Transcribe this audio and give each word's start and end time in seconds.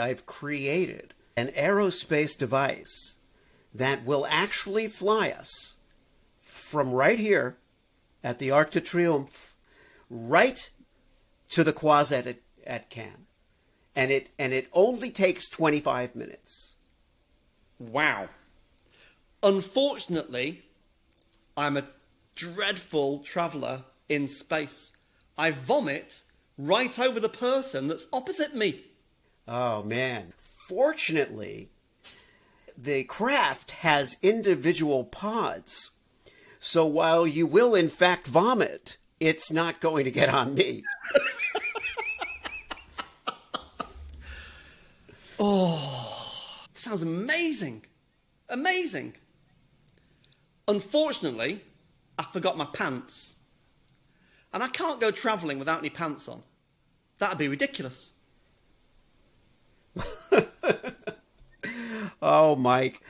I've 0.00 0.26
created 0.26 1.14
an 1.36 1.48
aerospace 1.48 2.38
device 2.38 3.16
that 3.74 4.04
will 4.04 4.26
actually 4.30 4.86
fly 4.86 5.30
us 5.30 5.74
from 6.40 6.92
right 6.92 7.18
here 7.18 7.56
at 8.22 8.38
the 8.38 8.50
Arc 8.50 8.70
de 8.70 8.80
Triomphe 8.80 9.54
right 10.08 10.70
to 11.50 11.64
the 11.64 11.72
Croisette 11.72 12.26
at, 12.28 12.38
at 12.64 12.90
Cannes. 12.90 13.26
And 13.96 14.12
it 14.12 14.28
and 14.38 14.52
it 14.52 14.68
only 14.72 15.10
takes 15.10 15.48
25 15.48 16.14
minutes. 16.14 16.76
Wow. 17.80 18.28
Unfortunately, 19.42 20.62
I'm 21.56 21.76
a 21.76 21.88
dreadful 22.36 23.18
traveller 23.18 23.82
in 24.08 24.28
space. 24.28 24.92
I 25.36 25.50
vomit 25.50 26.22
right 26.56 26.96
over 27.00 27.18
the 27.18 27.28
person 27.28 27.88
that's 27.88 28.06
opposite 28.12 28.54
me. 28.54 28.84
Oh 29.48 29.82
man. 29.82 30.34
Fortunately, 30.68 31.70
the 32.76 33.04
craft 33.04 33.70
has 33.70 34.18
individual 34.22 35.04
pods. 35.04 35.90
So 36.60 36.86
while 36.86 37.26
you 37.26 37.46
will 37.46 37.74
in 37.74 37.88
fact 37.88 38.26
vomit, 38.26 38.98
it's 39.18 39.50
not 39.50 39.80
going 39.80 40.04
to 40.04 40.10
get 40.10 40.28
on 40.28 40.54
me. 40.54 40.84
Oh, 45.40 46.64
sounds 46.74 47.02
amazing. 47.02 47.84
Amazing. 48.48 49.14
Unfortunately, 50.66 51.62
I 52.18 52.24
forgot 52.24 52.56
my 52.56 52.66
pants. 52.66 53.36
And 54.52 54.62
I 54.62 54.68
can't 54.68 55.00
go 55.00 55.10
travelling 55.10 55.58
without 55.58 55.78
any 55.78 55.90
pants 55.90 56.28
on. 56.28 56.42
That'd 57.18 57.38
be 57.38 57.48
ridiculous. 57.48 58.12
Oh, 62.20 62.56
Mike, 62.56 63.00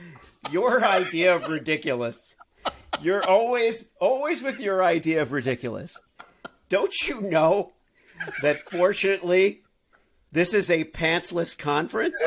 your 0.50 0.84
idea 0.84 1.34
of 1.34 1.48
ridiculous. 1.48 2.34
You're 3.00 3.26
always 3.26 3.86
always 4.00 4.42
with 4.42 4.60
your 4.60 4.84
idea 4.84 5.22
of 5.22 5.32
ridiculous. 5.32 5.98
Don't 6.68 6.92
you 7.06 7.22
know 7.22 7.72
that 8.42 8.68
fortunately 8.68 9.62
this 10.30 10.52
is 10.52 10.68
a 10.70 10.84
pantsless 10.84 11.56
conference? 11.56 12.22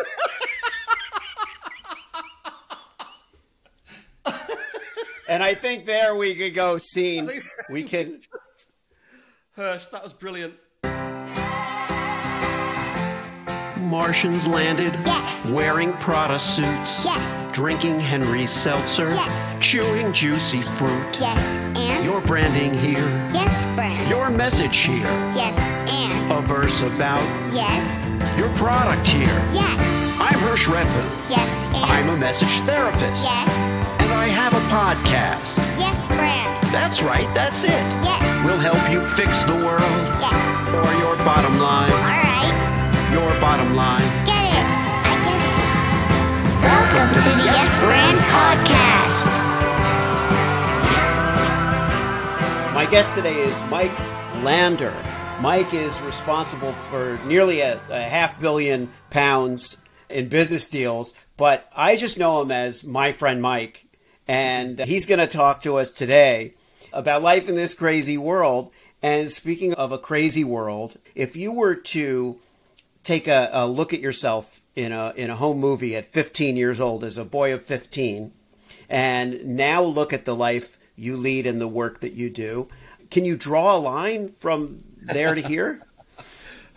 and 5.28 5.44
I 5.44 5.54
think 5.54 5.86
there 5.86 6.16
we 6.16 6.34
could 6.34 6.56
go 6.56 6.80
scene. 6.80 7.30
We 7.70 7.84
can 7.84 8.22
Hersh, 9.56 9.92
that 9.92 10.04
was 10.04 10.14
brilliant. 10.14 10.56
Martians 13.92 14.48
landed. 14.48 14.96
Yes. 15.06 15.50
Wearing 15.50 15.92
Prada 15.98 16.40
suits. 16.40 17.04
Yes. 17.04 17.46
Drinking 17.52 18.00
Henry 18.00 18.48
Seltzer. 18.48 19.10
Yes. 19.10 19.54
Chewing 19.60 20.14
juicy 20.14 20.62
fruit. 20.62 21.18
Yes, 21.20 21.58
and 21.76 22.06
Your 22.06 22.22
branding 22.22 22.74
here. 22.74 23.06
yes, 23.34 23.66
brand. 23.76 24.10
Your 24.10 24.30
message 24.30 24.78
here. 24.78 25.04
yes, 25.36 25.58
and 25.92 26.32
A 26.32 26.42
verse 26.42 26.80
about 26.82 27.20
yes, 27.54 28.02
your 28.40 28.48
product 28.56 29.06
here. 29.10 29.28
yes, 29.52 29.78
I'm 30.22 30.40
Hersh 30.40 30.68
Rephun. 30.72 31.30
yes, 31.30 31.64
and 31.76 31.84
I'm 31.84 32.08
a 32.10 32.18
message 32.18 32.62
therapist. 32.62 33.26
yes, 33.26 33.50
And 34.00 34.14
I 34.14 34.28
have 34.28 34.54
a 34.54 34.62
podcast. 34.72 35.58
yes, 35.78 36.08
brand. 36.08 36.48
That's 36.74 37.02
right, 37.04 37.28
that's 37.36 37.66
it. 37.66 37.70
Yes, 38.08 38.46
We'll 38.46 38.58
help 38.58 38.90
you 38.90 39.02
fix 39.18 39.44
the 39.44 39.56
world 39.58 40.08
yes. 40.24 40.74
or 40.74 40.94
your 41.04 41.18
bottom 41.26 41.60
line. 41.60 42.21
Your 43.12 43.30
bottom 43.42 43.76
line. 43.76 44.00
get 44.26 44.46
it. 44.46 44.66
I 45.04 45.16
get 45.26 45.36
it. 45.36 45.62
Welcome 46.64 47.14
to 47.22 47.30
the 47.38 47.44
Yes 47.44 47.78
Brand 47.80 48.20
Podcast. 48.22 49.28
My 52.74 52.86
guest 52.90 53.14
today 53.14 53.42
is 53.42 53.62
Mike 53.64 54.00
Lander. 54.46 54.96
Mike 55.42 55.74
is 55.74 56.00
responsible 56.04 56.72
for 56.90 57.20
nearly 57.26 57.60
a, 57.60 57.82
a 57.90 58.02
half 58.02 58.40
billion 58.40 58.90
pounds 59.10 59.80
in 60.10 60.30
business 60.30 60.66
deals, 60.68 61.14
but 61.36 61.70
I 61.76 61.98
just 61.98 62.18
know 62.18 62.42
him 62.42 62.52
as 62.52 62.86
my 62.86 63.12
friend 63.12 63.42
Mike. 63.42 63.88
And 64.26 64.80
he's 64.80 65.06
going 65.06 65.20
to 65.20 65.28
talk 65.28 65.62
to 65.64 65.76
us 65.76 65.92
today 65.92 66.54
about 66.94 67.22
life 67.22 67.50
in 67.50 67.56
this 67.56 67.74
crazy 67.74 68.18
world. 68.18 68.72
And 69.04 69.30
speaking 69.30 69.74
of 69.74 69.92
a 69.92 69.98
crazy 69.98 70.46
world, 70.46 70.96
if 71.14 71.36
you 71.36 71.52
were 71.52 71.76
to 71.76 72.40
take 73.04 73.28
a, 73.28 73.50
a 73.52 73.68
look 73.68 73.94
at 73.94 74.00
yourself 74.00 74.62
in 74.76 74.92
a 74.92 75.14
in 75.16 75.30
a 75.30 75.36
home 75.36 75.60
movie 75.60 75.96
at 75.96 76.06
15 76.08 76.56
years 76.56 76.80
old 76.80 77.04
as 77.04 77.18
a 77.18 77.26
boy 77.26 77.54
of 77.54 77.62
15 77.62 78.32
and 78.90 79.46
now 79.46 79.82
look 79.84 80.14
at 80.14 80.26
the 80.26 80.36
life 80.36 80.78
you 80.96 81.18
lead 81.18 81.46
and 81.46 81.60
the 81.60 81.68
work 81.68 82.00
that 82.00 82.14
you 82.14 82.30
do 82.30 82.68
can 83.10 83.26
you 83.26 83.36
draw 83.36 83.76
a 83.76 83.78
line 83.78 84.30
from 84.30 84.84
there 85.02 85.36
to 85.36 85.42
here 85.42 85.82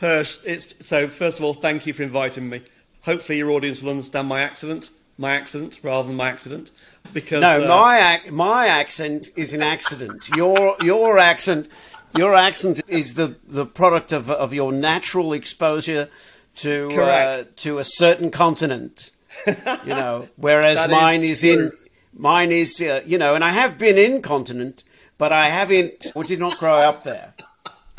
Hersh, 0.01 0.39
it's 0.45 0.75
so. 0.87 1.09
First 1.09 1.39
of 1.39 1.45
all, 1.45 1.55
thank 1.55 1.87
you 1.87 1.93
for 1.93 2.03
inviting 2.03 2.49
me. 2.49 2.63
Hopefully, 3.03 3.39
your 3.39 3.51
audience 3.51 3.81
will 3.81 3.91
understand 3.91 4.29
my 4.29 4.41
accident, 4.41 4.91
my 5.19 5.35
accent 5.35 5.79
rather 5.83 6.09
than 6.09 6.17
my 6.17 6.29
accident, 6.29 6.73
because 7.13 7.41
no 7.41 7.65
uh, 7.65 7.69
my 7.69 8.17
ac- 8.17 8.31
my 8.31 8.67
accent 8.67 9.29
is 9.37 9.53
an 9.53 9.63
accident 9.63 10.29
your 10.31 10.77
your 10.83 11.19
accent 11.19 11.69
your 12.17 12.35
accent 12.35 12.81
is 12.89 13.15
the 13.15 13.37
the 13.47 13.67
product 13.67 14.13
of 14.13 14.31
of 14.31 14.53
your 14.53 14.73
natural 14.73 15.33
exposure 15.33 16.09
to 16.57 16.91
uh, 17.01 17.45
to 17.57 17.79
a 17.79 17.85
certain 17.85 18.31
continent 18.31 19.11
you 19.47 19.55
know 19.87 20.29
whereas 20.37 20.89
mine 20.89 21.25
is, 21.25 21.43
in 21.43 21.73
mine 22.13 22.53
is 22.53 22.81
uh, 22.81 23.01
you 23.05 23.19
know 23.19 23.35
and 23.35 23.43
I 23.43 23.51
have 23.51 23.79
been 23.79 23.99
in 23.99 24.23
continent 24.23 24.85
but 25.19 25.33
I 25.33 25.49
haven't 25.49 26.07
or 26.15 26.25
did 26.25 26.39
not 26.39 26.59
grow 26.59 26.79
up 26.79 27.03
there 27.03 27.35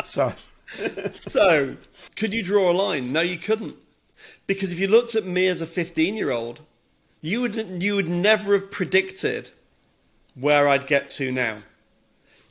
so 0.03 0.33
So, 1.15 1.77
could 2.15 2.33
you 2.33 2.43
draw 2.43 2.71
a 2.71 2.73
line? 2.73 3.11
No, 3.11 3.21
you 3.21 3.37
couldn't, 3.37 3.75
because 4.47 4.71
if 4.71 4.79
you 4.79 4.87
looked 4.87 5.15
at 5.15 5.25
me 5.25 5.47
as 5.47 5.61
a 5.61 5.67
fifteen-year-old, 5.67 6.61
you 7.21 7.41
would 7.41 7.81
you 7.81 7.95
would 7.95 8.09
never 8.09 8.53
have 8.53 8.71
predicted 8.71 9.51
where 10.33 10.67
I'd 10.67 10.87
get 10.87 11.09
to 11.11 11.31
now. 11.31 11.63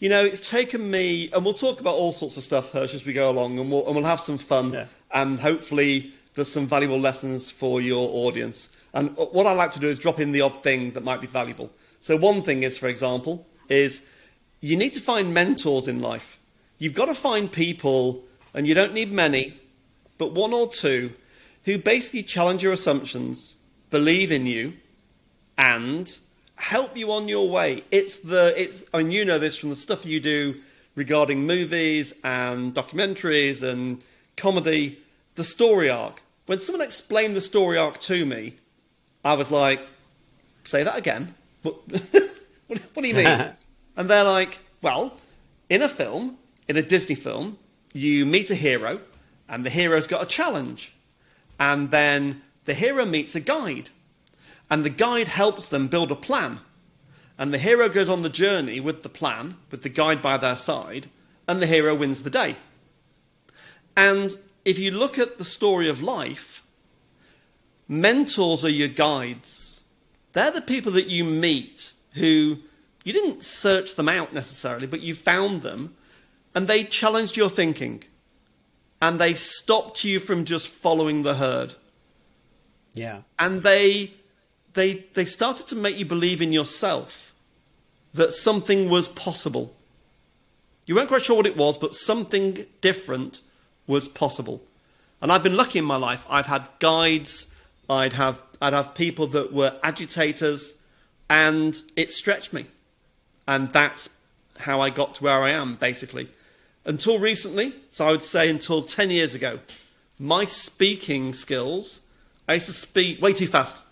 You 0.04 0.10
know, 0.10 0.22
it's 0.22 0.50
taken 0.50 0.90
me, 0.90 1.30
and 1.32 1.46
we'll 1.46 1.54
talk 1.54 1.80
about 1.80 1.94
all 1.94 2.12
sorts 2.12 2.36
of 2.36 2.42
stuff, 2.44 2.72
Hersh, 2.72 2.94
as 2.94 3.06
we 3.06 3.14
go 3.14 3.30
along, 3.30 3.58
and 3.58 3.72
we'll 3.72 3.86
and 3.86 3.96
we'll 3.96 4.04
have 4.04 4.20
some 4.20 4.36
fun, 4.36 4.74
Yeah. 4.74 4.84
and 5.12 5.40
hopefully 5.40 6.12
there's 6.34 6.52
some 6.52 6.66
valuable 6.66 7.00
lessons 7.00 7.50
for 7.50 7.80
your 7.80 8.10
audience. 8.12 8.68
And 8.92 9.16
what 9.16 9.46
I 9.46 9.52
like 9.52 9.72
to 9.72 9.80
do 9.80 9.88
is 9.88 9.98
drop 9.98 10.20
in 10.20 10.32
the 10.32 10.42
odd 10.42 10.62
thing 10.62 10.90
that 10.90 11.04
might 11.04 11.22
be 11.22 11.26
valuable. 11.26 11.70
So 12.00 12.18
one 12.18 12.42
thing 12.42 12.64
is, 12.64 12.76
for 12.76 12.86
example, 12.86 13.46
is 13.70 14.02
you 14.60 14.76
need 14.76 14.92
to 14.92 15.00
find 15.00 15.32
mentors 15.32 15.88
in 15.88 16.02
life. 16.02 16.38
You've 16.76 16.92
got 16.92 17.06
to 17.06 17.14
find 17.14 17.50
people, 17.50 18.24
and 18.52 18.66
you 18.66 18.74
don't 18.74 18.92
need 18.92 19.10
many, 19.10 19.54
but 20.18 20.32
one 20.32 20.52
or 20.52 20.68
two, 20.68 21.14
who 21.64 21.78
basically 21.78 22.24
challenge 22.24 22.62
your 22.62 22.74
assumptions, 22.74 23.56
believe 23.88 24.30
in 24.30 24.44
you, 24.44 24.74
and 25.56 26.18
help 26.56 26.96
you 26.96 27.12
on 27.12 27.28
your 27.28 27.48
way. 27.48 27.84
It's 27.90 28.18
the 28.18 28.54
it's 28.60 28.84
I 28.92 28.98
mean 28.98 29.10
you 29.10 29.24
know 29.24 29.38
this 29.38 29.56
from 29.56 29.70
the 29.70 29.76
stuff 29.76 30.06
you 30.06 30.20
do 30.20 30.56
regarding 30.94 31.46
movies 31.46 32.12
and 32.22 32.74
documentaries 32.74 33.62
and 33.62 34.02
comedy, 34.36 34.98
the 35.34 35.44
story 35.44 35.90
arc. 35.90 36.22
When 36.46 36.60
someone 36.60 36.82
explained 36.82 37.34
the 37.34 37.40
story 37.40 37.78
arc 37.78 37.98
to 38.00 38.24
me, 38.24 38.56
I 39.24 39.34
was 39.34 39.50
like, 39.50 39.80
say 40.64 40.82
that 40.84 40.96
again. 40.96 41.34
What, 41.62 41.76
what, 42.66 42.78
what 42.78 43.02
do 43.02 43.08
you 43.08 43.14
mean? 43.14 43.26
and 43.96 44.10
they're 44.10 44.24
like, 44.24 44.58
well, 44.82 45.18
in 45.70 45.82
a 45.82 45.88
film, 45.88 46.36
in 46.68 46.76
a 46.76 46.82
Disney 46.82 47.14
film, 47.14 47.58
you 47.92 48.26
meet 48.26 48.50
a 48.50 48.54
hero, 48.54 49.00
and 49.48 49.64
the 49.64 49.70
hero's 49.70 50.06
got 50.06 50.22
a 50.22 50.26
challenge. 50.26 50.94
And 51.58 51.90
then 51.90 52.42
the 52.64 52.74
hero 52.74 53.04
meets 53.04 53.34
a 53.34 53.40
guide, 53.40 53.88
and 54.70 54.84
the 54.84 54.90
guide 54.90 55.28
helps 55.28 55.66
them 55.66 55.88
build 55.88 56.10
a 56.10 56.16
plan. 56.16 56.60
And 57.36 57.52
the 57.52 57.58
hero 57.58 57.88
goes 57.88 58.08
on 58.08 58.22
the 58.22 58.28
journey 58.28 58.78
with 58.80 59.02
the 59.02 59.08
plan, 59.08 59.56
with 59.70 59.82
the 59.82 59.88
guide 59.88 60.22
by 60.22 60.36
their 60.36 60.56
side, 60.56 61.10
and 61.48 61.60
the 61.60 61.66
hero 61.66 61.94
wins 61.94 62.22
the 62.22 62.30
day. 62.30 62.56
And 63.96 64.36
if 64.64 64.78
you 64.78 64.90
look 64.90 65.18
at 65.18 65.38
the 65.38 65.44
story 65.44 65.88
of 65.88 66.02
life, 66.02 66.62
mentors 67.88 68.64
are 68.64 68.70
your 68.70 68.88
guides. 68.88 69.82
They're 70.32 70.50
the 70.50 70.60
people 70.60 70.92
that 70.92 71.08
you 71.08 71.24
meet 71.24 71.92
who 72.14 72.58
you 73.04 73.12
didn't 73.12 73.44
search 73.44 73.94
them 73.94 74.08
out 74.08 74.32
necessarily, 74.32 74.86
but 74.86 75.00
you 75.00 75.14
found 75.14 75.62
them 75.62 75.94
and 76.54 76.66
they 76.66 76.84
challenged 76.84 77.36
your 77.36 77.50
thinking 77.50 78.02
and 79.02 79.20
they 79.20 79.34
stopped 79.34 80.04
you 80.04 80.18
from 80.18 80.44
just 80.44 80.68
following 80.68 81.22
the 81.22 81.34
herd. 81.34 81.74
yeah 82.94 83.20
And 83.38 83.62
they, 83.62 84.14
they, 84.74 85.04
they 85.14 85.24
started 85.24 85.66
to 85.68 85.76
make 85.76 85.96
you 85.96 86.04
believe 86.04 86.42
in 86.42 86.52
yourself 86.52 87.32
that 88.12 88.32
something 88.32 88.88
was 88.88 89.08
possible. 89.08 89.74
You 90.86 90.94
weren't 90.94 91.08
quite 91.08 91.24
sure 91.24 91.36
what 91.36 91.46
it 91.46 91.56
was, 91.56 91.78
but 91.78 91.94
something 91.94 92.66
different 92.80 93.40
was 93.86 94.08
possible. 94.08 94.62
And 95.22 95.32
I've 95.32 95.42
been 95.42 95.56
lucky 95.56 95.78
in 95.78 95.84
my 95.84 95.96
life. 95.96 96.24
I've 96.28 96.46
had 96.46 96.68
guides, 96.78 97.46
I'd 97.88 98.12
have, 98.12 98.40
I'd 98.60 98.72
have 98.72 98.94
people 98.94 99.26
that 99.28 99.52
were 99.52 99.78
agitators, 99.82 100.74
and 101.30 101.80
it 101.96 102.10
stretched 102.10 102.52
me. 102.52 102.66
And 103.48 103.72
that's 103.72 104.10
how 104.58 104.80
I 104.80 104.90
got 104.90 105.16
to 105.16 105.24
where 105.24 105.42
I 105.42 105.50
am, 105.50 105.76
basically. 105.76 106.28
Until 106.84 107.18
recently, 107.18 107.74
so 107.88 108.06
I 108.06 108.10
would 108.10 108.22
say 108.22 108.50
until 108.50 108.82
10 108.82 109.10
years 109.10 109.34
ago, 109.34 109.60
my 110.18 110.44
speaking 110.44 111.32
skills, 111.32 112.00
I 112.46 112.54
used 112.54 112.66
to 112.66 112.72
speak 112.72 113.22
way 113.22 113.32
too 113.32 113.46
fast. 113.46 113.83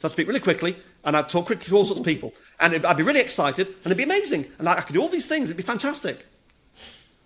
So 0.00 0.08
I'd 0.08 0.12
speak 0.12 0.28
really 0.28 0.40
quickly, 0.40 0.76
and 1.04 1.14
I'd 1.14 1.28
talk 1.28 1.44
quickly 1.44 1.66
to 1.66 1.76
all 1.76 1.84
sorts 1.84 2.00
of 2.00 2.06
people. 2.06 2.32
And 2.58 2.86
I'd 2.86 2.96
be 2.96 3.02
really 3.02 3.20
excited, 3.20 3.68
and 3.68 3.86
it'd 3.86 3.98
be 3.98 4.02
amazing. 4.02 4.46
And 4.58 4.66
I, 4.66 4.78
I 4.78 4.80
could 4.80 4.94
do 4.94 5.02
all 5.02 5.08
these 5.08 5.26
things, 5.26 5.48
it'd 5.48 5.58
be 5.58 5.62
fantastic. 5.62 6.24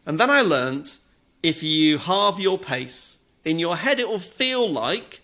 And 0.07 0.19
then 0.19 0.29
I 0.29 0.41
learned 0.41 0.93
if 1.41 1.63
you 1.63 1.99
halve 1.99 2.41
your 2.41 2.59
pace, 2.59 3.19
in 3.45 3.61
your 3.61 3.77
head 3.77 4.01
it 4.01 4.09
will 4.09 4.19
feel 4.19 4.69
like 4.69 5.23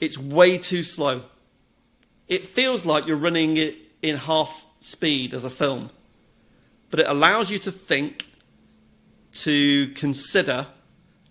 it's 0.00 0.18
way 0.18 0.58
too 0.58 0.82
slow. 0.82 1.22
It 2.26 2.48
feels 2.48 2.84
like 2.84 3.06
you're 3.06 3.16
running 3.16 3.56
it 3.56 3.76
in 4.02 4.16
half 4.16 4.66
speed 4.80 5.34
as 5.34 5.44
a 5.44 5.50
film. 5.50 5.90
But 6.90 6.98
it 6.98 7.06
allows 7.06 7.48
you 7.48 7.60
to 7.60 7.70
think, 7.70 8.26
to 9.34 9.92
consider, 9.94 10.66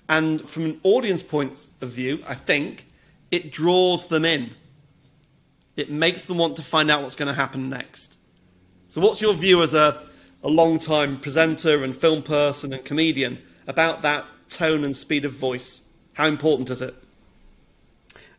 and 0.07 0.49
from 0.49 0.63
an 0.63 0.79
audience 0.83 1.23
point 1.23 1.67
of 1.81 1.89
view, 1.89 2.23
I 2.25 2.35
think, 2.35 2.85
it 3.31 3.51
draws 3.51 4.07
them 4.07 4.23
in. 4.23 4.51
It 5.79 5.89
makes 5.89 6.23
them 6.23 6.37
want 6.37 6.57
to 6.57 6.63
find 6.63 6.91
out 6.91 7.03
what's 7.03 7.15
going 7.15 7.27
to 7.27 7.33
happen 7.33 7.69
next. 7.69 8.17
So, 8.89 9.01
what's 9.01 9.21
your 9.21 9.33
view 9.33 9.61
as 9.61 9.73
a, 9.73 10.05
a 10.43 10.49
long 10.49 10.79
time 10.79 11.19
presenter 11.19 11.83
and 11.83 11.95
film 11.95 12.23
person 12.23 12.73
and 12.73 12.83
comedian 12.83 13.41
about 13.67 14.01
that 14.01 14.25
tone 14.49 14.83
and 14.83 14.95
speed 14.95 15.25
of 15.25 15.33
voice? 15.33 15.81
How 16.13 16.27
important 16.27 16.69
is 16.69 16.81
it? 16.81 16.95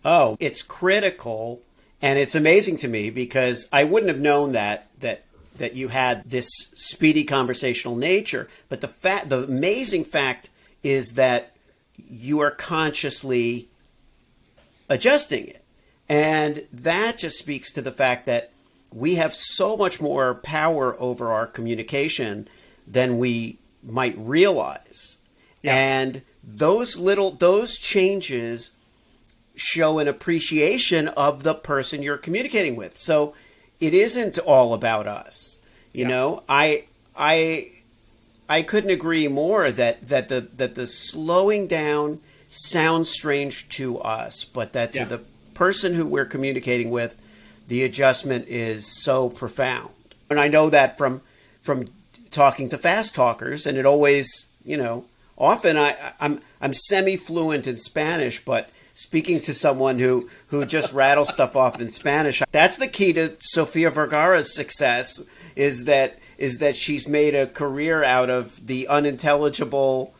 Oh, 0.05 0.37
it's 0.41 0.63
critical, 0.63 1.63
and 2.03 2.19
it's 2.19 2.35
amazing 2.35 2.77
to 2.79 2.89
me 2.89 3.11
because 3.11 3.67
I 3.73 3.85
wouldn't 3.85 4.11
have 4.11 4.21
known 4.21 4.53
that 4.53 4.89
that 5.01 5.25
that 5.57 5.77
you 5.77 5.89
had 5.89 6.29
this 6.29 6.49
speedy 6.75 7.25
conversational 7.25 7.97
nature. 7.97 8.49
But 8.69 8.81
the 8.81 8.89
fact, 8.89 9.29
the 9.29 9.45
amazing 9.45 10.05
fact 10.05 10.51
is 10.83 11.13
that 11.13 11.55
you 11.97 12.41
are 12.41 12.51
consciously 12.51 13.69
adjusting 14.89 15.47
it, 15.47 15.60
and 16.11 16.67
that 16.73 17.19
just 17.19 17.39
speaks 17.39 17.71
to 17.73 17.81
the 17.81 17.93
fact 17.93 18.27
that 18.27 18.51
we 18.93 19.15
have 19.15 19.33
so 19.33 19.77
much 19.77 20.01
more 20.01 20.35
power 20.35 21.01
over 21.01 21.31
our 21.31 21.47
communication 21.47 22.49
than 22.87 23.19
we 23.19 23.59
might 23.85 24.19
realize. 24.19 25.19
Yeah. 25.63 25.77
And 25.77 26.23
those 26.43 26.99
little 26.99 27.31
those 27.31 27.79
changes 27.79 28.73
show 29.55 30.01
an 30.01 30.09
appreciation 30.09 31.07
of 31.09 31.45
the 31.45 31.55
person 31.55 32.03
you're 32.03 32.17
communicating 32.17 32.75
with. 32.75 32.97
So 32.97 33.35
it 33.79 33.95
isn't 33.95 34.39
all 34.41 34.75
about 34.75 35.07
us. 35.07 35.59
You 35.93 36.03
Yeah. 36.03 36.09
know, 36.09 36.43
I 36.49 36.85
I 37.15 37.69
I 38.49 38.63
couldn't 38.63 38.91
agree 38.91 39.29
more 39.29 39.71
that 39.71 40.09
that 40.09 40.29
the 40.29 40.49
that 40.57 40.75
the 40.75 40.89
slowing 40.89 41.69
down 41.69 42.19
sounds 42.49 43.11
strange 43.11 43.69
to 43.69 43.99
us, 44.01 44.43
but 44.45 44.73
that 44.73 44.93
Yeah. 44.95 45.05
to 45.05 45.17
the 45.19 45.21
person 45.61 45.93
who 45.93 46.07
we're 46.07 46.25
communicating 46.25 46.89
with, 46.91 47.21
the 47.69 47.85
adjustment 47.85 48.49
is 48.49 48.87
so 49.03 49.29
profound. 49.29 49.91
And 50.31 50.41
I 50.41 50.49
know 50.49 50.71
that 50.71 50.97
from 50.97 51.21
from 51.61 51.89
talking 52.31 52.71
to 52.71 52.79
fast 52.79 53.15
talkers, 53.15 53.67
and 53.67 53.77
it 53.77 53.85
always, 53.85 54.47
you 54.65 54.79
know, 54.79 55.05
often 55.37 55.77
I, 55.77 56.15
I'm 56.19 56.41
I'm 56.63 56.73
semi 56.73 57.15
fluent 57.15 57.67
in 57.67 57.77
Spanish, 57.77 58.43
but 58.43 58.71
speaking 58.95 59.39
to 59.43 59.53
someone 59.53 59.99
who 59.99 60.31
who 60.47 60.65
just 60.65 60.95
rattles 60.95 61.31
stuff 61.31 61.55
off 61.55 61.79
in 61.79 61.91
Spanish, 61.91 62.43
that's 62.53 62.79
the 62.79 62.89
key 62.89 63.13
to 63.13 63.37
Sofia 63.41 63.91
Vergara's 63.91 64.55
success. 64.55 65.23
Is 65.57 65.85
that 65.85 66.19
is 66.39 66.57
that 66.57 66.75
she's 66.75 67.07
made 67.07 67.35
a 67.35 67.47
career 67.47 68.03
out 68.03 68.31
of 68.31 68.67
the 68.67 68.89
unintelligible 68.89 70.15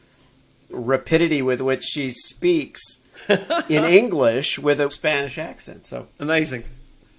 rapidity 0.69 1.41
with 1.41 1.63
which 1.63 1.83
she 1.85 2.11
speaks 2.11 3.00
in 3.69 3.85
English 3.85 4.59
with 4.59 4.81
a 4.81 4.91
Spanish 4.91 5.39
accent. 5.39 5.87
So 5.87 6.09
Amazing. 6.19 6.65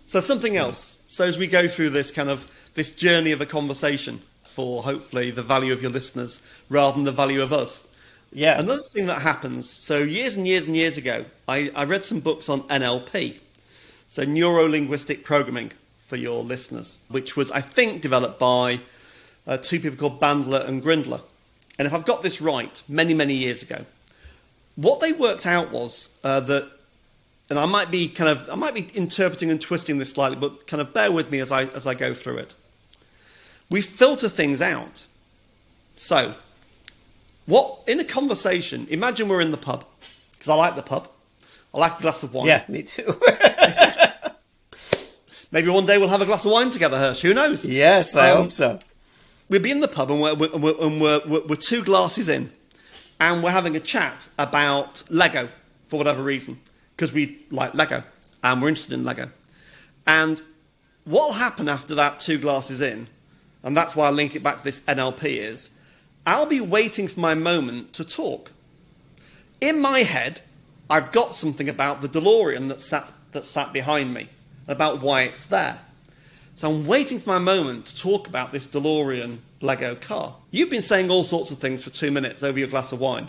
So 0.08 0.20
something 0.20 0.58
else. 0.58 0.98
So 1.08 1.26
as 1.26 1.38
we 1.38 1.48
go 1.48 1.68
through 1.68 1.92
this 1.92 2.12
kind 2.12 2.30
of 2.30 2.50
this 2.74 2.90
journey 2.90 3.32
of 3.32 3.42
a 3.42 3.46
conversation 3.46 4.22
for 4.44 4.84
hopefully 4.84 5.32
the 5.32 5.44
value 5.44 5.72
of 5.74 5.82
your 5.82 5.92
listeners 5.92 6.42
rather 6.70 6.96
than 6.96 7.06
the 7.06 7.12
value 7.12 7.42
of 7.42 7.54
us. 7.54 7.88
yeah, 8.34 8.60
Another 8.60 8.84
thing 8.84 9.06
that 9.08 9.22
happens, 9.22 9.70
so 9.70 10.00
years 10.00 10.36
and 10.36 10.48
years 10.48 10.68
and 10.68 10.76
years 10.76 10.98
ago, 10.98 11.26
I, 11.48 11.72
I 11.76 11.86
read 11.86 12.04
some 12.04 12.20
books 12.20 12.50
on 12.50 12.64
NLP, 12.64 13.40
so 14.08 14.24
neuro 14.24 14.68
linguistic 14.68 15.24
programming 15.24 15.72
for 16.06 16.18
your 16.18 16.44
listeners, 16.44 17.00
which 17.08 17.38
was, 17.38 17.50
I 17.52 17.62
think, 17.62 18.02
developed 18.02 18.40
by 18.40 18.82
uh, 19.48 19.58
two 19.58 19.80
people 19.80 19.98
called 19.98 20.20
Bandler 20.20 20.68
and 20.68 20.82
Grinder. 20.82 21.22
And 21.80 21.88
if 21.88 21.94
I've 21.94 22.06
got 22.06 22.22
this 22.22 22.42
right, 22.42 22.82
many, 22.90 23.14
many 23.14 23.34
years 23.34 23.64
ago, 23.64 23.86
what 24.76 25.00
they 25.00 25.12
worked 25.12 25.46
out 25.46 25.72
was 25.72 26.10
uh, 26.24 26.40
that, 26.42 26.70
and 27.50 27.60
I 27.60 27.66
might 27.66 27.92
be 27.92 28.08
kind 28.10 28.30
of, 28.30 28.50
I 28.50 28.56
might 28.56 28.74
be 28.74 28.90
interpreting 28.94 29.52
and 29.52 29.60
twisting 29.62 29.98
this 29.98 30.12
slightly, 30.12 30.38
but 30.38 30.68
kind 30.68 30.80
of 30.82 30.94
bear 30.94 31.12
with 31.12 31.30
me 31.32 31.40
as 31.40 31.52
I, 31.52 31.64
as 31.66 31.86
I 31.86 31.94
go 31.94 32.14
through 32.14 32.38
it. 32.38 32.56
We 33.70 33.82
filter 33.82 34.30
things 34.30 34.62
out. 34.62 35.06
So, 35.96 36.34
what 37.46 37.80
in 37.88 38.00
a 38.00 38.04
conversation? 38.06 38.88
Imagine 38.90 39.28
we're 39.28 39.42
in 39.42 39.52
the 39.52 39.58
pub 39.58 39.86
because 40.34 40.50
I 40.50 40.56
like 40.56 40.76
the 40.76 40.82
pub. 40.82 41.08
I 41.74 41.80
like 41.80 42.00
a 42.00 42.02
glass 42.02 42.22
of 42.24 42.34
wine. 42.34 42.48
yeah, 42.48 42.64
me 42.68 42.84
too. 42.84 43.18
Maybe 45.54 45.68
one 45.70 45.86
day 45.86 45.98
we'll 45.98 46.08
have 46.10 46.22
a 46.22 46.26
glass 46.26 46.46
of 46.46 46.52
wine 46.52 46.70
together, 46.70 46.98
Hersh. 46.98 47.22
Who 47.22 47.34
knows? 47.34 47.66
yes, 47.66 48.16
I 48.16 48.32
Um, 48.32 48.44
hope 48.44 48.52
so. 48.54 48.80
We'd 49.50 49.62
be 49.62 49.72
in 49.72 49.82
the 49.82 49.88
pub 49.90 50.10
and 50.12 50.22
we're, 50.22 50.34
we're, 50.34 50.56
we're, 50.58 50.76
and 50.82 51.02
we're, 51.02 51.20
we're, 51.26 51.46
we're 51.46 51.56
two 51.58 51.84
glasses 51.84 52.30
in, 52.30 52.52
and 53.22 53.44
we're 53.44 53.52
having 53.52 53.76
a 53.76 53.80
chat 53.80 54.28
about 54.40 55.04
Lego 55.12 55.48
for 55.86 55.98
whatever 55.98 56.24
reason 56.24 56.60
because 56.96 57.14
we 57.14 57.46
like 57.52 57.76
Lego 57.76 58.04
and 58.44 58.60
we're 58.60 58.70
interested 58.70 58.96
in 58.96 59.06
Lego. 59.06 59.30
And 60.08 60.42
what'll 61.06 61.34
happen 61.34 61.70
after 61.70 61.94
that 61.96 62.20
two 62.20 62.40
glasses 62.40 62.82
in, 62.82 63.08
and 63.62 63.78
that's 63.78 63.96
why 63.96 64.08
I 64.08 64.10
link 64.10 64.36
it 64.36 64.42
back 64.42 64.58
to 64.58 64.64
this 64.64 64.80
NLP 64.82 65.38
is, 65.38 65.70
I'll 66.26 66.48
be 66.48 66.62
waiting 66.62 67.08
for 67.08 67.20
my 67.20 67.36
moment 67.36 67.94
to 67.94 68.04
talk. 68.04 68.52
In 69.62 69.80
my 69.80 70.00
head, 70.00 70.42
I've 70.90 71.12
got 71.12 71.36
something 71.36 71.70
about 71.70 72.02
the 72.02 72.10
DeLorean 72.10 72.70
that 72.70 72.82
sat, 72.82 73.12
that 73.34 73.44
sat 73.44 73.72
behind 73.72 74.16
me, 74.16 74.30
about 74.68 75.04
why 75.04 75.22
it's 75.24 75.46
there. 75.46 75.80
So 76.56 76.72
I'm 76.72 76.88
waiting 76.88 77.20
for 77.20 77.30
my 77.30 77.40
moment 77.40 77.86
to 77.88 77.96
talk 77.96 78.28
about 78.28 78.52
this 78.52 78.66
DeLorean 78.66 79.38
Lego 79.62 79.96
car. 79.96 80.36
You've 80.50 80.70
been 80.70 80.82
saying 80.82 81.10
all 81.10 81.24
sorts 81.24 81.52
of 81.52 81.60
things 81.60 81.84
for 81.84 81.90
two 81.90 82.12
minutes 82.12 82.44
over 82.44 82.58
your 82.58 82.68
glass 82.68 82.92
of 82.92 83.00
wine. 83.00 83.28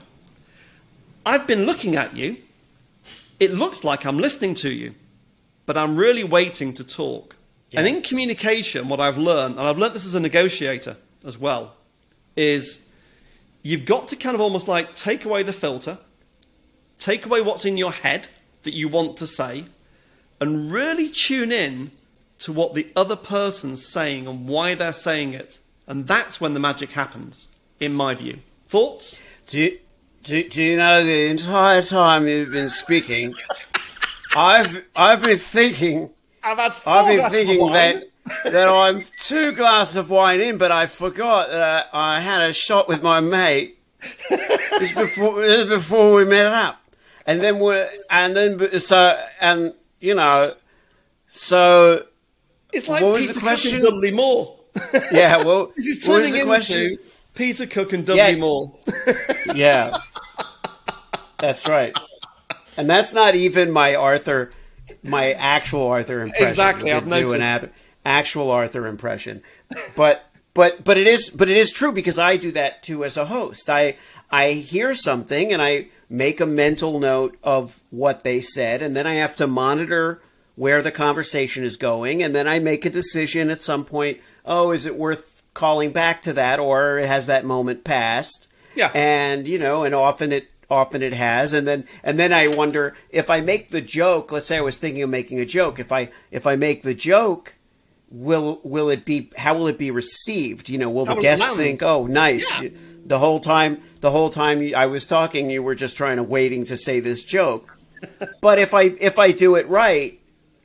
I've 1.24 1.46
been 1.46 1.64
looking 1.64 1.96
at 1.96 2.16
you. 2.16 2.38
It 3.38 3.52
looks 3.52 3.84
like 3.84 4.04
I'm 4.04 4.18
listening 4.18 4.54
to 4.54 4.72
you, 4.72 4.94
but 5.66 5.76
I'm 5.76 5.96
really 5.96 6.24
waiting 6.24 6.72
to 6.74 6.84
talk. 6.84 7.36
And 7.74 7.86
in 7.86 8.02
communication, 8.02 8.88
what 8.88 9.00
I've 9.00 9.16
learned, 9.16 9.58
and 9.58 9.66
I've 9.66 9.78
learned 9.78 9.94
this 9.94 10.04
as 10.04 10.14
a 10.14 10.20
negotiator 10.20 10.96
as 11.24 11.38
well, 11.38 11.74
is 12.36 12.80
you've 13.62 13.84
got 13.84 14.08
to 14.08 14.16
kind 14.16 14.34
of 14.34 14.40
almost 14.40 14.68
like 14.68 14.94
take 14.94 15.24
away 15.24 15.42
the 15.42 15.52
filter, 15.52 15.98
take 16.98 17.24
away 17.24 17.40
what's 17.40 17.64
in 17.64 17.76
your 17.76 17.92
head 17.92 18.28
that 18.64 18.74
you 18.74 18.88
want 18.88 19.16
to 19.18 19.26
say, 19.26 19.64
and 20.40 20.70
really 20.70 21.08
tune 21.08 21.50
in 21.50 21.92
to 22.40 22.52
what 22.52 22.74
the 22.74 22.88
other 22.96 23.16
person's 23.16 23.86
saying 23.86 24.26
and 24.26 24.48
why 24.48 24.74
they're 24.74 24.92
saying 24.92 25.32
it. 25.32 25.60
And 25.92 26.06
that's 26.06 26.40
when 26.40 26.54
the 26.54 26.58
magic 26.58 26.92
happens, 26.92 27.48
in 27.78 27.92
my 27.92 28.14
view. 28.14 28.38
Thoughts? 28.66 29.20
Do 29.46 29.58
you, 29.58 29.78
do, 30.24 30.48
do 30.48 30.62
you 30.62 30.78
know 30.78 31.04
the 31.04 31.26
entire 31.26 31.82
time 31.82 32.26
you've 32.26 32.50
been 32.50 32.70
speaking, 32.70 33.34
I've 34.34 34.86
I've 34.96 35.20
been 35.20 35.38
thinking 35.38 36.08
I've 36.42 36.56
had 36.56 36.72
four 36.72 36.94
I've 36.94 37.06
been 37.08 37.30
thinking 37.30 37.72
that 37.72 38.04
that 38.44 38.68
I'm 38.70 39.04
two 39.20 39.52
glasses 39.52 39.96
of 39.96 40.08
wine 40.08 40.40
in, 40.40 40.56
but 40.56 40.72
I 40.72 40.86
forgot 40.86 41.50
that 41.50 41.90
I 41.92 42.20
had 42.20 42.40
a 42.40 42.54
shot 42.54 42.88
with 42.88 43.02
my 43.02 43.20
mate 43.20 43.78
just 44.78 44.94
before 44.94 45.44
just 45.44 45.68
before 45.68 46.14
we 46.14 46.24
met 46.24 46.46
up, 46.46 46.80
and 47.26 47.42
then 47.42 47.58
we 47.58 47.78
and 48.08 48.34
then 48.34 48.80
so 48.80 49.22
and 49.42 49.74
you 50.00 50.14
know 50.14 50.54
so 51.28 52.06
it's 52.72 52.88
like 52.88 53.02
what 53.02 53.12
was 53.12 53.20
Peter 53.20 53.34
the 53.34 53.40
Cook 53.40 53.42
question? 53.42 53.74
and 53.74 53.84
Dudley 53.84 54.10
Moore. 54.10 54.58
yeah 55.12 55.42
well 55.44 55.72
This 55.76 55.86
is 55.86 56.04
turning 56.04 56.34
into 56.34 56.46
question? 56.46 56.98
Peter 57.34 57.66
Cook 57.66 57.92
and 57.92 58.04
Dudley 58.06 58.32
Yeah. 58.32 58.36
Moore. 58.36 58.74
Yeah, 59.54 59.96
that's 61.38 61.66
right. 61.66 61.94
And 62.76 62.88
that's 62.88 63.12
not 63.12 63.34
even 63.34 63.70
my 63.70 63.94
Arthur, 63.94 64.50
my 65.02 65.32
actual 65.32 65.86
Arthur 65.88 66.22
impression. 66.22 66.48
Exactly, 66.48 66.92
I've 66.92 67.08
do 67.08 67.32
an 67.32 67.40
noticed. 67.40 67.72
actual 68.04 68.50
Arthur 68.50 68.86
impression, 68.86 69.42
but 69.96 70.24
but 70.54 70.84
but 70.84 70.96
it 70.96 71.06
is 71.06 71.28
but 71.30 71.48
it 71.50 71.56
is 71.56 71.70
true 71.72 71.92
because 71.92 72.18
I 72.18 72.36
do 72.36 72.52
that 72.52 72.82
too 72.82 73.04
as 73.04 73.16
a 73.16 73.26
host. 73.26 73.68
I 73.68 73.96
I 74.30 74.52
hear 74.52 74.94
something 74.94 75.52
and 75.52 75.60
I 75.60 75.88
make 76.08 76.40
a 76.40 76.46
mental 76.46 76.98
note 76.98 77.36
of 77.42 77.80
what 77.90 78.24
they 78.24 78.40
said, 78.40 78.80
and 78.82 78.96
then 78.96 79.06
I 79.06 79.14
have 79.14 79.36
to 79.36 79.46
monitor 79.46 80.22
where 80.54 80.80
the 80.82 80.92
conversation 80.92 81.64
is 81.64 81.76
going, 81.76 82.22
and 82.22 82.34
then 82.34 82.46
I 82.46 82.58
make 82.58 82.84
a 82.86 82.90
decision 82.90 83.50
at 83.50 83.60
some 83.62 83.84
point. 83.84 84.18
Oh, 84.44 84.70
is 84.70 84.86
it 84.86 84.96
worth 84.96 85.42
calling 85.54 85.92
back 85.92 86.22
to 86.22 86.32
that, 86.32 86.58
or 86.58 86.98
has 86.98 87.26
that 87.26 87.44
moment 87.44 87.84
passed? 87.84 88.48
Yeah. 88.74 88.90
And 88.94 89.46
you 89.46 89.58
know, 89.58 89.84
and 89.84 89.94
often 89.94 90.32
it 90.32 90.48
often 90.70 91.02
it 91.02 91.12
has, 91.12 91.52
and 91.52 91.66
then 91.66 91.84
and 92.02 92.18
then 92.18 92.32
I 92.32 92.48
wonder 92.48 92.96
if 93.10 93.30
I 93.30 93.40
make 93.40 93.68
the 93.68 93.80
joke. 93.80 94.32
Let's 94.32 94.46
say 94.46 94.58
I 94.58 94.62
was 94.62 94.78
thinking 94.78 95.02
of 95.02 95.10
making 95.10 95.40
a 95.40 95.46
joke. 95.46 95.78
If 95.78 95.92
I 95.92 96.10
if 96.30 96.46
I 96.46 96.56
make 96.56 96.82
the 96.82 96.94
joke. 96.94 97.56
Will 98.14 98.60
will 98.62 98.90
it 98.90 99.06
be? 99.06 99.30
How 99.38 99.54
will 99.54 99.68
it 99.68 99.78
be 99.78 99.90
received? 99.90 100.68
You 100.68 100.76
know, 100.76 100.90
will 100.90 101.06
the 101.06 101.14
guest 101.14 101.42
think, 101.56 101.82
"Oh, 101.82 102.04
nice"? 102.06 102.60
Yeah. 102.60 102.68
The 103.06 103.18
whole 103.18 103.40
time, 103.40 103.80
the 104.02 104.10
whole 104.10 104.28
time 104.28 104.70
I 104.76 104.84
was 104.84 105.06
talking, 105.06 105.48
you 105.48 105.62
were 105.62 105.74
just 105.74 105.96
trying 105.96 106.18
to 106.18 106.22
waiting 106.22 106.66
to 106.66 106.76
say 106.76 107.00
this 107.00 107.24
joke. 107.24 107.74
but 108.42 108.58
if 108.58 108.74
I 108.74 108.82
if 108.82 109.18
I 109.18 109.32
do 109.32 109.54
it 109.54 109.66
right, 109.66 110.20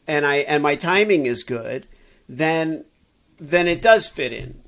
and 0.07 0.25
I 0.25 0.37
and 0.37 0.61
my 0.61 0.75
timing 0.75 1.25
is 1.25 1.43
good, 1.43 1.87
then 2.27 2.85
then 3.37 3.67
it 3.67 3.81
does 3.81 4.07
fit 4.07 4.33
in. 4.33 4.61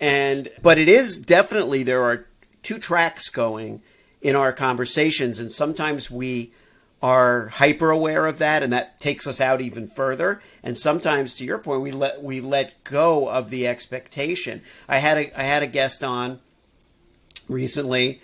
And 0.00 0.50
but 0.62 0.78
it 0.78 0.88
is 0.88 1.18
definitely 1.18 1.82
there 1.82 2.04
are 2.04 2.26
two 2.62 2.78
tracks 2.78 3.28
going 3.28 3.82
in 4.20 4.36
our 4.36 4.52
conversations, 4.52 5.38
and 5.38 5.50
sometimes 5.50 6.10
we 6.10 6.52
are 7.00 7.48
hyper 7.48 7.90
aware 7.90 8.26
of 8.26 8.38
that, 8.38 8.62
and 8.62 8.72
that 8.72 9.00
takes 9.00 9.26
us 9.26 9.40
out 9.40 9.60
even 9.60 9.86
further. 9.86 10.42
And 10.62 10.76
sometimes, 10.76 11.34
to 11.36 11.44
your 11.44 11.58
point, 11.58 11.82
we 11.82 11.90
let 11.90 12.22
we 12.22 12.40
let 12.40 12.84
go 12.84 13.28
of 13.28 13.50
the 13.50 13.66
expectation. 13.66 14.62
I 14.88 14.98
had 14.98 15.18
a 15.18 15.40
I 15.40 15.44
had 15.44 15.62
a 15.62 15.68
guest 15.68 16.04
on 16.04 16.40
recently, 17.48 18.20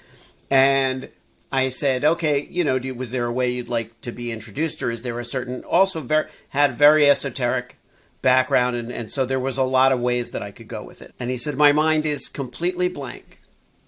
and 0.51 1.09
I 1.51 1.69
said, 1.69 2.05
okay, 2.05 2.47
you 2.51 2.65
know, 2.65 2.79
do, 2.79 2.95
was 2.95 3.13
there 3.13 3.27
a 3.27 3.33
way 3.33 3.51
you'd 3.51 3.69
like 3.69 4.01
to 4.01 4.13
be 4.13 4.33
introduced, 4.33 4.83
or 4.83 4.91
is 4.91 5.03
there 5.03 5.19
a 5.21 5.25
certain 5.25 5.63
also 5.65 6.01
very 6.01 6.29
had 6.51 6.77
very 6.77 7.09
esoteric 7.09 7.79
background, 8.25 8.75
and, 8.75 8.91
and 8.91 9.09
so 9.13 9.25
there 9.25 9.39
was 9.39 9.57
a 9.59 9.63
lot 9.63 9.93
of 9.93 10.01
ways 10.01 10.33
that 10.33 10.43
I 10.43 10.51
could 10.51 10.67
go 10.67 10.83
with 10.83 11.01
it. 11.01 11.15
And 11.21 11.31
he 11.31 11.37
said, 11.37 11.57
my 11.57 11.71
mind 11.71 12.05
is 12.07 12.29
completely 12.29 12.89
blank 12.89 13.41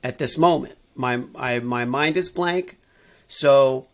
at 0.04 0.18
this 0.18 0.38
moment. 0.38 0.76
My 0.94 1.22
I, 1.34 1.58
my 1.58 1.84
mind 1.84 2.16
is 2.16 2.30
blank, 2.30 2.78
so 3.26 3.88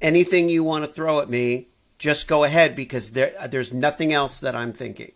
anything 0.00 0.48
you 0.48 0.62
want 0.64 0.84
to 0.84 0.90
throw 0.90 1.20
at 1.20 1.28
me, 1.28 1.68
just 1.98 2.28
go 2.28 2.44
ahead 2.44 2.74
because 2.76 3.10
there 3.10 3.32
there's 3.50 3.72
nothing 3.72 4.12
else 4.12 4.38
that 4.40 4.54
I'm 4.54 4.72
thinking, 4.72 5.12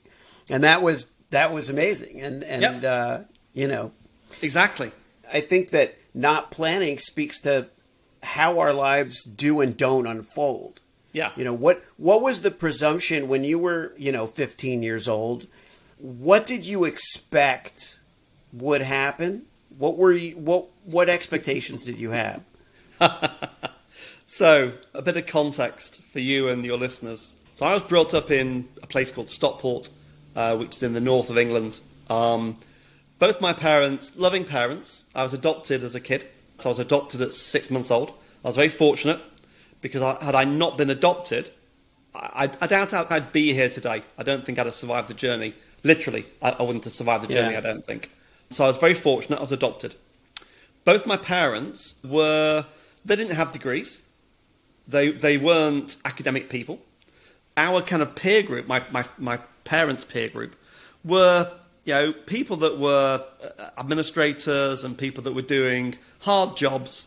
and 0.50 0.62
that 0.64 0.82
was 0.82 1.06
that 1.30 1.52
was 1.52 1.70
amazing, 1.70 2.20
and 2.20 2.44
and 2.44 2.82
Yep. 2.82 2.84
uh, 2.84 3.18
you 3.54 3.68
know. 3.68 3.92
Exactly. 4.42 4.90
I 5.32 5.40
think 5.40 5.70
that 5.70 5.96
not 6.12 6.50
planning 6.50 6.98
speaks 6.98 7.40
to 7.42 7.68
how 8.22 8.58
our 8.58 8.72
lives 8.74 9.22
do 9.22 9.60
and 9.60 9.76
don't 9.76 10.06
unfold. 10.06 10.80
Yeah. 11.16 11.30
You 11.34 11.44
know, 11.44 11.54
what 11.54 11.82
what 11.96 12.20
was 12.20 12.42
the 12.42 12.50
presumption 12.50 13.26
when 13.26 13.42
you 13.42 13.58
were, 13.58 13.94
you 13.96 14.12
know, 14.12 14.26
15 14.26 14.82
years 14.82 15.08
old? 15.08 15.46
What 15.96 16.44
did 16.44 16.66
you 16.66 16.84
expect 16.84 17.98
would 18.52 18.82
happen? 18.82 19.46
What 19.78 19.96
were 19.96 20.12
you 20.12 20.36
what 20.36 20.66
what 20.84 21.08
expectations 21.08 21.84
did 21.84 21.98
you 21.98 22.10
have? 22.10 22.42
So, 24.28 24.72
a 24.92 25.02
bit 25.02 25.16
of 25.16 25.26
context 25.26 26.00
for 26.12 26.18
you 26.18 26.48
and 26.48 26.64
your 26.64 26.76
listeners. 26.76 27.32
So, 27.54 27.64
I 27.64 27.72
was 27.72 27.84
brought 27.84 28.12
up 28.12 28.32
in 28.32 28.68
a 28.82 28.86
place 28.86 29.12
called 29.12 29.28
Stockport, 29.28 29.88
uh, 30.34 30.56
which 30.56 30.74
is 30.74 30.82
in 30.82 30.94
the 30.94 31.00
north 31.00 31.30
of 31.30 31.38
England. 31.38 31.78
Um, 32.10 32.56
both 33.20 33.40
my 33.40 33.52
parents, 33.52 34.10
loving 34.16 34.44
parents, 34.44 35.04
I 35.14 35.22
was 35.22 35.32
adopted 35.32 35.84
as 35.84 35.94
a 35.94 36.00
kid. 36.00 36.26
So, 36.58 36.70
I 36.70 36.72
was 36.72 36.80
adopted 36.80 37.20
at 37.20 37.34
six 37.34 37.70
months 37.70 37.92
old. 37.92 38.10
I 38.44 38.48
was 38.48 38.56
very 38.56 38.68
fortunate 38.68 39.20
because 39.86 40.02
I, 40.02 40.24
had 40.24 40.34
I 40.34 40.44
not 40.44 40.76
been 40.78 40.90
adopted, 40.90 41.50
I, 42.14 42.50
I 42.60 42.66
doubt 42.66 42.92
I'd 42.94 43.32
be 43.32 43.52
here 43.52 43.68
today. 43.68 44.02
I 44.18 44.22
don't 44.22 44.44
think 44.44 44.58
I'd 44.58 44.66
have 44.66 44.74
survived 44.74 45.08
the 45.08 45.14
journey. 45.14 45.54
Literally, 45.84 46.26
I, 46.42 46.50
I 46.50 46.62
wouldn't 46.62 46.84
have 46.84 46.92
survived 46.92 47.24
the 47.24 47.32
journey, 47.32 47.52
Yeah. 47.52 47.58
I 47.58 47.62
don't 47.62 47.84
think. 47.84 48.10
So, 48.50 48.64
I 48.64 48.68
was 48.68 48.76
very 48.76 48.94
fortunate. 48.94 49.38
I 49.38 49.42
was 49.42 49.52
adopted. 49.52 49.96
Both 50.84 51.04
my 51.04 51.16
parents 51.16 51.94
were, 52.04 52.64
they 53.04 53.16
didn't 53.16 53.34
have 53.34 53.50
degrees 53.52 54.02
they 54.88 55.10
they 55.10 55.36
weren't 55.36 55.96
academic 56.04 56.48
people. 56.48 56.80
Our 57.56 57.80
kind 57.80 58.02
of 58.02 58.14
peer 58.14 58.42
group, 58.42 58.66
my, 58.66 58.84
my, 58.90 59.04
my 59.16 59.38
parents' 59.64 60.04
peer 60.04 60.28
group, 60.28 60.56
were 61.04 61.50
you 61.84 61.94
know 61.94 62.12
people 62.12 62.56
that 62.58 62.78
were 62.78 63.24
administrators 63.78 64.84
and 64.84 64.96
people 64.96 65.22
that 65.24 65.32
were 65.32 65.42
doing 65.42 65.94
hard 66.20 66.56
jobs, 66.56 67.06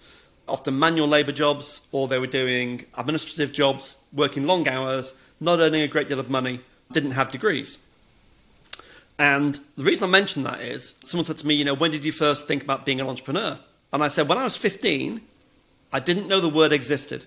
often 0.49 0.77
manual 0.77 1.07
labour 1.07 1.31
jobs, 1.31 1.81
or 1.91 2.07
they 2.07 2.19
were 2.19 2.27
doing 2.27 2.85
administrative 2.97 3.51
jobs, 3.51 3.95
working 4.13 4.45
long 4.45 4.67
hours, 4.67 5.13
not 5.39 5.59
earning 5.59 5.81
a 5.81 5.87
great 5.87 6.07
deal 6.07 6.19
of 6.19 6.29
money, 6.29 6.61
didn't 6.91 7.11
have 7.11 7.31
degrees. 7.31 7.77
And 9.17 9.59
the 9.75 9.83
reason 9.83 10.09
I 10.09 10.11
mention 10.11 10.43
that 10.43 10.61
is 10.61 10.95
someone 11.03 11.25
said 11.25 11.37
to 11.39 11.47
me, 11.47 11.53
you 11.53 11.65
know, 11.65 11.73
when 11.73 11.91
did 11.91 12.05
you 12.05 12.11
first 12.11 12.47
think 12.47 12.63
about 12.63 12.85
being 12.85 13.01
an 13.01 13.07
entrepreneur? 13.07 13.59
And 13.91 14.03
I 14.03 14.07
said, 14.07 14.29
when 14.29 14.37
I 14.37 14.43
was 14.43 14.55
15, 14.55 15.21
I 15.91 15.99
didn't 15.99 16.27
know 16.27 16.39
the 16.39 16.47
word 16.49 16.71
existed. 16.71 17.25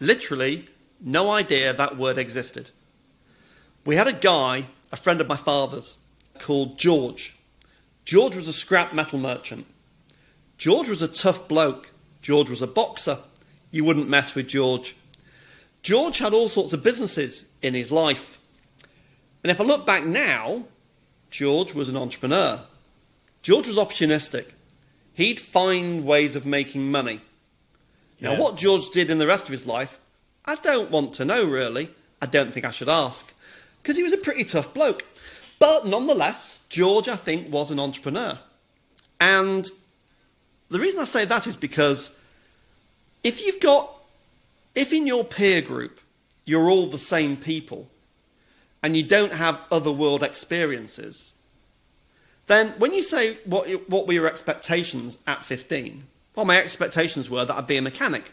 Literally, 0.00 0.68
no 1.00 1.30
idea 1.30 1.72
that 1.72 1.96
word 1.96 2.18
existed. 2.18 2.70
We 3.86 3.96
had 3.96 4.08
a 4.08 4.12
guy, 4.12 4.66
a 4.92 4.96
friend 4.96 5.20
of 5.20 5.28
my 5.28 5.36
father's, 5.36 5.98
called 6.38 6.78
George. 6.78 7.36
George 8.04 8.36
was 8.36 8.48
a 8.48 8.52
scrap 8.52 8.92
metal 8.92 9.18
merchant. 9.18 9.66
George 10.58 10.88
was 10.88 11.02
a 11.02 11.08
tough 11.08 11.48
bloke. 11.48 11.90
George 12.24 12.48
was 12.48 12.62
a 12.62 12.66
boxer. 12.66 13.18
You 13.70 13.84
wouldn't 13.84 14.08
mess 14.08 14.34
with 14.34 14.48
George. 14.48 14.96
George 15.82 16.18
had 16.18 16.32
all 16.32 16.48
sorts 16.48 16.72
of 16.72 16.82
businesses 16.82 17.44
in 17.60 17.74
his 17.74 17.92
life. 17.92 18.38
And 19.42 19.50
if 19.50 19.60
I 19.60 19.64
look 19.64 19.84
back 19.84 20.06
now, 20.06 20.64
George 21.30 21.74
was 21.74 21.90
an 21.90 21.98
entrepreneur. 21.98 22.60
George 23.42 23.68
was 23.68 23.76
opportunistic. 23.76 24.46
He'd 25.12 25.38
find 25.38 26.06
ways 26.06 26.34
of 26.34 26.46
making 26.46 26.90
money. 26.90 27.20
Now, 28.22 28.32
Yeah. 28.32 28.38
what 28.38 28.56
George 28.56 28.88
did 28.88 29.10
in 29.10 29.18
the 29.18 29.26
rest 29.26 29.44
of 29.44 29.50
his 29.50 29.66
life, 29.66 29.98
I 30.46 30.54
don't 30.54 30.90
want 30.90 31.12
to 31.16 31.26
know 31.26 31.44
really. 31.44 31.90
I 32.22 32.26
don't 32.26 32.54
think 32.54 32.64
I 32.64 32.70
should 32.70 32.88
ask. 32.88 33.34
Because 33.82 33.98
he 33.98 34.02
was 34.02 34.14
a 34.14 34.16
pretty 34.16 34.44
tough 34.44 34.72
bloke. 34.72 35.04
But 35.58 35.86
nonetheless, 35.86 36.60
George, 36.70 37.06
I 37.06 37.16
think, 37.16 37.52
was 37.52 37.70
an 37.70 37.78
entrepreneur. 37.78 38.38
And 39.20 39.68
the 40.74 40.80
reason 40.80 40.98
I 40.98 41.04
say 41.04 41.24
that 41.24 41.46
is 41.46 41.56
because 41.56 42.10
if 43.22 43.46
you've 43.46 43.60
got, 43.60 43.94
if 44.74 44.92
in 44.92 45.06
your 45.06 45.24
peer 45.24 45.60
group 45.60 46.00
you're 46.44 46.68
all 46.68 46.88
the 46.88 46.98
same 46.98 47.36
people 47.36 47.88
and 48.82 48.96
you 48.96 49.04
don't 49.04 49.30
have 49.30 49.60
other 49.70 49.92
world 49.92 50.24
experiences, 50.24 51.32
then 52.48 52.74
when 52.78 52.92
you 52.92 53.04
say 53.04 53.38
what, 53.44 53.68
what 53.88 54.08
were 54.08 54.14
your 54.14 54.26
expectations 54.26 55.16
at 55.28 55.44
15, 55.44 56.08
well, 56.34 56.44
my 56.44 56.58
expectations 56.58 57.30
were 57.30 57.44
that 57.44 57.56
I'd 57.56 57.68
be 57.68 57.76
a 57.76 57.82
mechanic. 57.82 58.32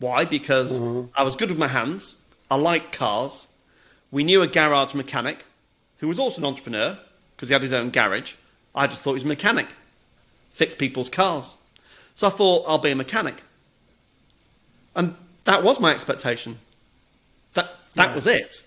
Why? 0.00 0.26
Because 0.26 0.78
mm-hmm. 0.78 1.08
I 1.18 1.22
was 1.22 1.34
good 1.34 1.48
with 1.48 1.58
my 1.58 1.68
hands, 1.68 2.16
I 2.50 2.56
liked 2.56 2.92
cars, 2.92 3.48
we 4.10 4.22
knew 4.22 4.42
a 4.42 4.46
garage 4.46 4.92
mechanic 4.92 5.46
who 5.96 6.08
was 6.08 6.18
also 6.18 6.42
an 6.42 6.46
entrepreneur 6.46 6.98
because 7.36 7.48
he 7.48 7.54
had 7.54 7.62
his 7.62 7.72
own 7.72 7.88
garage. 7.88 8.34
I 8.74 8.86
just 8.86 9.00
thought 9.00 9.12
he 9.12 9.14
was 9.14 9.22
a 9.22 9.28
mechanic, 9.28 9.68
fixed 10.50 10.76
people's 10.76 11.08
cars. 11.08 11.56
So 12.20 12.26
I 12.26 12.30
thought 12.30 12.66
I'll 12.68 12.76
be 12.76 12.90
a 12.90 12.94
mechanic. 12.94 13.42
And 14.94 15.14
that 15.44 15.62
was 15.62 15.80
my 15.80 15.90
expectation. 15.90 16.58
That, 17.54 17.70
that 17.94 18.10
Yeah. 18.10 18.14
was 18.14 18.26
it. 18.26 18.62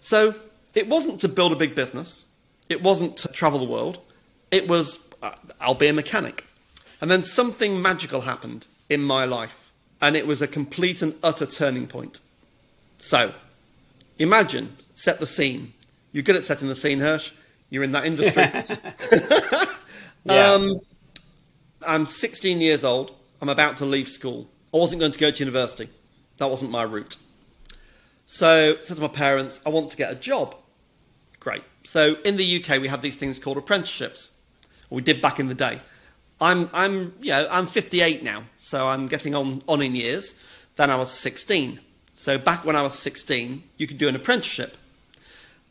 So 0.00 0.34
it 0.74 0.88
wasn't 0.88 1.20
to 1.20 1.28
build 1.28 1.52
a 1.52 1.54
big 1.54 1.76
business. 1.76 2.26
It 2.68 2.82
wasn't 2.82 3.18
to 3.18 3.28
travel 3.28 3.60
the 3.60 3.66
world. 3.66 4.00
It 4.50 4.66
was, 4.66 4.98
uh, 5.22 5.30
I'll 5.60 5.76
be 5.76 5.86
a 5.86 5.92
mechanic. 5.92 6.44
And 7.00 7.08
then 7.08 7.22
something 7.22 7.80
magical 7.80 8.22
happened 8.22 8.66
in 8.88 9.00
my 9.00 9.24
life. 9.24 9.70
And 10.00 10.16
it 10.16 10.26
was 10.26 10.42
a 10.42 10.48
complete 10.48 11.02
and 11.02 11.14
utter 11.22 11.46
turning 11.46 11.86
point. 11.86 12.18
So, 12.98 13.32
imagine, 14.18 14.76
set 14.94 15.20
the 15.20 15.26
scene. 15.26 15.72
You're 16.10 16.24
good 16.24 16.34
at 16.34 16.42
setting 16.42 16.66
the 16.66 16.74
scene, 16.74 16.98
Hersh. 16.98 17.30
You're 17.70 17.84
in 17.84 17.92
that 17.92 18.06
industry. 18.06 18.42
Yeah. 20.24 20.54
Um, 20.54 20.80
I'm 21.88 22.04
16 22.06 22.60
years 22.60 22.84
old. 22.84 23.14
I'm 23.40 23.48
about 23.48 23.78
to 23.78 23.86
leave 23.86 24.08
school. 24.08 24.46
I 24.74 24.76
wasn't 24.76 25.00
going 25.00 25.12
to 25.12 25.18
go 25.18 25.30
to 25.30 25.38
university. 25.38 25.88
That 26.36 26.50
wasn't 26.50 26.70
my 26.70 26.82
route. 26.82 27.16
So 28.26 28.76
I 28.78 28.82
said 28.84 28.96
to 28.96 29.02
my 29.02 29.08
parents, 29.08 29.60
I 29.64 29.70
want 29.70 29.90
to 29.90 29.96
get 29.96 30.12
a 30.12 30.14
job. 30.14 30.54
Great. 31.40 31.62
So 31.84 32.16
in 32.24 32.36
the 32.36 32.62
UK, 32.62 32.80
we 32.80 32.88
have 32.88 33.00
these 33.00 33.16
things 33.16 33.38
called 33.38 33.56
apprenticeships. 33.56 34.32
We 34.90 35.00
did 35.00 35.22
back 35.22 35.40
in 35.40 35.46
the 35.46 35.54
day. 35.54 35.80
I'm, 36.40 36.68
I'm, 36.74 37.14
you 37.20 37.30
know, 37.30 37.48
I'm 37.50 37.66
58 37.66 38.22
now, 38.22 38.44
so 38.58 38.86
I'm 38.86 39.08
getting 39.08 39.34
on, 39.34 39.62
on 39.66 39.82
in 39.82 39.94
years. 39.94 40.34
Then 40.76 40.90
I 40.90 40.96
was 40.96 41.10
16. 41.10 41.80
So 42.14 42.36
back 42.36 42.64
when 42.64 42.76
I 42.76 42.82
was 42.82 42.94
16, 42.98 43.62
you 43.78 43.86
could 43.86 43.98
do 43.98 44.08
an 44.08 44.14
apprenticeship. 44.14 44.76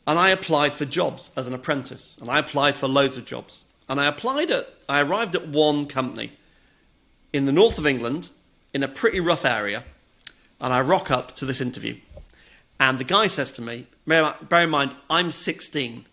And 0.06 0.18
I 0.18 0.30
applied 0.30 0.72
for 0.72 0.84
jobs 0.84 1.30
as 1.36 1.46
an 1.46 1.54
apprentice. 1.54 2.18
And 2.20 2.30
I 2.30 2.38
applied 2.40 2.74
for 2.74 2.88
loads 2.88 3.16
of 3.16 3.24
jobs. 3.24 3.64
And 3.88 4.00
I 4.00 4.06
applied 4.06 4.50
at, 4.50 4.68
I 4.88 5.00
arrived 5.00 5.34
at 5.34 5.48
one 5.48 5.86
company 5.86 6.32
in 7.32 7.46
the 7.46 7.52
north 7.52 7.78
of 7.78 7.86
England 7.86 8.30
in 8.74 8.82
a 8.82 8.88
pretty 8.88 9.20
rough 9.20 9.44
area, 9.44 9.84
and 10.60 10.72
I 10.72 10.80
rock 10.80 11.10
up 11.10 11.34
to 11.36 11.44
this 11.44 11.60
interview. 11.60 11.96
And 12.80 12.98
the 12.98 13.04
guy 13.04 13.26
says 13.26 13.52
to 13.52 13.62
me, 13.62 13.86
bear 14.06 14.34
in 14.52 14.70
mind, 14.70 14.94
I'm 15.10 15.30
16. 15.30 16.06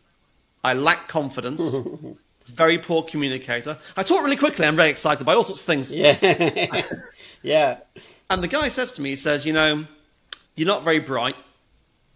I 0.63 0.74
lack 0.74 1.08
confidence, 1.08 1.62
very 2.46 2.79
poor 2.79 3.03
communicator. 3.03 3.77
I 3.96 4.03
talk 4.03 4.24
really 4.24 4.38
quickly, 4.38 4.65
I'm 4.65 4.75
very 4.75 4.89
excited 4.89 5.25
by 5.25 5.36
all 5.36 5.44
sorts 5.44 5.62
of 5.62 5.67
things. 5.67 5.94
Yeah. 5.94 6.82
yeah. 7.44 7.77
And 8.29 8.41
the 8.41 8.48
guy 8.48 8.70
says 8.70 8.91
to 8.94 9.01
me, 9.01 9.12
he 9.12 9.15
says, 9.15 9.46
You 9.46 9.53
know, 9.53 9.86
you're 10.55 10.67
not 10.67 10.84
very 10.84 11.00
bright. 11.00 11.36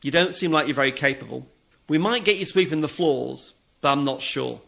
You 0.01 0.11
don't 0.11 0.33
seem 0.33 0.51
like 0.51 0.67
you're 0.67 0.75
very 0.75 0.93
capable. 0.93 1.45
We 1.89 1.97
might 1.97 2.23
get 2.23 2.37
you 2.37 2.45
sweeping 2.45 2.81
the 2.81 2.87
floors, 2.87 3.53
but 3.81 3.91
I'm 3.91 4.05
not 4.05 4.21
sure. 4.21 4.61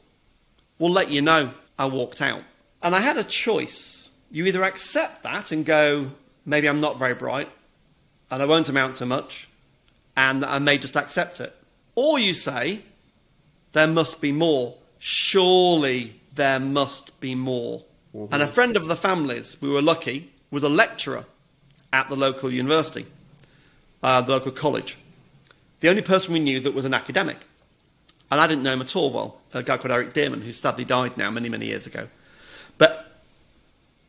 We'll 0.82 0.92
let 0.92 1.12
you 1.12 1.22
know. 1.22 1.54
I 1.78 1.86
walked 1.86 2.24
out. 2.24 2.42
And 2.82 2.96
I 2.96 3.02
had 3.02 3.16
a 3.16 3.24
choice. 3.24 4.10
You 4.32 4.48
either 4.48 4.64
accept 4.64 5.22
that 5.22 5.52
and 5.52 5.64
go, 5.64 6.10
Maybe 6.44 6.68
I'm 6.68 6.82
not 6.82 6.98
very 6.98 7.14
bright, 7.14 7.48
and 8.32 8.42
I 8.42 8.48
won't 8.48 8.68
amount 8.68 8.96
to 8.96 9.06
much, 9.06 9.48
and 10.18 10.44
I 10.44 10.58
may 10.58 10.80
just 10.80 10.98
accept 10.98 11.40
it. 11.40 11.56
Or 11.94 12.18
you 12.18 12.34
say, 12.34 12.82
There 13.74 13.86
must 13.86 14.22
be 14.22 14.32
more. 14.32 14.74
Surely 14.98 16.20
there 16.34 16.60
must 16.60 17.20
be 17.20 17.36
more. 17.36 17.84
And 18.32 18.42
a 18.42 18.48
friend 18.48 18.76
of 18.76 18.88
the 18.88 18.96
family's, 18.96 19.62
we 19.62 19.70
were 19.70 19.84
lucky, 19.84 20.32
was 20.50 20.64
a 20.64 20.70
lecturer 20.70 21.26
at 21.94 22.10
the 22.10 22.16
local 22.16 22.52
university, 22.52 23.06
uh, 24.02 24.22
the 24.22 24.32
local 24.32 24.52
college. 24.52 24.98
The 25.82 25.90
only 25.90 26.02
person 26.02 26.34
we 26.34 26.40
knew 26.40 26.60
that 26.60 26.74
was 26.74 26.86
an 26.86 26.96
academic. 26.96 27.38
And 28.32 28.40
I 28.40 28.48
didn't 28.48 28.64
know 28.64 28.74
him 28.74 28.82
at 28.82 28.96
all 28.96 29.12
well, 29.12 29.38
a 29.54 29.62
guy 29.62 29.78
called 29.78 29.92
Eric 29.92 30.14
Dearman, 30.14 30.42
who 30.42 30.54
sadly 30.54 30.86
died 30.86 31.18
now 31.18 31.30
many, 31.30 31.50
many 31.50 31.68
years 31.68 31.86
ago. 31.86 32.08
But 32.78 33.12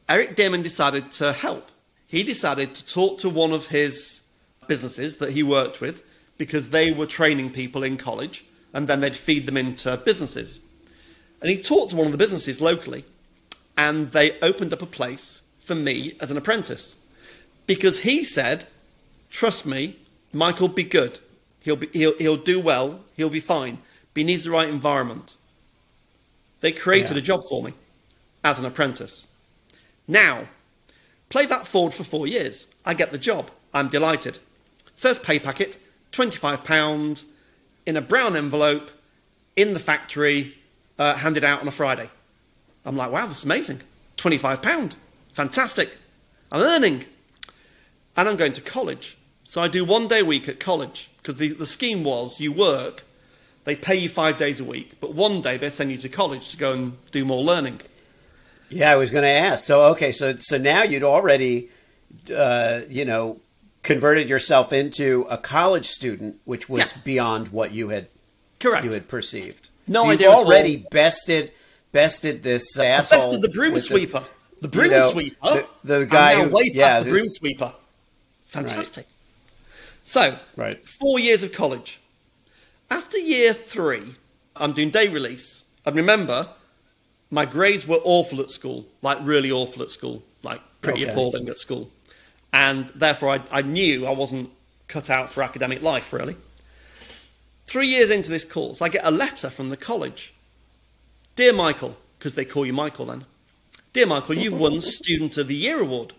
Eric 0.08 0.36
Dearman 0.36 0.62
decided 0.62 1.10
to 1.12 1.32
help. 1.32 1.70
He 2.06 2.22
decided 2.22 2.74
to 2.76 2.86
talk 2.86 3.18
to 3.18 3.28
one 3.28 3.52
of 3.52 3.66
his 3.66 4.20
businesses 4.68 5.16
that 5.16 5.30
he 5.30 5.42
worked 5.42 5.80
with 5.80 6.04
because 6.38 6.70
they 6.70 6.92
were 6.92 7.06
training 7.06 7.50
people 7.50 7.82
in 7.82 7.96
college 7.96 8.44
and 8.72 8.86
then 8.86 9.00
they'd 9.00 9.16
feed 9.16 9.46
them 9.46 9.56
into 9.56 9.96
businesses. 10.04 10.60
And 11.40 11.50
he 11.50 11.60
talked 11.60 11.90
to 11.90 11.96
one 11.96 12.06
of 12.06 12.12
the 12.12 12.18
businesses 12.18 12.60
locally 12.60 13.04
and 13.76 14.12
they 14.12 14.38
opened 14.40 14.72
up 14.72 14.82
a 14.82 14.86
place 14.86 15.42
for 15.58 15.74
me 15.74 16.16
as 16.20 16.30
an 16.30 16.36
apprentice 16.36 16.96
because 17.66 18.00
he 18.00 18.22
said, 18.22 18.66
Trust 19.30 19.64
me, 19.64 19.96
Michael, 20.32 20.68
be 20.68 20.84
good. 20.84 21.18
He'll, 21.60 21.76
be, 21.76 21.88
he'll, 21.92 22.16
he'll 22.18 22.36
do 22.36 22.60
well, 22.60 23.00
he'll 23.16 23.30
be 23.30 23.40
fine, 23.40 23.78
but 24.14 24.20
he 24.20 24.24
needs 24.24 24.44
the 24.44 24.50
right 24.50 24.68
environment. 24.68 25.34
They 26.60 26.72
created 26.72 27.12
Yeah. 27.12 27.18
a 27.18 27.22
job 27.22 27.48
for 27.48 27.62
me 27.62 27.74
as 28.44 28.58
an 28.58 28.64
apprentice. 28.64 29.26
Now, 30.06 30.48
play 31.28 31.46
that 31.46 31.66
forward 31.66 31.94
for 31.94 32.04
four 32.04 32.26
years. 32.26 32.66
I 32.84 32.94
get 32.94 33.12
the 33.12 33.18
job. 33.18 33.50
I'm 33.72 33.88
delighted. 33.88 34.38
First 34.96 35.22
pay 35.22 35.38
packet, 35.38 35.78
£25 36.12 37.24
in 37.86 37.96
a 37.96 38.00
brown 38.00 38.36
envelope 38.36 38.90
in 39.56 39.74
the 39.74 39.80
factory, 39.80 40.56
uh, 40.98 41.14
handed 41.16 41.44
out 41.44 41.60
on 41.60 41.68
a 41.68 41.72
Friday. 41.72 42.08
I'm 42.84 42.96
like, 42.96 43.10
wow, 43.10 43.26
this 43.26 43.38
is 43.38 43.44
amazing. 43.44 43.80
£25. 44.16 44.94
Fantastic. 45.32 45.96
I'm 46.50 46.60
earning. 46.60 47.04
And 48.16 48.28
I'm 48.28 48.36
going 48.36 48.52
to 48.52 48.60
college. 48.60 49.16
So 49.44 49.62
I 49.62 49.68
do 49.68 49.84
one 49.84 50.06
day 50.08 50.20
a 50.20 50.24
week 50.24 50.48
at 50.48 50.60
college 50.60 51.10
because 51.18 51.36
the, 51.36 51.48
the 51.48 51.66
scheme 51.66 52.04
was 52.04 52.40
you 52.40 52.52
work, 52.52 53.04
they 53.64 53.76
pay 53.76 53.96
you 53.96 54.08
five 54.08 54.36
days 54.38 54.60
a 54.60 54.64
week, 54.64 54.92
but 55.00 55.14
one 55.14 55.40
day 55.42 55.56
they 55.56 55.70
send 55.70 55.90
you 55.90 55.98
to 55.98 56.08
college 56.08 56.50
to 56.50 56.56
go 56.56 56.72
and 56.72 56.96
do 57.12 57.24
more 57.24 57.42
learning. 57.42 57.80
Yeah, 58.68 58.90
I 58.90 58.96
was 58.96 59.10
going 59.10 59.22
to 59.24 59.28
ask. 59.30 59.66
So 59.66 59.84
okay, 59.92 60.12
so 60.12 60.36
so 60.40 60.56
now 60.58 60.82
you'd 60.82 61.02
already, 61.04 61.70
uh, 62.34 62.80
you 62.88 63.04
know, 63.04 63.40
converted 63.82 64.28
yourself 64.28 64.72
into 64.72 65.26
a 65.28 65.36
college 65.36 65.86
student, 65.88 66.40
which 66.44 66.68
was 66.68 66.80
Yeah. 66.80 67.00
beyond 67.04 67.48
what 67.48 67.72
you 67.72 67.90
had 67.90 68.08
Correct. 68.60 68.84
you 68.84 68.92
had 68.92 69.08
perceived. 69.08 69.68
No 69.86 70.04
So 70.04 70.10
idea 70.10 70.26
You've 70.28 70.34
at 70.34 70.38
all. 70.40 70.46
already 70.46 70.86
bested 70.90 71.52
bested 71.92 72.42
this 72.42 72.78
asshole. 72.78 73.18
Bested 73.20 73.42
the 73.42 73.48
broom 73.50 73.78
sweeper. 73.78 74.24
The 74.62 74.68
broom 74.68 74.90
know, 74.90 75.10
sweeper. 75.10 75.36
the- 75.42 75.66
the 75.84 76.06
guy 76.06 76.36
who- 76.36 76.48
way 76.50 76.70
past 76.70 76.74
yeah, 76.74 76.98
the 77.00 77.04
the- 77.04 77.10
broom 77.10 77.28
sweeper. 77.28 77.74
Fantastic. 78.46 79.06
So, 80.04 80.36
Right. 80.56 80.80
four 81.00 81.18
years 81.18 81.42
of 81.42 81.52
college. 81.52 81.98
After 82.92 83.16
year 83.16 83.54
three, 83.54 84.16
I'm 84.54 84.74
doing 84.74 84.90
day 84.90 85.08
release. 85.08 85.64
And 85.86 85.96
remember, 85.96 86.46
my 87.30 87.46
grades 87.46 87.86
were 87.86 88.00
awful 88.04 88.38
at 88.42 88.50
school, 88.50 88.84
like 89.00 89.16
really 89.22 89.50
awful 89.50 89.82
at 89.82 89.88
school, 89.88 90.22
like 90.42 90.60
pretty 90.82 91.04
Okay. 91.04 91.10
appalling 91.12 91.48
at 91.48 91.58
school. 91.58 91.90
And 92.52 92.90
therefore, 92.90 93.30
I, 93.30 93.40
I 93.50 93.62
knew 93.62 94.04
I 94.04 94.10
wasn't 94.12 94.50
cut 94.88 95.08
out 95.08 95.32
for 95.32 95.42
academic 95.42 95.80
life, 95.80 96.12
really. 96.12 96.36
Three 97.66 97.88
years 97.88 98.10
into 98.10 98.28
this 98.28 98.44
course, 98.44 98.82
I 98.82 98.90
get 98.90 99.06
a 99.06 99.10
letter 99.10 99.48
from 99.48 99.70
the 99.70 99.76
college. 99.78 100.34
Dear 101.34 101.54
Michael, 101.54 101.96
because 102.18 102.34
they 102.34 102.44
call 102.44 102.66
you 102.66 102.74
Michael 102.74 103.06
then. 103.06 103.24
Dear 103.94 104.04
Michael, 104.06 104.34
you've 104.36 104.60
won 104.60 104.80
Student 104.82 105.38
of 105.38 105.48
the 105.48 105.54
Year 105.54 105.80
award. 105.80 106.12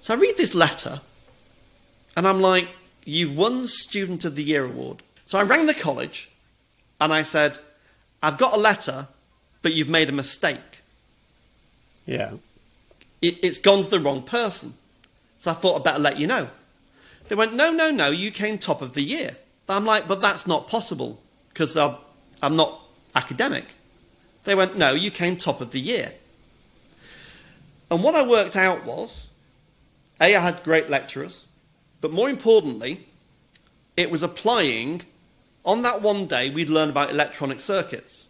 So 0.00 0.14
I 0.14 0.16
read 0.16 0.38
this 0.38 0.54
letter 0.54 1.02
and 2.16 2.26
I'm 2.26 2.40
like, 2.40 2.68
You've 3.04 3.36
won 3.36 3.66
Student 3.66 4.24
of 4.24 4.34
the 4.34 4.42
Year 4.42 4.64
award. 4.64 5.02
So 5.26 5.38
I 5.38 5.42
rang 5.42 5.66
the 5.66 5.74
college 5.74 6.30
and 7.00 7.12
I 7.12 7.22
said, 7.22 7.58
I've 8.22 8.38
got 8.38 8.54
a 8.54 8.60
letter, 8.60 9.08
but 9.62 9.74
you've 9.74 9.88
made 9.88 10.08
a 10.08 10.12
mistake. 10.12 10.82
Yeah. 12.06 12.32
It, 13.20 13.42
it's 13.42 13.58
gone 13.58 13.82
to 13.82 13.90
the 13.90 14.00
wrong 14.00 14.22
person. 14.22 14.74
So 15.38 15.50
I 15.50 15.54
thought 15.54 15.76
I'd 15.76 15.84
better 15.84 15.98
let 15.98 16.18
you 16.18 16.26
know. 16.26 16.48
They 17.28 17.34
went, 17.34 17.54
No, 17.54 17.72
no, 17.72 17.90
no, 17.90 18.10
you 18.10 18.30
came 18.30 18.58
top 18.58 18.82
of 18.82 18.94
the 18.94 19.02
year. 19.02 19.36
But 19.66 19.76
I'm 19.76 19.84
like, 19.84 20.08
But 20.08 20.20
that's 20.20 20.46
not 20.46 20.68
possible 20.68 21.20
because 21.48 21.76
I'm, 21.76 21.96
I'm 22.42 22.56
not 22.56 22.80
academic. 23.14 23.66
They 24.44 24.54
went, 24.54 24.76
No, 24.76 24.92
you 24.92 25.10
came 25.10 25.36
top 25.36 25.60
of 25.60 25.70
the 25.70 25.80
year. 25.80 26.12
And 27.90 28.02
what 28.02 28.14
I 28.14 28.26
worked 28.26 28.56
out 28.56 28.84
was 28.84 29.30
A, 30.20 30.34
I 30.34 30.40
had 30.40 30.62
great 30.64 30.90
lecturers, 30.90 31.46
but 32.04 32.12
more 32.12 32.28
importantly, 32.28 33.06
it 33.96 34.10
was 34.10 34.22
applying. 34.22 35.00
On 35.64 35.80
that 35.84 36.02
one 36.02 36.26
day, 36.26 36.50
we'd 36.50 36.68
learn 36.68 36.90
about 36.90 37.08
electronic 37.08 37.62
circuits. 37.62 38.28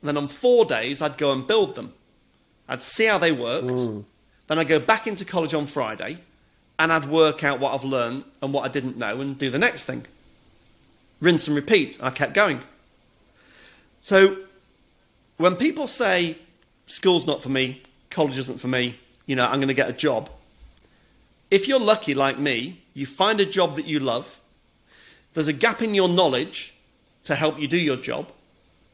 And 0.00 0.08
then 0.08 0.16
on 0.16 0.26
four 0.26 0.64
days, 0.64 1.02
I'd 1.02 1.18
go 1.18 1.30
and 1.30 1.46
build 1.46 1.74
them. 1.74 1.92
I'd 2.66 2.80
see 2.80 3.04
how 3.04 3.18
they 3.18 3.30
worked. 3.30 3.66
Mm. 3.66 4.04
Then 4.46 4.58
I'd 4.58 4.68
go 4.68 4.78
back 4.78 5.06
into 5.06 5.26
college 5.26 5.52
on 5.52 5.66
Friday 5.66 6.16
and 6.78 6.90
I'd 6.90 7.10
work 7.10 7.44
out 7.44 7.60
what 7.60 7.74
I've 7.74 7.84
learned 7.84 8.24
and 8.40 8.54
what 8.54 8.64
I 8.64 8.68
didn't 8.68 8.96
know 8.96 9.20
and 9.20 9.36
do 9.36 9.50
the 9.50 9.58
next 9.58 9.82
thing. 9.82 10.06
Rinse 11.20 11.46
and 11.46 11.54
repeat. 11.54 11.98
I 12.02 12.08
kept 12.08 12.32
going. 12.32 12.60
So 14.00 14.38
when 15.36 15.56
people 15.56 15.86
say 15.86 16.38
school's 16.86 17.26
not 17.26 17.42
for 17.42 17.50
me, 17.50 17.82
college 18.08 18.38
isn't 18.38 18.60
for 18.60 18.68
me, 18.68 18.98
you 19.26 19.36
know, 19.36 19.44
I'm 19.44 19.58
going 19.58 19.68
to 19.68 19.74
get 19.74 19.90
a 19.90 19.92
job. 19.92 20.30
If 21.50 21.66
you're 21.66 21.80
lucky 21.80 22.14
like 22.14 22.38
me, 22.38 22.82
you 22.94 23.06
find 23.06 23.40
a 23.40 23.46
job 23.46 23.76
that 23.76 23.86
you 23.86 24.00
love, 24.00 24.40
there's 25.34 25.48
a 25.48 25.52
gap 25.52 25.82
in 25.82 25.94
your 25.94 26.08
knowledge 26.08 26.74
to 27.24 27.34
help 27.34 27.58
you 27.60 27.68
do 27.68 27.78
your 27.78 27.96
job. 27.96 28.30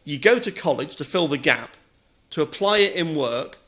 You 0.05 0.19
go 0.19 0.39
to 0.39 0.51
college 0.51 0.97
to 0.97 1.05
fill 1.05 1.29
the 1.29 1.39
gap, 1.39 1.77
to 2.31 2.43
apply 2.43 2.79
it 2.79 2.95
in 2.95 3.15
work, 3.15 3.59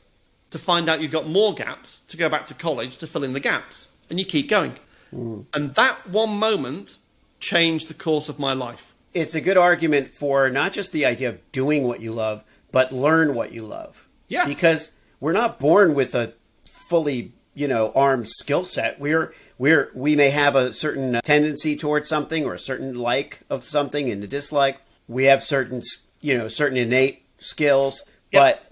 to 0.51 0.59
find 0.59 0.89
out 0.89 1.01
you've 1.01 1.11
got 1.11 1.27
more 1.27 1.53
gaps, 1.53 1.99
to 2.07 2.17
go 2.17 2.29
back 2.29 2.45
to 2.47 2.53
college 2.53 2.97
to 2.97 3.07
fill 3.07 3.23
in 3.23 3.33
the 3.33 3.39
gaps. 3.39 3.89
And 4.09 4.19
you 4.19 4.25
keep 4.25 4.49
going. 4.49 4.73
Hmm. 5.11 5.41
And 5.53 5.75
that 5.75 6.07
one 6.07 6.37
moment 6.37 6.97
changed 7.39 7.87
the 7.87 7.93
course 7.93 8.29
of 8.29 8.39
my 8.39 8.53
life. 8.53 8.93
It's 9.13 9.35
a 9.35 9.41
good 9.41 9.57
argument 9.57 10.11
for 10.11 10.49
not 10.49 10.71
just 10.71 10.91
the 10.91 11.05
idea 11.05 11.29
of 11.29 11.51
doing 11.51 11.83
what 11.83 12.01
you 12.01 12.11
love, 12.11 12.43
but 12.71 12.91
learn 12.91 13.33
what 13.33 13.51
you 13.51 13.65
love. 13.65 14.07
Yeah. 14.27 14.45
Because 14.45 14.91
we're 15.19 15.33
not 15.33 15.59
born 15.59 15.95
with 15.95 16.13
a 16.15 16.33
fully, 16.65 17.33
you 17.59 17.67
know, 17.67 17.91
armed 17.93 18.29
skill 18.29 18.63
set. 18.63 19.01
We're 19.01 19.33
we're 19.57 19.91
we 19.93 20.15
may 20.15 20.29
have 20.29 20.55
a 20.55 20.71
certain 20.71 21.19
tendency 21.25 21.75
towards 21.75 22.07
something 22.07 22.45
or 22.45 22.53
a 22.53 22.59
certain 22.59 22.95
like 22.95 23.41
of 23.49 23.65
something 23.65 24.09
and 24.09 24.23
a 24.23 24.27
dislike. 24.27 24.79
We 25.09 25.25
have 25.25 25.43
certain, 25.43 25.81
you 26.21 26.37
know, 26.37 26.47
certain 26.47 26.77
innate 26.77 27.25
skills, 27.37 28.03
Yeah. 28.31 28.39
but 28.39 28.71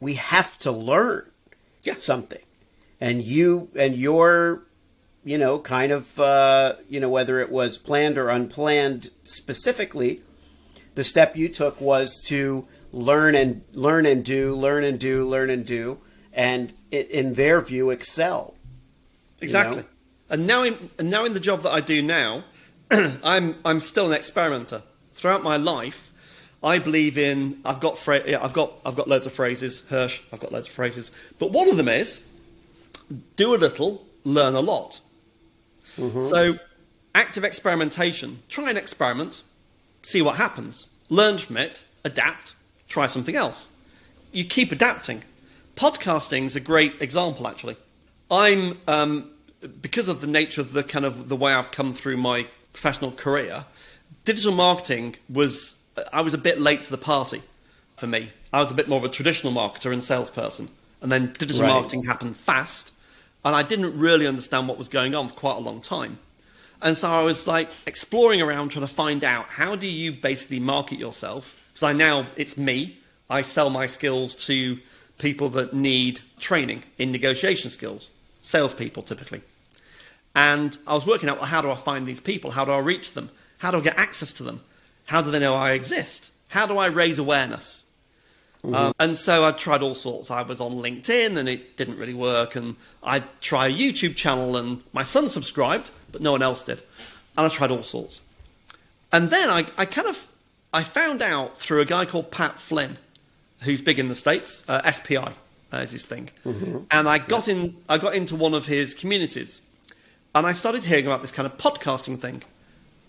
we 0.00 0.14
have 0.14 0.58
to 0.58 0.72
learn 0.72 1.30
Yeah. 1.84 1.94
something. 1.94 2.42
And 3.00 3.22
you 3.22 3.68
and 3.76 3.94
your 3.94 4.64
you 5.24 5.36
know, 5.36 5.58
kind 5.58 5.92
of, 5.92 6.18
uh, 6.18 6.76
you 6.88 6.98
know, 6.98 7.08
whether 7.08 7.38
it 7.38 7.50
was 7.50 7.76
planned 7.76 8.16
or 8.16 8.30
unplanned 8.30 9.10
specifically, 9.24 10.22
the 10.94 11.04
step 11.04 11.36
you 11.36 11.48
took 11.48 11.80
was 11.80 12.20
to 12.26 12.66
learn 12.92 13.34
and 13.34 13.62
learn 13.72 14.06
and 14.06 14.24
do, 14.24 14.54
learn 14.54 14.84
and 14.84 14.98
do, 14.98 15.24
learn 15.24 15.50
and 15.50 15.66
do, 15.66 15.98
and 16.32 16.72
in 16.90 17.34
their 17.34 17.60
view, 17.60 17.90
excel. 17.90 18.54
Exactly. 19.40 19.82
know? 19.82 19.84
And 20.30 20.46
now, 20.46 20.62
in, 20.62 20.90
and 20.98 21.10
now 21.10 21.24
in 21.24 21.32
the 21.32 21.40
job 21.40 21.62
that 21.62 21.70
I 21.70 21.80
do 21.80 22.02
now, 22.02 22.44
I'm 22.90 23.56
I'm 23.64 23.80
still 23.80 24.06
an 24.06 24.12
experimenter. 24.12 24.82
Throughout 25.14 25.42
my 25.42 25.56
life, 25.56 26.12
I 26.62 26.78
believe 26.78 27.18
in. 27.18 27.60
I've 27.64 27.80
got 27.80 27.98
phra- 27.98 28.28
yeah, 28.28 28.42
I've 28.42 28.52
got 28.52 28.72
I've 28.84 28.96
got 28.96 29.08
loads 29.08 29.26
of 29.26 29.32
phrases. 29.32 29.82
Hersh, 29.90 30.20
I've 30.32 30.40
got 30.40 30.52
loads 30.52 30.68
of 30.68 30.74
phrases. 30.74 31.10
But 31.38 31.52
one 31.52 31.68
of 31.68 31.76
them 31.76 31.88
is 31.88 32.20
do 33.36 33.54
a 33.54 33.56
little, 33.56 34.06
learn 34.24 34.54
a 34.54 34.60
lot. 34.60 35.00
Mm-hmm. 35.96 36.24
So 36.24 36.58
active 37.14 37.44
experimentation. 37.44 38.42
Try 38.48 38.70
an 38.70 38.76
experiment, 38.76 39.42
see 40.02 40.22
what 40.22 40.36
happens. 40.36 40.88
Learn 41.08 41.38
from 41.38 41.56
it, 41.56 41.84
adapt, 42.04 42.54
try 42.88 43.06
something 43.06 43.34
else. 43.34 43.70
You 44.32 44.44
keep 44.44 44.72
adapting. 44.72 45.24
Podcasting 45.78 46.44
is 46.44 46.56
a 46.56 46.60
great 46.60 47.00
example, 47.00 47.46
actually. 47.46 47.76
I'm 48.30 48.78
um, 48.88 49.30
because 49.80 50.08
of 50.08 50.20
the 50.20 50.26
nature 50.26 50.60
of 50.60 50.72
the 50.72 50.82
kind 50.82 51.04
of 51.04 51.28
the 51.28 51.36
way 51.36 51.52
I've 51.52 51.70
come 51.70 51.94
through 51.94 52.16
my 52.16 52.48
professional 52.72 53.12
career. 53.12 53.64
Digital 54.24 54.52
marketing 54.52 55.14
was 55.28 55.76
I 56.12 56.22
was 56.22 56.34
a 56.34 56.38
bit 56.38 56.60
late 56.60 56.82
to 56.82 56.90
the 56.90 56.98
party 56.98 57.42
for 57.96 58.08
me. 58.08 58.32
I 58.52 58.60
was 58.60 58.72
a 58.72 58.74
bit 58.74 58.88
more 58.88 58.98
of 58.98 59.04
a 59.04 59.08
traditional 59.08 59.52
marketer 59.52 59.92
and 59.92 60.02
salesperson, 60.02 60.68
and 61.00 61.12
then 61.12 61.32
digital 61.38 61.62
Right. 61.62 61.68
marketing 61.68 62.04
happened 62.04 62.36
fast, 62.36 62.92
and 63.44 63.54
I 63.54 63.62
didn't 63.62 63.96
really 63.98 64.26
understand 64.26 64.66
what 64.66 64.78
was 64.78 64.88
going 64.88 65.14
on 65.14 65.28
for 65.28 65.34
quite 65.34 65.56
a 65.58 65.60
long 65.60 65.80
time. 65.80 66.18
And 66.82 66.96
so 66.96 67.08
I 67.08 67.22
was 67.22 67.46
like 67.46 67.70
exploring 67.86 68.42
around 68.42 68.70
trying 68.70 68.86
to 68.86 68.92
find 68.92 69.22
out 69.22 69.46
how 69.46 69.76
do 69.76 69.86
you 69.86 70.10
basically 70.10 70.58
market 70.58 70.98
yourself? 70.98 71.54
Because 71.72 71.84
I 71.84 71.92
now, 71.92 72.26
it's 72.36 72.56
me. 72.56 72.98
I 73.30 73.42
sell 73.42 73.70
my 73.70 73.86
skills 73.86 74.34
to 74.46 74.78
people 75.18 75.48
that 75.50 75.74
need 75.74 76.20
training 76.38 76.84
in 76.98 77.12
negotiation 77.12 77.70
skills, 77.70 78.10
salespeople 78.40 79.02
typically. 79.02 79.42
And 80.34 80.78
I 80.86 80.94
was 80.94 81.06
working 81.06 81.28
out 81.28 81.38
well, 81.38 81.46
how 81.46 81.60
do 81.60 81.70
I 81.70 81.74
find 81.74 82.06
these 82.06 82.20
people? 82.20 82.52
How 82.52 82.64
do 82.64 82.72
I 82.72 82.78
reach 82.78 83.12
them? 83.12 83.30
How 83.58 83.70
do 83.70 83.78
I 83.78 83.80
get 83.80 83.98
access 83.98 84.32
to 84.34 84.42
them? 84.42 84.60
How 85.06 85.22
do 85.22 85.30
they 85.30 85.38
know 85.38 85.54
I 85.54 85.72
exist? 85.72 86.30
How 86.48 86.66
do 86.66 86.78
I 86.78 86.86
raise 86.86 87.18
awareness? 87.18 87.84
Um, 88.64 88.92
and 88.98 89.16
so 89.16 89.44
I 89.44 89.52
tried 89.52 89.82
all 89.82 89.94
sorts. 89.94 90.30
I 90.30 90.42
was 90.42 90.60
on 90.60 90.72
LinkedIn 90.72 91.36
and 91.36 91.48
it 91.48 91.76
didn't 91.76 91.98
really 91.98 92.14
work. 92.14 92.56
And 92.56 92.76
I 93.02 93.20
tried 93.40 93.72
a 93.72 93.74
YouTube 93.74 94.16
channel 94.16 94.56
and 94.56 94.82
my 94.92 95.02
son 95.02 95.28
subscribed, 95.28 95.90
but 96.10 96.20
no 96.20 96.32
one 96.32 96.42
else 96.42 96.62
did. 96.62 96.82
And 97.36 97.46
I 97.46 97.48
tried 97.48 97.70
all 97.70 97.82
sorts. 97.82 98.20
And 99.12 99.30
then 99.30 99.48
I, 99.48 99.66
I 99.76 99.86
kind 99.86 100.08
of 100.08 100.26
I 100.72 100.82
found 100.82 101.22
out 101.22 101.58
through 101.58 101.80
a 101.80 101.86
guy 101.86 102.04
called 102.04 102.30
Pat 102.30 102.60
Flynn, 102.60 102.98
who's 103.60 103.80
big 103.80 103.98
in 103.98 104.08
the 104.08 104.14
states. 104.14 104.62
Uh, 104.68 104.90
SPI 104.90 105.16
uh, 105.16 105.76
is 105.78 105.90
his 105.90 106.04
thing. 106.04 106.30
And 106.90 107.08
I 107.08 107.18
got 107.18 107.48
in. 107.48 107.76
I 107.88 107.98
got 107.98 108.14
into 108.14 108.36
one 108.36 108.54
of 108.54 108.66
his 108.66 108.94
communities, 108.94 109.62
and 110.34 110.46
I 110.46 110.52
started 110.52 110.84
hearing 110.84 111.06
about 111.06 111.22
this 111.22 111.32
kind 111.32 111.46
of 111.46 111.56
podcasting 111.58 112.18
thing. 112.18 112.42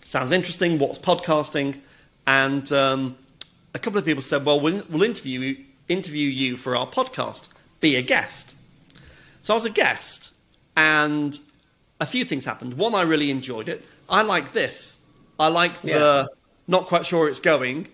Sounds 0.04 0.32
interesting. 0.32 0.78
What's 0.78 0.98
podcasting? 0.98 1.78
And 2.26 2.70
um, 2.72 3.16
a 3.74 3.78
couple 3.78 3.98
of 3.98 4.04
people 4.04 4.22
said, 4.22 4.44
"Well, 4.44 4.60
we'll, 4.60 4.82
we'll 4.90 5.02
interview 5.02 5.40
you, 5.40 5.64
interview 5.88 6.28
you 6.28 6.56
for 6.56 6.76
our 6.76 6.86
podcast. 6.86 7.48
Be 7.80 7.96
a 7.96 8.02
guest." 8.02 8.54
So 9.42 9.54
I 9.54 9.56
was 9.56 9.64
a 9.64 9.70
guest, 9.70 10.32
and 10.76 11.38
a 12.00 12.06
few 12.06 12.24
things 12.24 12.44
happened. 12.44 12.74
One, 12.74 12.94
I 12.94 13.02
really 13.02 13.30
enjoyed 13.30 13.68
it. 13.68 13.84
I 14.08 14.22
like 14.22 14.52
this. 14.52 14.98
I 15.38 15.48
like 15.48 15.80
the 15.80 15.88
Yeah. 15.88 16.26
not 16.68 16.86
quite 16.88 17.06
sure 17.06 17.28
it's 17.28 17.40
going, 17.40 17.88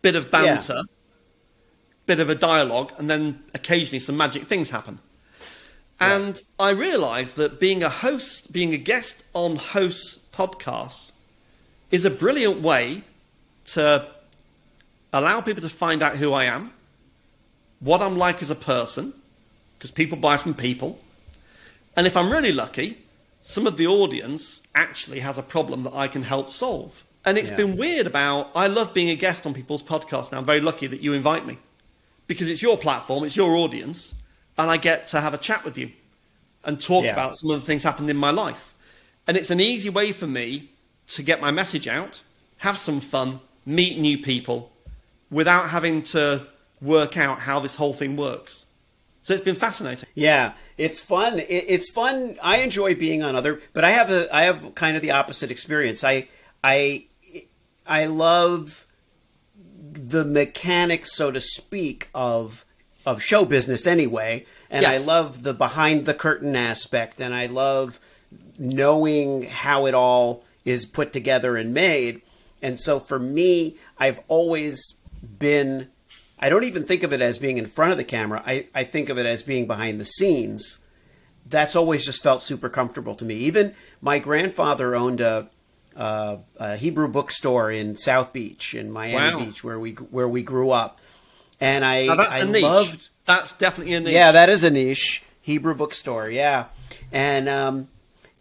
bit 0.00 0.16
of 0.16 0.30
banter, 0.30 0.80
bit 2.06 2.20
of 2.20 2.30
a 2.30 2.34
dialogue, 2.34 2.92
and 2.98 3.10
then 3.10 3.42
occasionally 3.54 3.98
some 4.00 4.16
magic 4.16 4.44
things 4.46 4.70
happen. 4.70 5.00
And 5.98 6.42
I 6.58 6.70
realised 6.70 7.36
that 7.36 7.58
being 7.58 7.82
a 7.82 7.88
host, 7.88 8.52
being 8.52 8.74
a 8.74 8.78
guest 8.78 9.22
on 9.32 9.56
hosts' 9.56 10.18
podcasts, 10.32 11.12
is 11.90 12.04
a 12.04 12.10
brilliant 12.10 12.60
way 12.60 13.02
to 13.66 14.06
allow 15.12 15.40
people 15.40 15.62
to 15.62 15.68
find 15.68 16.02
out 16.02 16.16
who 16.16 16.32
I 16.32 16.44
am, 16.44 16.72
what 17.80 18.02
I'm 18.02 18.18
like 18.18 18.42
as 18.42 18.50
a 18.50 18.54
person, 18.54 19.14
because 19.78 19.90
people 19.90 20.18
buy 20.18 20.36
from 20.36 20.54
people. 20.54 20.98
And 21.96 22.06
if 22.06 22.16
I'm 22.16 22.30
really 22.30 22.52
lucky, 22.52 22.98
some 23.40 23.66
of 23.66 23.78
the 23.78 23.86
audience 23.86 24.62
actually 24.74 25.20
has 25.20 25.38
a 25.38 25.42
problem 25.42 25.84
that 25.84 25.94
I 25.94 26.08
can 26.08 26.22
help 26.22 26.50
solve. 26.50 27.04
And 27.24 27.38
it's 27.38 27.50
Yeah. 27.50 27.56
been 27.56 27.76
weird 27.76 28.06
about, 28.06 28.50
I 28.54 28.66
love 28.66 28.92
being 28.92 29.08
a 29.08 29.16
guest 29.16 29.46
on 29.46 29.54
people's 29.54 29.82
podcasts 29.82 30.30
now. 30.30 30.38
I'm 30.38 30.44
very 30.44 30.60
lucky 30.60 30.86
that 30.86 31.00
you 31.00 31.14
invite 31.14 31.46
me 31.46 31.58
because 32.26 32.48
it's 32.50 32.62
your 32.62 32.76
platform, 32.76 33.24
it's 33.24 33.36
your 33.36 33.56
audience, 33.56 34.14
and 34.58 34.70
I 34.70 34.76
get 34.76 35.08
to 35.08 35.20
have 35.20 35.34
a 35.34 35.38
chat 35.38 35.64
with 35.64 35.76
you 35.78 35.90
and 36.64 36.80
talk 36.80 37.04
Yeah. 37.04 37.12
about 37.12 37.36
some 37.36 37.50
of 37.50 37.60
the 37.60 37.66
things 37.66 37.82
happened 37.82 38.10
in 38.10 38.16
my 38.16 38.30
life. 38.30 38.74
And 39.26 39.36
it's 39.36 39.50
an 39.50 39.60
easy 39.60 39.88
way 39.90 40.12
for 40.12 40.26
me 40.26 40.70
to 41.08 41.22
get 41.22 41.40
my 41.40 41.50
message 41.50 41.86
out, 41.86 42.20
have 42.58 42.78
some 42.78 43.00
fun, 43.00 43.40
meet 43.64 43.98
new 43.98 44.18
people 44.18 44.72
without 45.30 45.70
having 45.70 46.02
to 46.02 46.46
work 46.80 47.16
out 47.16 47.40
how 47.40 47.60
this 47.60 47.76
whole 47.76 47.92
thing 47.92 48.16
works. 48.16 48.66
So 49.22 49.34
it's 49.34 49.42
been 49.42 49.56
fascinating. 49.56 50.08
Yeah, 50.14 50.52
it's 50.78 51.00
fun. 51.00 51.42
It's 51.48 51.90
fun. 51.90 52.36
I 52.42 52.58
enjoy 52.58 52.94
being 52.94 53.24
on 53.24 53.34
other, 53.34 53.60
but 53.72 53.82
I 53.82 53.90
have 53.90 54.08
a 54.10 54.32
I 54.34 54.42
have 54.42 54.76
kind 54.76 54.94
of 54.96 55.02
the 55.02 55.10
opposite 55.10 55.50
experience. 55.50 56.04
I 56.04 56.28
I 56.62 57.06
I 57.84 58.06
love 58.06 58.85
the 59.96 60.24
mechanics, 60.24 61.14
so 61.14 61.30
to 61.30 61.40
speak, 61.40 62.08
of 62.14 62.64
of 63.04 63.22
show 63.22 63.44
business 63.44 63.86
anyway, 63.86 64.44
and 64.68 64.84
I 64.84 64.96
love 64.96 65.44
the 65.44 65.54
behind 65.54 66.06
the 66.06 66.14
curtain 66.14 66.56
aspect, 66.56 67.20
and 67.20 67.34
I 67.34 67.46
love 67.46 68.00
knowing 68.58 69.42
how 69.42 69.86
it 69.86 69.94
all 69.94 70.44
is 70.64 70.84
put 70.86 71.12
together 71.12 71.56
and 71.56 71.72
made. 71.72 72.20
And 72.60 72.80
so 72.80 72.98
for 72.98 73.20
me, 73.20 73.76
I've 73.96 74.20
always 74.28 74.96
been 75.38 75.88
I 76.38 76.48
don't 76.48 76.64
even 76.64 76.84
think 76.84 77.02
of 77.02 77.12
it 77.12 77.22
as 77.22 77.38
being 77.38 77.56
in 77.58 77.66
front 77.66 77.92
of 77.92 77.98
the 77.98 78.04
camera. 78.04 78.42
I, 78.44 78.66
I 78.74 78.84
think 78.84 79.08
of 79.08 79.18
it 79.18 79.24
as 79.24 79.42
being 79.42 79.66
behind 79.66 79.98
the 79.98 80.04
scenes. 80.04 80.78
That's 81.46 81.76
always 81.76 82.04
just 82.04 82.22
felt 82.22 82.42
super 82.42 82.68
comfortable 82.68 83.14
to 83.14 83.24
me. 83.24 83.36
Even 83.36 83.74
my 84.02 84.18
grandfather 84.18 84.94
owned 84.94 85.20
a, 85.20 85.48
uh, 85.96 86.36
a 86.58 86.76
Hebrew 86.76 87.08
bookstore 87.08 87.70
in 87.70 87.96
South 87.96 88.32
Beach, 88.32 88.74
in 88.74 88.90
Miami 88.90 89.14
Wow. 89.34 89.38
Beach, 89.46 89.64
where 89.64 89.78
we 89.78 89.92
where 89.92 90.28
we 90.28 90.42
grew 90.42 90.70
up. 90.70 91.00
And 91.60 91.84
I 91.84 92.06
I 92.06 92.42
loved 92.42 93.08
That's 93.24 93.52
definitely 93.52 93.94
a 93.94 94.00
niche. 94.00 94.12
yeah, 94.12 94.32
that 94.32 94.48
is 94.48 94.62
a 94.62 94.70
niche 94.70 95.22
Hebrew 95.40 95.74
bookstore. 95.74 96.28
Yeah, 96.28 96.66
and 97.10 97.48
um, 97.48 97.88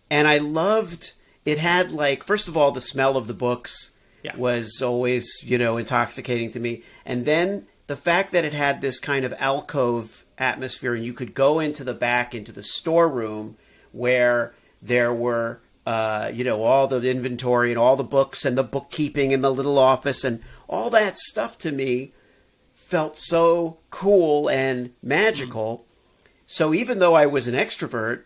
and 0.10 0.28
I 0.28 0.38
loved 0.40 1.14
it. 1.46 1.58
Had 1.60 1.92
like 1.92 2.24
first 2.24 2.48
of 2.48 2.58
all, 2.58 2.72
the 2.72 2.82
smell 2.82 3.16
of 3.16 3.28
the 3.28 3.34
books 3.34 3.92
Yeah. 4.22 4.36
was 4.36 4.82
always 4.82 5.28
you 5.44 5.58
know 5.58 5.78
intoxicating 5.78 6.52
to 6.52 6.60
me, 6.60 6.84
and 7.06 7.26
then 7.26 7.68
the 7.88 7.96
fact 7.96 8.32
that 8.34 8.44
it 8.44 8.52
had 8.54 8.82
this 8.82 9.00
kind 9.00 9.24
of 9.24 9.34
alcove 9.40 10.26
atmosphere, 10.38 10.94
and 10.94 11.06
you 11.06 11.14
could 11.14 11.34
go 11.34 11.60
into 11.62 11.84
the 11.86 11.94
back 11.94 12.36
into 12.36 12.52
the 12.52 12.64
storeroom 12.64 13.56
where 13.94 14.54
there 14.82 15.14
were. 15.14 15.62
Uh, 15.86 16.32
you 16.34 16.44
know 16.44 16.64
all 16.64 16.88
the 16.88 17.10
inventory 17.10 17.72
and 17.72 17.78
all 17.78 17.96
the 17.96 18.04
books 18.04 18.44
and 18.44 18.58
the 18.58 18.64
bookkeeping 18.64 19.32
in 19.32 19.42
the 19.42 19.54
little 19.54 19.78
office 19.78 20.24
and 20.24 20.42
all 20.68 20.90
that 20.90 21.16
stuff 21.16 21.60
to 21.60 21.72
me 21.72 22.12
felt 22.74 23.18
so 23.18 23.78
cool 23.90 24.50
and 24.50 24.92
magical. 25.04 25.86
So 26.48 26.74
even 26.74 27.00
though 27.00 27.14
I 27.14 27.26
was 27.26 27.48
an 27.48 27.56
extrovert, 27.56 28.24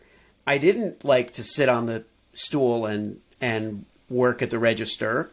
I 0.47 0.57
didn't 0.57 1.03
like 1.03 1.33
to 1.33 1.43
sit 1.43 1.69
on 1.69 1.85
the 1.85 2.05
stool 2.33 2.85
and 2.85 3.19
and 3.41 3.85
work 4.09 4.41
at 4.41 4.49
the 4.49 4.59
register. 4.59 5.31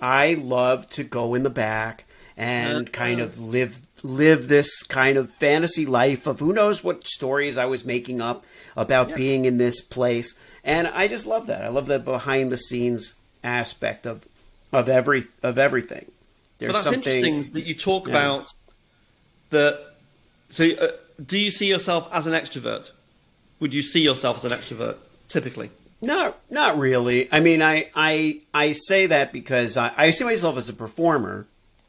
I 0.00 0.34
loved 0.34 0.90
to 0.92 1.04
go 1.04 1.34
in 1.34 1.42
the 1.42 1.50
back 1.50 2.04
and 2.36 2.92
kind 2.92 3.20
of 3.20 3.38
live 3.38 3.80
live 4.02 4.48
this 4.48 4.82
kind 4.82 5.16
of 5.16 5.30
fantasy 5.30 5.86
life 5.86 6.26
of 6.26 6.40
who 6.40 6.52
knows 6.52 6.84
what 6.84 7.06
stories 7.06 7.56
I 7.56 7.64
was 7.64 7.84
making 7.84 8.20
up 8.20 8.44
about 8.76 9.14
being 9.14 9.44
in 9.44 9.58
this 9.58 9.80
place. 9.80 10.34
And 10.64 10.88
I 10.88 11.08
just 11.08 11.26
love 11.26 11.46
that. 11.46 11.62
I 11.62 11.68
love 11.68 11.86
the 11.86 11.98
behind 11.98 12.50
the 12.50 12.56
scenes 12.56 13.14
aspect 13.42 14.06
of 14.06 14.26
of 14.72 14.88
every 14.88 15.26
of 15.42 15.58
everything. 15.58 16.10
There's 16.58 16.72
But 16.72 16.78
that's 16.78 16.84
something 16.84 17.00
interesting 17.12 17.52
that 17.52 17.66
you 17.66 17.74
talk 17.74 18.06
Yeah. 18.06 18.12
about 18.12 18.52
the. 19.50 19.80
So, 20.48 20.64
uh, 20.64 20.88
do 21.24 21.38
you 21.38 21.50
see 21.50 21.66
yourself 21.66 22.08
as 22.12 22.26
an 22.26 22.32
extrovert? 22.32 22.92
Would 23.60 23.74
you 23.74 23.82
see 23.82 24.02
yourself 24.02 24.38
as 24.44 24.50
an 24.50 24.58
extrovert 24.58 24.96
typically? 25.28 25.70
Not 26.00 26.38
not 26.50 26.78
really. 26.78 27.28
I 27.32 27.40
mean, 27.40 27.62
I 27.62 27.90
I 27.94 28.40
I 28.52 28.72
say 28.72 29.06
that 29.06 29.32
because 29.32 29.76
I, 29.76 29.92
I 29.96 30.10
see 30.10 30.24
myself 30.24 30.56
as 30.56 30.68
a 30.68 30.72
performer, 30.74 31.46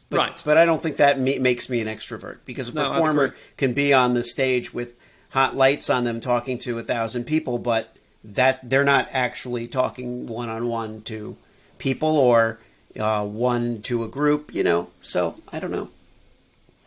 but, 0.10 0.18
Right. 0.18 0.42
But 0.46 0.58
I 0.58 0.66
don't 0.66 0.82
think 0.82 0.98
that 0.98 1.20
me, 1.20 1.40
makes 1.40 1.70
me 1.70 1.80
an 1.82 1.88
extrovert 1.88 2.40
because 2.46 2.70
a 2.70 2.74
No, 2.74 2.92
performer 2.92 3.36
can 3.58 3.74
be 3.74 3.94
on 3.94 4.14
the 4.14 4.24
stage 4.24 4.74
with 4.74 4.96
hot 5.32 5.56
lights 5.56 5.90
on 5.90 6.04
them, 6.04 6.22
talking 6.22 6.58
to 6.60 6.78
a 6.80 6.84
thousand 6.84 7.26
people, 7.26 7.58
but 7.58 7.96
that 8.34 8.70
they're 8.70 8.84
not 8.84 9.08
actually 9.12 9.68
talking 9.68 10.26
one 10.28 10.50
on 10.50 10.68
one 10.68 11.02
to 11.04 11.38
people 11.78 12.18
or 12.18 12.60
uh, 13.00 13.26
one 13.26 13.82
to 13.84 14.04
a 14.04 14.08
group. 14.08 14.54
You 14.54 14.64
know, 14.64 14.90
so 15.02 15.36
I 15.52 15.60
don't 15.60 15.72
know. 15.72 15.90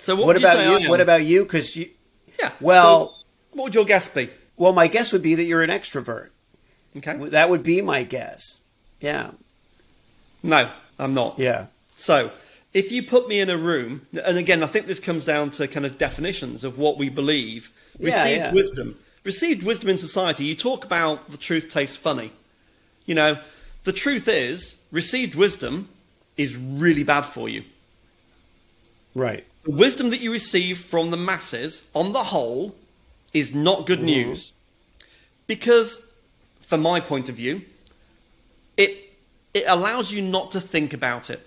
So, 0.01 0.14
what, 0.14 0.27
What, 0.27 0.40
you 0.40 0.46
about 0.46 0.81
you? 0.83 0.88
What 0.90 1.01
about 1.01 1.24
you? 1.24 1.42
Because 1.44 1.74
you, 1.77 1.90
Yeah. 2.38 2.53
Well- 2.61 3.09
So 3.09 3.14
what 3.57 3.64
would 3.64 3.74
your 3.74 3.85
guess 3.85 4.09
be? 4.09 4.31
well, 4.57 4.72
my 4.72 4.87
guess 4.87 5.12
would 5.12 5.22
be 5.22 5.35
that 5.35 5.44
you're 5.44 5.62
an 5.62 5.70
extrovert. 5.70 6.29
Okay. 6.96 7.16
That 7.31 7.51
would 7.51 7.62
be 7.62 7.81
my 7.83 8.03
guess. 8.05 8.61
Yeah. 9.01 9.31
No, 10.42 10.70
I'm 10.98 11.14
not. 11.14 11.38
Yeah. 11.38 11.66
So, 11.96 12.31
if 12.72 12.92
you 12.92 13.03
put 13.03 13.29
me 13.29 13.40
in 13.40 13.51
a 13.51 13.57
room, 13.57 14.03
and 14.24 14.38
again, 14.38 14.62
I 14.62 14.66
think 14.66 14.87
this 14.87 15.01
comes 15.01 15.24
down 15.24 15.51
to 15.53 15.66
kind 15.68 15.85
of 15.87 15.98
definitions 15.98 16.62
of 16.64 16.79
what 16.79 16.96
we 16.98 17.09
believe. 17.09 17.70
Yeah, 17.98 18.07
Received 18.07 18.37
yeah. 18.38 18.53
wisdom. 18.53 18.96
Received 19.29 19.62
wisdom 19.62 19.91
in 19.91 19.99
society, 19.99 20.47
you 20.47 20.55
talk 20.55 20.87
about 20.87 21.31
the 21.31 21.37
truth 21.37 21.69
tastes 21.69 21.99
funny. 21.99 22.33
You 23.05 23.14
know, 23.14 23.38
the 23.85 23.93
truth 23.93 24.27
is, 24.27 24.77
received 24.91 25.35
wisdom 25.35 25.91
is 26.38 26.57
really 26.57 27.05
bad 27.05 27.27
for 27.27 27.47
you. 27.47 27.64
Right. 29.14 29.45
The 29.64 29.73
wisdom 29.73 30.09
that 30.09 30.23
you 30.23 30.33
receive 30.33 30.79
from 30.79 31.11
the 31.11 31.19
masses, 31.19 31.85
on 31.95 32.14
the 32.14 32.25
whole, 32.25 32.75
is 33.35 33.55
not 33.55 33.87
good 33.87 33.99
mm-hmm. 33.99 34.31
news. 34.31 34.55
Because, 35.47 36.01
from 36.62 36.81
my 36.81 36.99
point 36.99 37.29
of 37.29 37.35
view, 37.35 37.61
it, 38.79 39.12
it 39.53 39.64
allows 39.67 40.11
you 40.11 40.23
not 40.23 40.53
to 40.53 40.61
think 40.75 40.95
about 40.95 41.29
it. 41.29 41.47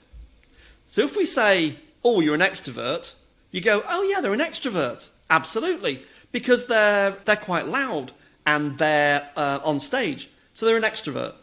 So 0.88 1.02
if 1.02 1.18
we 1.18 1.26
say, 1.26 1.78
oh, 2.06 2.20
you're 2.20 2.36
an 2.36 2.42
extrovert, 2.42 3.16
you 3.50 3.60
go, 3.60 3.82
oh, 3.90 4.04
yeah, 4.04 4.22
they're 4.22 4.34
an 4.34 4.40
extrovert. 4.40 5.10
Absolutely. 5.32 6.04
Because 6.32 6.68
they're, 6.68 7.18
they're 7.26 7.36
quite 7.36 7.68
loud 7.68 8.12
and 8.46 8.78
they're 8.78 9.30
uh, 9.36 9.60
on 9.64 9.80
stage. 9.80 10.30
So 10.54 10.66
they're 10.66 10.78
an 10.78 10.84
extrovert. 10.84 11.34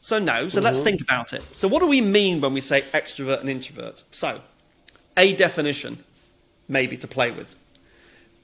So 0.00 0.18
no, 0.18 0.48
so 0.48 0.60
let's 0.60 0.78
think 0.78 1.00
about 1.00 1.32
it. 1.32 1.42
So 1.52 1.68
what 1.68 1.80
do 1.80 1.86
we 1.86 2.00
mean 2.00 2.40
when 2.40 2.54
we 2.54 2.60
say 2.60 2.82
extrovert 2.92 3.40
and 3.40 3.50
introvert? 3.50 4.04
So, 4.10 4.40
a 5.16 5.34
definition, 5.34 6.04
maybe 6.68 6.96
to 6.98 7.08
play 7.08 7.30
with. 7.30 7.54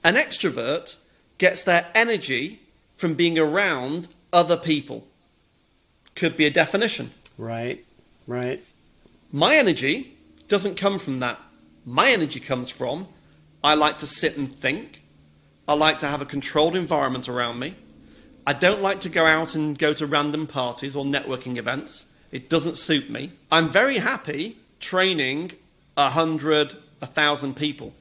An 0.03 0.15
extrovert 0.15 0.97
gets 1.37 1.63
their 1.63 1.87
energy 1.95 2.59
from 2.97 3.13
being 3.15 3.39
around 3.39 4.09
other 4.33 4.57
people. 4.57 5.07
Could 6.13 6.37
be 6.37 6.45
a 6.45 6.51
definition. 6.51 7.11
Right. 7.37 7.85
Right. 8.27 8.63
My 9.31 9.55
energy 9.55 10.17
doesn't 10.47 10.75
come 10.75 10.99
from 10.99 11.19
that. 11.21 11.39
My 11.85 12.11
energy 12.11 12.39
comes 12.39 12.69
from 12.69 13.07
I 13.65 13.73
like 13.73 13.97
to 13.99 14.07
sit 14.07 14.37
and 14.37 14.53
think. 14.53 15.01
I 15.67 15.73
like 15.73 15.99
to 15.99 16.07
have 16.07 16.21
a 16.21 16.25
controlled 16.25 16.75
environment 16.75 17.27
around 17.27 17.59
me. 17.59 17.75
I 18.47 18.53
don't 18.53 18.81
like 18.81 19.01
to 19.01 19.09
go 19.09 19.25
out 19.25 19.55
and 19.55 19.77
go 19.77 19.93
to 19.93 20.05
random 20.05 20.45
parties 20.45 20.95
or 20.95 21.03
networking 21.03 21.57
events. 21.57 22.05
It 22.31 22.49
doesn't 22.49 22.77
suit 22.77 23.09
me. 23.09 23.31
I'm 23.51 23.71
very 23.71 23.97
happy 23.97 24.57
training 24.79 25.51
a 25.97 26.09
hundred, 26.09 26.75
a 27.01 27.07
thousand 27.07 27.55
people 27.55 27.93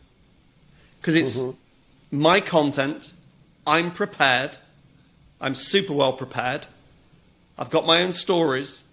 because 1.01 1.17
it's 1.17 1.39
mm-hmm. 1.39 2.21
my 2.21 2.41
content. 2.41 3.13
I'm 3.67 3.91
prepared. 3.91 4.59
I'm 5.41 5.55
super 5.55 5.93
well 5.93 6.13
prepared. 6.13 6.67
I've 7.59 7.71
got 7.71 7.87
my 7.87 8.03
own 8.03 8.13
stories, 8.13 8.85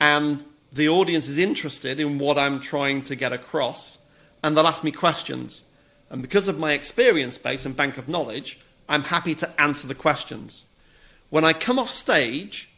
and 0.00 0.44
the 0.72 0.88
audience 0.88 1.28
is 1.28 1.38
interested 1.38 2.00
in 2.00 2.18
what 2.18 2.38
I'm 2.38 2.60
trying 2.60 3.02
to 3.02 3.16
get 3.16 3.32
across, 3.32 3.98
and 4.42 4.56
they'll 4.56 4.66
ask 4.66 4.82
me 4.84 4.92
questions. 4.92 5.62
And 6.10 6.22
because 6.22 6.48
of 6.48 6.58
my 6.58 6.72
experience 6.72 7.38
base 7.38 7.66
and 7.66 7.76
bank 7.76 7.98
of 7.98 8.08
knowledge, 8.08 8.60
I'm 8.88 9.02
happy 9.02 9.34
to 9.36 9.60
answer 9.60 9.86
the 9.86 9.94
questions. 9.94 10.66
When 11.30 11.44
I 11.44 11.52
come 11.52 11.78
off 11.78 11.90
stage, 11.90 12.70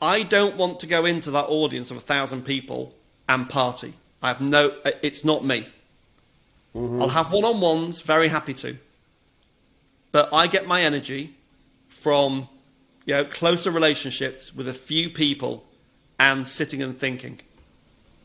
I 0.00 0.22
don't 0.22 0.56
want 0.56 0.80
to 0.80 0.86
go 0.86 1.04
into 1.04 1.30
that 1.32 1.46
audience 1.46 1.90
of 1.90 1.96
a 1.96 2.00
thousand 2.00 2.44
people 2.44 2.94
and 3.28 3.48
party. 3.48 3.94
I 4.22 4.28
have 4.28 4.40
no, 4.40 4.74
it's 5.02 5.24
not 5.24 5.44
me. 5.44 5.68
Mm-hmm. 6.74 7.02
I'll 7.02 7.08
have 7.08 7.32
one 7.32 7.44
on 7.44 7.60
ones, 7.60 8.00
very 8.00 8.28
happy 8.28 8.54
to. 8.54 8.76
But 10.10 10.32
I 10.32 10.46
get 10.46 10.66
my 10.66 10.82
energy 10.82 11.34
from 11.88 12.48
you 13.04 13.14
know, 13.14 13.24
closer 13.24 13.70
relationships 13.70 14.54
with 14.54 14.68
a 14.68 14.74
few 14.74 15.10
people 15.10 15.64
and 16.18 16.46
sitting 16.46 16.82
and 16.82 16.96
thinking. 16.96 17.40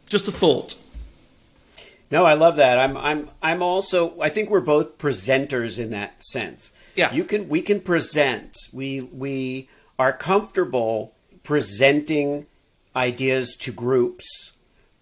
Just 0.08 0.28
a 0.28 0.32
thought. 0.32 0.76
No, 2.14 2.26
I 2.26 2.36
love 2.36 2.58
that. 2.58 2.78
I'm 2.78 2.96
I'm 2.96 3.32
I'm 3.42 3.64
also 3.64 4.22
I 4.22 4.30
think 4.30 4.52
we're 4.52 4.62
both 4.62 5.00
presenters 5.00 5.80
in 5.80 5.90
that 5.90 6.24
sense. 6.24 6.72
Yeah. 6.96 7.12
You 7.12 7.24
can 7.24 7.50
we 7.50 7.64
can 7.64 7.80
present. 7.82 8.56
We 8.72 9.02
we 9.02 9.68
are 9.98 10.14
comfortable 10.14 11.16
presenting 11.42 12.46
ideas 12.96 13.56
to 13.62 13.72
groups, 13.72 14.52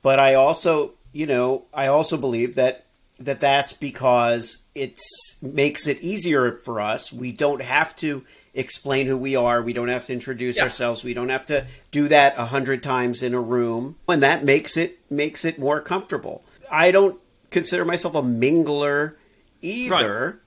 but 0.01 0.19
I 0.19 0.35
also, 0.35 0.93
you 1.11 1.25
know, 1.27 1.65
I 1.73 1.87
also 1.87 2.15
believe 2.15 2.55
that 2.55 2.85
that 3.19 3.41
that's 3.41 3.73
because 3.73 4.59
it 4.73 4.97
makes 5.41 5.87
it 5.87 5.99
easier 6.01 6.53
for 6.53 6.79
us. 6.79 7.11
We 7.11 7.33
don't 7.33 7.61
have 7.61 7.93
to 7.97 8.23
explain 8.53 9.07
who 9.07 9.17
we 9.17 9.35
are. 9.35 9.61
We 9.61 9.73
don't 9.73 9.89
have 9.89 10.05
to 10.05 10.13
introduce 10.13 10.55
Yeah. 10.55 10.63
ourselves. 10.63 11.03
We 11.03 11.13
don't 11.13 11.27
have 11.27 11.45
to 11.47 11.65
do 11.91 12.07
that 12.07 12.35
a 12.37 12.45
hundred 12.45 12.81
times 12.83 13.21
in 13.21 13.33
a 13.33 13.41
room, 13.41 13.97
and 14.07 14.23
that 14.23 14.45
makes 14.45 14.77
it 14.77 14.99
makes 15.11 15.43
it 15.43 15.59
more 15.59 15.81
comfortable. 15.81 16.45
I 16.71 16.91
don't 16.91 17.19
consider 17.49 17.85
myself 17.85 18.15
a 18.15 18.21
mingler 18.21 19.15
either, 19.61 20.41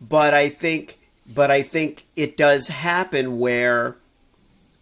but 0.00 0.34
I 0.34 0.48
think 0.48 0.98
but 1.32 1.50
I 1.50 1.62
think 1.62 2.06
it 2.16 2.36
does 2.36 2.68
happen 2.68 3.38
where 3.38 3.96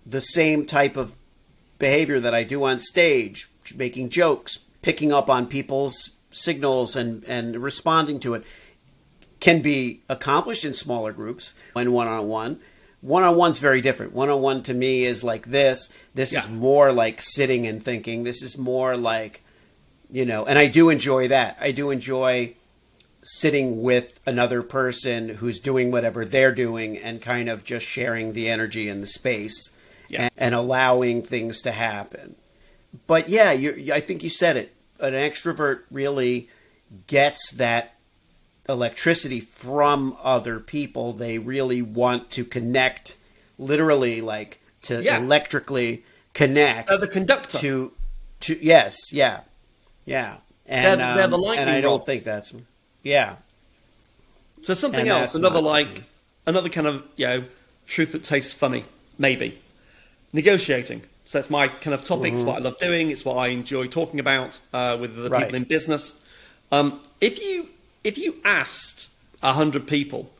the 0.06 0.20
same 0.20 0.64
type 0.66 0.96
of 0.96 1.16
behavior 1.78 2.20
that 2.20 2.34
I 2.34 2.42
do 2.42 2.64
on 2.64 2.78
stage, 2.78 3.50
making 3.74 4.08
jokes, 4.08 4.61
picking 4.80 5.12
up 5.12 5.28
on 5.28 5.46
people's 5.46 6.12
signals 6.30 6.96
and, 6.96 7.22
and 7.24 7.62
responding 7.62 8.18
to 8.20 8.34
it, 8.34 8.44
can 9.40 9.61
be 9.62 10.00
accomplished 10.08 10.64
in 10.64 10.74
smaller 10.74 11.12
groups 11.12 11.54
and 11.76 11.92
one 11.92 12.08
on 12.08 12.26
one. 12.28 12.61
One 13.00 13.22
on 13.22 13.37
one's 13.37 13.61
very 13.61 13.80
different. 13.80 14.12
One 14.12 14.28
on 14.28 14.40
one 14.40 14.62
to 14.64 14.74
me 14.74 15.04
is 15.04 15.22
like 15.22 15.46
this. 15.46 15.88
This 16.14 16.32
is 16.32 16.48
more 16.48 16.92
like 16.92 17.20
sitting 17.20 17.66
and 17.66 17.82
thinking. 17.82 18.24
This 18.24 18.42
is 18.42 18.58
more 18.58 18.96
like, 18.96 19.44
you 20.11 20.25
know, 20.25 20.44
and 20.47 20.59
I 20.59 20.66
do 20.66 20.88
enjoy 20.90 21.29
that. 21.29 21.57
I 21.61 21.71
do 21.73 21.90
enjoy 21.90 22.55
sitting 23.23 23.83
with 23.83 24.21
another 24.27 24.62
person 24.62 25.29
who's 25.29 25.59
doing 25.61 25.90
whatever 25.90 26.25
they're 26.25 26.55
doing 26.55 26.97
and 26.97 27.21
kind 27.21 27.49
of 27.49 27.64
just 27.64 27.85
sharing 27.85 28.33
the 28.33 28.49
energy 28.49 28.88
and 28.88 29.03
the 29.03 29.07
space 29.07 29.71
Yeah. 30.09 30.23
and, 30.23 30.31
and 30.38 30.55
allowing 30.55 31.23
things 31.23 31.61
to 31.62 31.73
happen. 31.73 32.37
But 33.07 33.29
yeah, 33.29 33.53
you, 33.53 33.92
I 33.92 34.01
think 34.01 34.23
you 34.23 34.31
said 34.31 34.57
it. 34.57 34.75
An 34.99 35.12
extrovert 35.12 35.81
really 35.90 36.49
gets 37.07 37.51
that 37.53 37.94
electricity 38.68 39.40
from 39.40 40.16
other 40.23 40.59
people. 40.61 41.12
They 41.12 41.38
really 41.38 41.83
want 41.83 42.31
to 42.31 42.44
connect, 42.44 43.16
literally, 43.59 44.21
like 44.21 44.61
to 44.83 45.03
Yeah. 45.03 45.18
electrically 45.18 46.05
connect 46.35 46.90
As 46.90 47.03
a 47.03 47.09
conductor. 47.09 47.59
to 47.59 47.92
to 48.40 48.59
yes, 48.64 48.97
yeah, 49.12 49.40
yeah. 50.09 50.37
And 50.66 51.01
They're- 51.01 51.14
they're 51.16 51.29
the 51.29 51.37
um, 51.37 51.40
lightning 51.42 51.68
and 51.68 51.77
I 51.77 51.81
don't 51.81 51.99
rod. 52.01 52.07
think 52.07 52.25
that's 52.25 52.53
yeah. 53.03 53.37
So 54.62 54.75
something 54.75 55.01
And 55.01 55.09
else, 55.09 55.35
another 55.35 55.62
not- 55.62 55.64
like, 55.64 56.03
another 56.47 56.68
kind 56.68 56.87
of, 56.87 57.05
you 57.16 57.27
know, 57.27 57.44
truth 57.87 58.12
that 58.12 58.25
tastes 58.25 58.53
funny, 58.53 58.85
maybe. 59.18 59.59
Negotiating. 60.33 61.03
So 61.25 61.38
it's 61.38 61.49
my 61.51 61.68
kind 61.68 61.94
of 61.94 62.05
topic. 62.05 62.33
It's 62.35 62.42
what 62.42 62.57
I 62.57 62.61
love 62.61 62.79
doing. 62.79 63.11
It's 63.11 63.25
what 63.25 63.37
I 63.37 63.49
enjoy 63.49 63.87
talking 63.87 64.18
about 64.21 64.59
uh, 64.75 64.97
with 65.01 65.16
the 65.16 65.31
Right. 65.31 65.42
people 65.44 65.57
in 65.57 65.64
business. 65.64 66.16
Um, 66.73 67.01
if 67.21 67.42
you 67.42 67.68
if 68.05 68.18
you 68.18 68.37
asked 68.44 69.09
hundred 69.42 69.87
people 69.87 70.31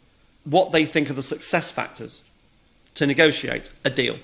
what 0.45 0.73
they 0.73 0.85
think 0.85 1.09
are 1.11 1.15
the 1.15 1.23
success 1.23 1.71
factors 1.71 2.23
to 2.95 3.07
negotiate 3.07 3.71
a 3.85 3.91
deal, 3.91 4.19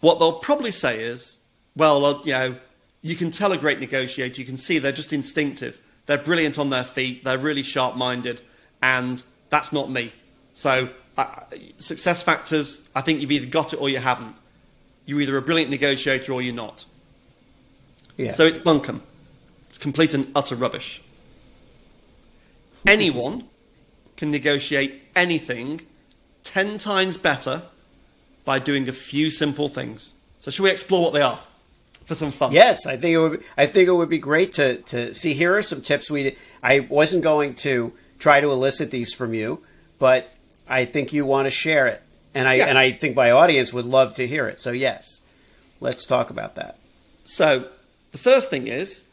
what 0.00 0.18
they'll 0.18 0.40
probably 0.40 0.70
say 0.70 1.00
is, 1.02 1.38
well, 1.76 2.04
uh, 2.04 2.18
you 2.24 2.32
know, 2.32 2.56
you 3.02 3.16
can 3.16 3.30
tell 3.30 3.52
a 3.52 3.58
great 3.58 3.80
negotiator, 3.80 4.40
you 4.40 4.46
can 4.46 4.56
see 4.56 4.78
they're 4.78 4.92
just 4.92 5.12
instinctive. 5.12 5.80
They're 6.06 6.18
brilliant 6.18 6.58
on 6.58 6.70
their 6.70 6.84
feet, 6.84 7.24
they're 7.24 7.38
really 7.38 7.62
sharp 7.62 7.96
minded, 7.96 8.42
and 8.82 9.22
that's 9.48 9.72
not 9.72 9.90
me. 9.90 10.12
So, 10.54 10.90
uh, 11.16 11.26
success 11.78 12.22
factors, 12.22 12.80
I 12.94 13.00
think 13.00 13.20
you've 13.20 13.32
either 13.32 13.46
got 13.46 13.72
it 13.72 13.80
or 13.80 13.88
you 13.88 13.98
haven't. 13.98 14.36
You're 15.06 15.20
either 15.20 15.36
a 15.36 15.42
brilliant 15.42 15.70
negotiator 15.70 16.32
or 16.32 16.42
you're 16.42 16.54
not. 16.54 16.84
Yeah. 18.16 18.32
So 18.32 18.46
it's 18.46 18.58
bunkum. 18.58 19.00
It's 19.68 19.78
complete 19.78 20.14
and 20.14 20.30
utter 20.34 20.54
rubbish. 20.54 21.00
Anyone 22.86 23.48
can 24.16 24.30
negotiate 24.30 25.02
anything 25.16 25.80
ten 26.42 26.78
times 26.78 27.16
better 27.16 27.62
by 28.44 28.58
doing 28.58 28.88
a 28.88 28.92
few 28.92 29.30
simple 29.30 29.68
things. 29.68 30.14
So 30.38 30.50
should 30.50 30.62
we 30.62 30.70
explore 30.70 31.02
what 31.02 31.12
they 31.12 31.22
are 31.22 31.38
for 32.10 32.16
some 32.16 32.32
fun? 32.32 32.50
Yes, 32.50 32.86
I 32.86 32.96
think 32.96 33.14
it 33.14 33.18
would. 33.18 33.44
I 33.56 33.66
think 33.66 33.86
it 33.88 33.92
would 33.92 34.08
be 34.08 34.18
great 34.18 34.52
to 34.54 34.78
to 34.92 35.14
see. 35.14 35.32
Here 35.32 35.56
are 35.56 35.62
some 35.62 35.80
tips. 35.80 36.10
We 36.10 36.36
I 36.60 36.80
wasn't 36.80 37.22
going 37.22 37.54
to 37.66 37.92
try 38.18 38.40
to 38.40 38.50
elicit 38.50 38.90
these 38.90 39.14
from 39.14 39.32
you, 39.32 39.62
but 40.00 40.28
I 40.68 40.86
think 40.86 41.12
you 41.12 41.24
want 41.24 41.46
to 41.46 41.50
share 41.50 41.86
it, 41.86 42.02
and 42.34 42.48
I 42.48 42.54
Yeah. 42.54 42.66
and 42.66 42.76
I 42.78 42.90
think 42.90 43.14
my 43.14 43.30
audience 43.30 43.72
would 43.72 43.86
love 43.86 44.14
to 44.16 44.26
hear 44.26 44.48
it. 44.48 44.60
So 44.60 44.72
yes, 44.72 45.22
let's 45.80 46.04
talk 46.04 46.30
about 46.30 46.56
that. 46.56 46.78
So 47.24 47.68
the 48.10 48.18
first 48.18 48.50
thing 48.50 48.66
is 48.66 49.04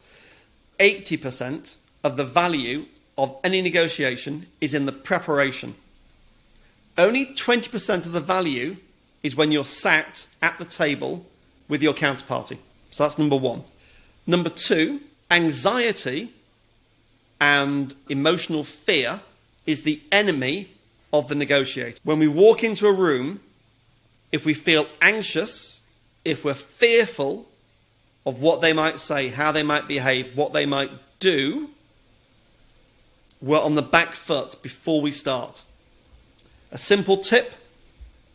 80% 0.80 1.76
of 2.02 2.16
the 2.16 2.24
value 2.24 2.86
of 3.16 3.36
any 3.44 3.62
negotiation 3.62 4.46
is 4.60 4.74
in 4.74 4.86
the 4.86 4.92
preparation. 4.92 5.76
Only 6.96 7.26
20% 7.26 8.06
of 8.06 8.12
the 8.12 8.20
value 8.20 8.76
is 9.22 9.36
when 9.36 9.52
you're 9.52 9.64
sat 9.64 10.26
at 10.42 10.58
the 10.58 10.64
table 10.64 11.24
with 11.68 11.80
your 11.80 11.94
counterparty. 11.94 12.58
So 12.90 13.04
that's 13.04 13.18
number 13.18 13.36
one. 13.36 13.64
Number 14.26 14.50
two, 14.50 15.00
anxiety 15.30 16.32
and 17.40 17.94
emotional 18.08 18.64
fear 18.64 19.20
is 19.66 19.82
the 19.82 20.00
enemy 20.10 20.70
of 21.12 21.28
the 21.28 21.34
negotiator. 21.34 21.98
When 22.04 22.18
we 22.18 22.28
walk 22.28 22.64
into 22.64 22.86
a 22.86 22.92
room, 22.92 23.40
if 24.32 24.44
we 24.44 24.54
feel 24.54 24.86
anxious, 25.00 25.80
if 26.24 26.44
we're 26.44 26.54
fearful 26.54 27.46
of 28.26 28.40
what 28.40 28.60
they 28.60 28.72
might 28.72 28.98
say, 28.98 29.28
how 29.28 29.52
they 29.52 29.62
might 29.62 29.88
behave, 29.88 30.36
what 30.36 30.52
they 30.52 30.66
might 30.66 30.90
do, 31.20 31.70
we're 33.40 33.60
on 33.60 33.74
the 33.74 33.82
back 33.82 34.12
foot 34.12 34.60
before 34.62 35.00
we 35.00 35.12
start. 35.12 35.62
A 36.70 36.78
simple 36.78 37.16
tip 37.16 37.52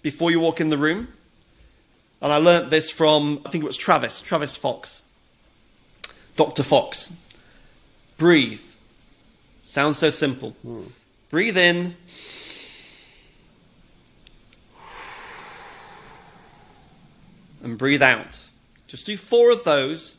before 0.02 0.32
you 0.32 0.40
walk 0.40 0.60
in 0.60 0.70
the 0.70 0.78
room, 0.78 1.10
and 2.24 2.32
I 2.32 2.38
learnt 2.38 2.70
this 2.70 2.90
from, 2.90 3.42
I 3.46 3.50
think 3.50 3.64
it 3.64 3.68
was 3.68 3.76
Travis, 3.76 4.22
Travis 4.22 4.56
Fox, 4.56 5.02
Dr. 6.38 6.64
Fox. 6.64 7.12
Breathe. 8.18 8.62
Sounds 9.64 9.98
so 9.98 10.10
simple. 10.10 10.52
Hmm. 10.62 10.84
Breathe 11.30 11.58
in. 11.58 11.96
And 17.62 17.78
breathe 17.78 18.02
out. 18.02 18.42
Just 18.88 19.06
do 19.06 19.18
four 19.18 19.52
of 19.52 19.66
those. 19.66 20.16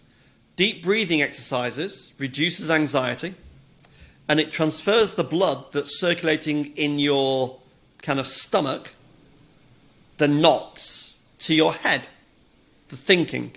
Deep 0.57 0.83
breathing 0.83 1.23
exercises 1.23 2.13
reduces 2.19 2.71
anxiety 2.71 3.35
and 4.29 4.39
it 4.39 4.53
transfers 4.53 5.13
the 5.13 5.25
blood 5.25 5.73
that's 5.73 5.99
circulating 5.99 6.77
in 6.77 6.99
your 6.99 7.59
kind 8.03 8.21
of 8.21 8.27
stomach, 8.27 8.93
the 10.19 10.29
knots, 10.29 11.14
to 11.45 11.55
your 11.55 11.75
head, 11.75 12.09
the 12.89 12.97
thinking, 12.97 13.53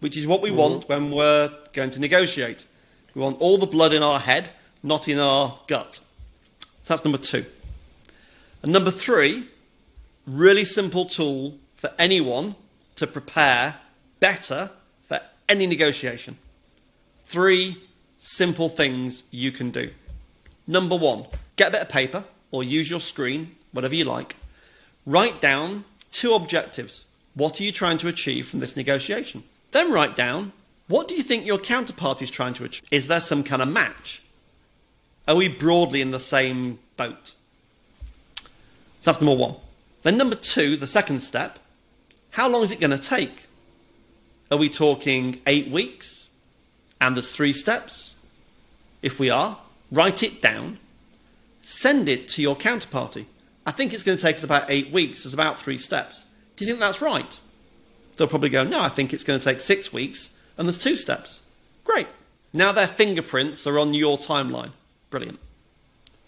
which 0.00 0.16
is 0.16 0.26
what 0.26 0.42
we 0.42 0.50
want 0.50 0.82
mm-hmm. 0.82 0.92
when 0.92 1.10
we're 1.12 1.50
going 1.72 1.90
to 1.90 2.00
negotiate. 2.00 2.64
We 3.14 3.22
want 3.22 3.40
all 3.40 3.58
the 3.58 3.66
blood 3.66 3.92
in 3.92 4.02
our 4.02 4.18
head, 4.18 4.50
not 4.82 5.08
in 5.08 5.18
our 5.18 5.58
gut. 5.68 6.00
So 6.82 6.94
that's 6.94 7.04
number 7.04 7.18
two. 7.18 7.44
And 8.62 8.72
number 8.72 8.90
three, 8.90 9.46
really 10.26 10.64
simple 10.64 11.04
tool 11.04 11.56
for 11.76 11.92
anyone 11.98 12.56
to 12.96 13.06
prepare 13.06 13.76
better 14.18 14.70
for 15.06 15.20
any 15.48 15.66
negotiation. 15.66 16.36
Three 17.24 17.80
simple 18.18 18.68
things 18.68 19.22
you 19.30 19.52
can 19.52 19.70
do. 19.70 19.90
Number 20.66 20.96
one, 20.96 21.26
get 21.56 21.68
a 21.68 21.72
bit 21.72 21.82
of 21.82 21.88
paper 21.88 22.24
or 22.50 22.64
use 22.64 22.90
your 22.90 23.00
screen, 23.00 23.54
whatever 23.72 23.94
you 23.94 24.04
like. 24.04 24.34
Write 25.06 25.40
down 25.40 25.84
two 26.10 26.34
objectives. 26.34 27.04
What 27.34 27.60
are 27.60 27.64
you 27.64 27.72
trying 27.72 27.98
to 27.98 28.08
achieve 28.08 28.48
from 28.48 28.60
this 28.60 28.76
negotiation? 28.76 29.44
Then 29.72 29.92
write 29.92 30.16
down 30.16 30.52
what 30.90 31.06
do 31.06 31.14
you 31.14 31.22
think 31.22 31.46
your 31.46 31.58
counterpart 31.58 32.20
is 32.20 32.32
trying 32.32 32.54
to 32.54 32.64
achieve? 32.64 32.82
Is 32.90 33.06
there 33.06 33.20
some 33.20 33.44
kind 33.44 33.62
of 33.62 33.68
match? 33.68 34.22
Are 35.28 35.36
we 35.36 35.46
broadly 35.46 36.00
in 36.00 36.10
the 36.10 36.18
same 36.18 36.80
boat? 36.96 37.34
So 38.98 39.12
that's 39.12 39.20
number 39.20 39.36
one. 39.36 39.54
Then, 40.02 40.16
number 40.16 40.34
two, 40.34 40.76
the 40.76 40.88
second 40.88 41.20
step, 41.20 41.60
how 42.30 42.48
long 42.48 42.64
is 42.64 42.72
it 42.72 42.80
going 42.80 42.90
to 42.90 42.98
take? 42.98 43.44
Are 44.50 44.58
we 44.58 44.68
talking 44.68 45.40
eight 45.46 45.70
weeks 45.70 46.30
and 47.00 47.16
there's 47.16 47.30
three 47.30 47.52
steps? 47.52 48.16
If 49.00 49.20
we 49.20 49.30
are, 49.30 49.58
write 49.92 50.24
it 50.24 50.42
down, 50.42 50.78
send 51.62 52.08
it 52.08 52.28
to 52.30 52.42
your 52.42 52.56
counterparty. 52.56 53.26
I 53.64 53.70
think 53.70 53.94
it's 53.94 54.02
going 54.02 54.18
to 54.18 54.22
take 54.22 54.36
us 54.36 54.42
about 54.42 54.68
eight 54.68 54.90
weeks. 54.90 55.22
There's 55.22 55.34
about 55.34 55.60
three 55.60 55.78
steps. 55.78 56.26
Do 56.60 56.66
you 56.66 56.72
think 56.72 56.80
that's 56.80 57.00
right? 57.00 57.38
They'll 58.18 58.28
probably 58.28 58.50
go, 58.50 58.64
no, 58.64 58.82
I 58.82 58.90
think 58.90 59.14
it's 59.14 59.24
going 59.24 59.40
to 59.40 59.42
take 59.42 59.60
six 59.60 59.94
weeks 59.94 60.36
and 60.58 60.68
there's 60.68 60.76
two 60.76 60.94
steps. 60.94 61.40
Great. 61.84 62.06
Now 62.52 62.70
their 62.70 62.86
fingerprints 62.86 63.66
are 63.66 63.78
on 63.78 63.94
your 63.94 64.18
timeline. 64.18 64.72
Brilliant. 65.08 65.38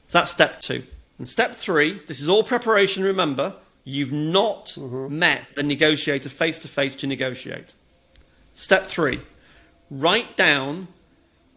So 0.09 0.21
that's 0.21 0.31
step 0.31 0.63
two. 0.63 0.85
And 1.19 1.29
step 1.29 1.55
three, 1.55 2.01
this 2.07 2.23
is 2.23 2.31
all 2.31 2.43
preparation, 2.43 3.05
remember. 3.05 3.57
You've 3.85 4.11
not 4.11 4.69
mm-hmm. 4.69 5.19
met 5.19 5.43
the 5.55 5.63
negotiator 5.63 6.31
face 6.31 6.59
to 6.61 6.69
face 6.69 6.97
to 6.97 7.07
negotiate. 7.07 7.75
Step 8.55 8.87
three, 8.87 9.21
write 9.91 10.35
down 10.39 10.89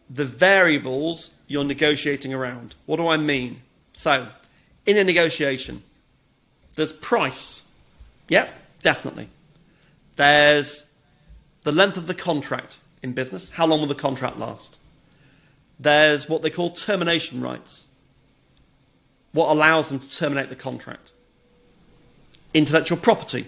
the 0.10 0.26
variables 0.26 1.32
you're 1.48 1.64
negotiating 1.64 2.34
around. 2.34 2.76
What 2.88 2.98
do 2.98 3.08
I 3.08 3.16
mean? 3.16 3.62
So, 3.94 4.28
in 4.86 4.98
a 4.98 5.04
negotiation, 5.06 5.82
there's 6.76 6.92
price. 6.92 7.64
Yep, 8.28 8.50
definitely. 8.86 9.28
There's 10.16 10.86
the 11.64 11.72
length 11.72 11.98
of 11.98 12.06
the 12.06 12.14
contract 12.14 12.78
in 13.02 13.14
business. 13.14 13.50
How 13.50 13.66
long 13.66 13.80
will 13.80 13.88
the 13.88 13.96
contract 13.96 14.38
last? 14.38 14.78
There's 15.80 16.30
what 16.30 16.44
they 16.44 16.52
call 16.52 16.70
termination 16.70 17.42
rights. 17.42 17.88
What 19.32 19.50
allows 19.50 19.90
them 19.90 20.00
to 20.00 20.10
terminate 20.10 20.50
the 20.50 20.56
contract? 20.56 21.12
Intellectual 22.54 23.00
property, 23.00 23.48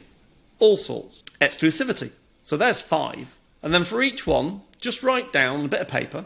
all 0.58 0.76
sorts. 0.76 1.22
Exclusivity. 1.40 2.10
So 2.42 2.58
there's 2.58 2.82
five. 2.82 3.38
And 3.62 3.72
then 3.72 3.84
for 3.84 4.02
each 4.02 4.26
one, 4.26 4.62
just 4.80 5.04
write 5.04 5.32
down 5.32 5.60
on 5.60 5.66
a 5.66 5.70
bit 5.70 5.82
of 5.82 5.88
paper. 5.88 6.26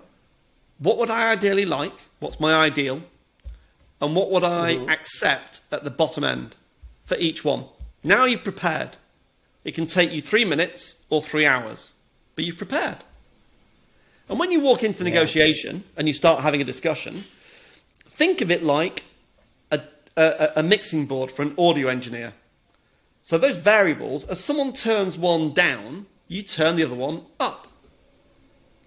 What 0.80 0.98
would 0.98 1.12
I 1.12 1.34
ideally 1.34 1.66
like? 1.66 1.94
What's 2.20 2.40
my 2.40 2.54
ideal? 2.56 3.02
And 4.00 4.16
what 4.16 4.32
would 4.32 4.46
I 4.46 4.76
mm-hmm. 4.76 4.90
accept 4.90 5.60
at 5.70 5.84
the 5.84 5.92
bottom 5.92 6.24
end 6.24 6.56
for 7.06 7.18
each 7.18 7.44
one? 7.44 7.66
Now 8.04 8.26
you've 8.26 8.44
prepared. 8.44 8.98
It 9.64 9.76
can 9.76 9.86
take 9.86 10.12
you 10.12 10.22
three 10.22 10.46
minutes 10.46 10.96
or 11.10 11.22
three 11.22 11.46
hours, 11.46 11.94
but 12.36 12.46
you've 12.46 12.58
prepared. 12.58 12.98
And 14.30 14.40
when 14.40 14.52
you 14.52 14.60
walk 14.60 14.84
into 14.84 15.00
the 15.00 15.04
negotiation 15.04 15.84
and 15.98 16.08
you 16.08 16.14
start 16.14 16.42
having 16.42 16.62
a 16.62 16.66
discussion, 16.66 17.26
think 18.06 18.42
of 18.42 18.50
it 18.50 18.64
like 18.64 19.04
a, 19.72 19.82
a, 20.16 20.52
a 20.58 20.64
mixing 20.64 21.06
board 21.06 21.32
for 21.32 21.42
an 21.42 21.54
audio 21.58 21.88
engineer. 21.88 22.34
So 23.24 23.38
those 23.38 23.58
variables, 23.58 24.26
as 24.26 24.44
someone 24.44 24.74
turns 24.74 25.18
one 25.18 25.54
down, 25.54 26.06
you 26.28 26.42
turn 26.42 26.76
the 26.76 26.86
other 26.86 26.96
one 26.96 27.26
up 27.40 27.68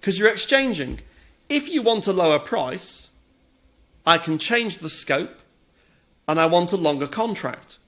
because 0.00 0.18
you're 0.18 0.30
exchanging. 0.30 1.00
If 1.48 1.68
you 1.68 1.82
want 1.82 2.06
a 2.06 2.12
lower 2.12 2.38
price, 2.38 3.10
I 4.06 4.18
can 4.18 4.38
change 4.38 4.78
the 4.78 4.88
scope 4.88 5.40
and 6.26 6.40
I 6.40 6.46
want 6.46 6.72
a 6.72 6.76
longer 6.76 7.06
contract. 7.06 7.78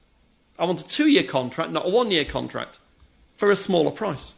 I 0.59 0.65
want 0.65 0.81
a 0.81 0.87
two 0.87 1.09
year 1.09 1.23
contract, 1.23 1.71
not 1.71 1.87
a 1.87 1.89
one 1.89 2.11
year 2.11 2.25
contract, 2.25 2.79
for 3.37 3.51
a 3.51 3.57
smaller 3.57 3.91
price. 3.91 4.35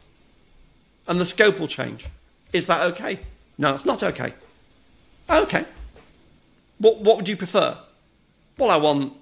And 1.07 1.19
the 1.19 1.25
scope 1.25 1.59
will 1.59 1.67
change. 1.67 2.05
Is 2.53 2.67
that 2.67 2.81
okay? 2.91 3.19
No, 3.57 3.73
it's 3.73 3.85
not 3.85 4.03
okay. 4.03 4.33
Okay. 5.29 5.65
What, 6.77 6.99
what 7.01 7.17
would 7.17 7.27
you 7.27 7.37
prefer? 7.37 7.77
Well, 8.57 8.69
I 8.69 8.77
want 8.77 9.13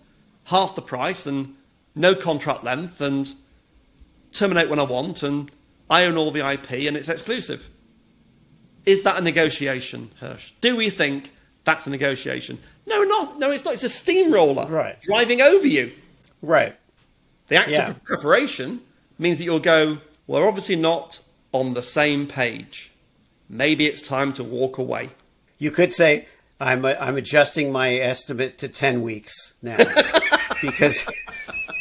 half 0.46 0.76
the 0.76 0.82
price 0.82 1.26
and 1.26 1.56
no 1.96 2.16
contract 2.16 2.64
length 2.64 3.02
and 3.02 3.32
terminate 4.32 4.70
when 4.70 4.80
I 4.80 4.84
want 4.84 5.24
and 5.24 5.52
I 5.90 6.06
own 6.06 6.18
all 6.18 6.32
the 6.32 6.48
IP 6.50 6.72
and 6.88 6.96
it's 6.98 7.10
exclusive. 7.10 7.68
Is 8.86 9.04
that 9.04 9.18
a 9.18 9.22
negotiation, 9.22 10.10
Hersh? 10.22 10.54
Do 10.62 10.76
we 10.76 10.90
think 10.90 11.32
that's 11.66 11.88
a 11.88 11.90
negotiation? 11.90 12.60
No, 12.86 13.04
not. 13.04 13.38
No, 13.40 13.52
it's 13.52 13.66
not. 13.66 13.74
It's 13.74 13.84
a 13.84 13.90
steamroller 13.90 14.66
Right. 14.68 15.02
driving 15.02 15.42
over 15.42 15.68
you. 15.68 15.92
Right. 16.42 16.76
The 17.48 17.56
act 17.58 17.70
Yeah. 17.70 17.90
of 17.92 18.04
preparation 18.04 18.82
means 19.18 19.38
that 19.40 19.44
you'll 19.46 19.60
go, 19.60 20.00
well, 20.28 20.42
we're 20.42 20.48
obviously 20.48 20.76
not 20.76 21.22
on 21.54 21.74
the 21.74 21.84
same 21.84 22.28
page. 22.28 22.92
Maybe 23.50 23.86
it's 23.86 24.02
time 24.02 24.34
to 24.34 24.44
walk 24.44 24.78
away. 24.78 25.10
You 25.58 25.72
could 25.72 25.94
say, 25.94 26.28
I'm, 26.60 26.86
I'm 26.86 27.16
adjusting 27.18 27.72
my 27.72 27.94
estimate 27.96 28.58
to 28.60 28.68
10 28.68 29.02
weeks 29.02 29.54
now 29.62 29.78
because, 30.62 31.06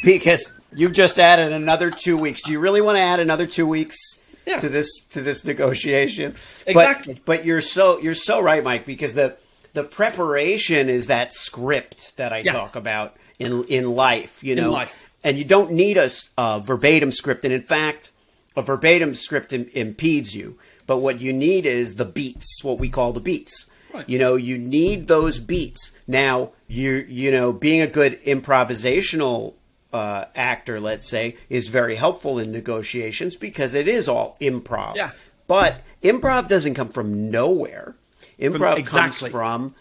because 0.03 0.51
you've 0.73 0.93
just 0.93 1.19
added 1.19 1.51
another 1.51 1.91
two 1.91 2.17
weeks. 2.17 2.41
Do 2.43 2.51
you 2.51 2.59
really 2.59 2.81
want 2.81 2.97
to 2.97 3.01
add 3.01 3.19
another 3.19 3.45
two 3.47 3.67
weeks 3.67 3.97
Yeah. 4.45 4.59
to 4.59 4.69
this, 4.69 4.87
to 5.11 5.21
this 5.21 5.43
negotiation? 5.45 6.35
Exactly. 6.65 7.15
But, 7.15 7.25
but 7.25 7.45
you're 7.45 7.61
so, 7.61 7.99
you're 7.99 8.13
so 8.15 8.39
right, 8.39 8.63
Mike, 8.63 8.85
because 8.85 9.13
the, 9.13 9.35
the 9.73 9.83
preparation 9.83 10.89
is 10.89 11.07
that 11.07 11.33
script 11.33 12.15
that 12.17 12.31
I 12.31 12.39
Yeah. 12.39 12.53
talk 12.53 12.75
about 12.75 13.15
in, 13.39 13.63
in 13.65 13.91
life, 13.95 14.43
you 14.43 14.55
know, 14.55 14.71
life. 14.71 15.06
And 15.23 15.37
you 15.37 15.43
don't 15.43 15.71
need 15.71 15.97
a 15.97 16.59
verbatim 16.59 17.11
script. 17.11 17.43
And 17.43 17.53
in 17.53 17.63
fact, 17.63 18.11
a 18.55 18.61
verbatim 18.61 19.13
script 19.15 19.53
Im- 19.53 19.69
impedes 19.73 20.35
you. 20.35 20.57
But 20.85 20.97
what 20.97 21.21
you 21.21 21.33
need 21.33 21.65
is 21.65 21.95
the 21.95 22.05
beats, 22.05 22.63
what 22.63 22.79
we 22.79 22.89
call 22.89 23.13
the 23.13 23.19
beats. 23.19 23.67
Right. 23.93 24.07
You 24.09 24.19
know, 24.19 24.35
you 24.35 24.57
need 24.57 25.07
those 25.07 25.39
beats. 25.39 25.91
Now, 26.07 26.51
you 26.67 27.05
you 27.07 27.31
know, 27.31 27.51
being 27.53 27.81
a 27.81 27.87
good 27.87 28.21
improvisational 28.23 29.53
uh, 29.93 30.25
actor, 30.35 30.79
let's 30.79 31.09
say, 31.09 31.37
is 31.49 31.69
very 31.69 31.95
helpful 31.95 32.39
in 32.39 32.51
negotiations 32.51 33.35
because 33.35 33.73
it 33.73 33.87
is 33.87 34.07
all 34.07 34.37
improv. 34.39 34.95
Yeah. 34.95 35.11
But 35.47 35.81
improv 36.03 36.47
doesn't 36.47 36.73
come 36.73 36.89
from 36.89 37.29
nowhere. 37.29 37.95
Improv 38.39 38.77
exactly. 38.77 39.29
comes 39.29 39.31
from 39.31 39.75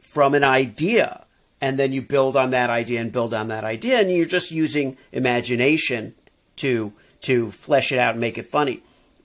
from 0.00 0.34
an 0.34 0.44
idea 0.44 1.24
and 1.60 1.78
then 1.78 1.92
you 1.92 2.02
build 2.02 2.36
on 2.36 2.50
that 2.50 2.70
idea 2.70 3.00
and 3.00 3.10
build 3.12 3.34
on 3.34 3.48
that 3.48 3.64
idea 3.64 4.00
and 4.00 4.10
you're 4.10 4.26
just 4.26 4.50
using 4.50 4.96
imagination 5.12 6.14
to 6.56 6.92
to 7.20 7.50
flesh 7.50 7.92
it 7.92 7.98
out 7.98 8.12
and 8.12 8.20
make 8.20 8.38
it 8.38 8.46
funny 8.46 8.82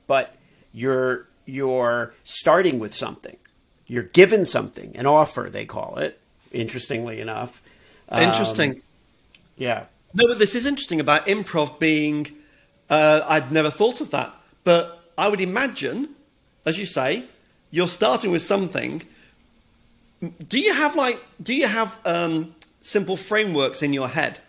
but 0.08 0.36
you're 0.72 1.28
you're 1.46 2.14
starting 2.24 2.80
with 2.80 2.96
something. 2.96 3.38
You're 3.86 4.04
given 4.04 4.46
something, 4.46 4.96
an 4.96 5.06
offer, 5.06 5.50
they 5.52 5.66
call 5.66 5.98
it, 5.98 6.20
interestingly 6.52 7.20
enough. 7.20 7.62
Um, 8.10 8.24
Interesting. 8.24 8.82
Yeah. 9.58 9.86
No, 10.14 10.28
but 10.28 10.40
this 10.40 10.56
is 10.56 10.66
interesting 10.66 11.00
about 11.00 11.28
improv 11.28 11.80
being. 11.80 12.28
Uh, 12.90 13.22
I'd 13.26 13.52
never 13.52 13.70
thought 13.70 14.02
of 14.02 14.12
that, 14.12 14.34
but 14.64 15.04
I 15.18 15.28
would 15.28 15.42
imagine, 15.42 16.10
as 16.66 16.78
you 16.78 16.86
say, 16.86 17.26
you're 17.72 17.88
starting 17.88 18.32
with 18.32 18.42
something. 18.42 19.04
Do 20.48 20.60
you 20.60 20.74
have 20.74 20.96
like? 20.96 21.20
Do 21.42 21.54
you 21.54 21.68
have 21.68 21.98
um, 22.06 22.56
simple 22.82 23.18
frameworks 23.18 23.82
in 23.82 23.94
your 23.94 24.08
head? 24.08 24.40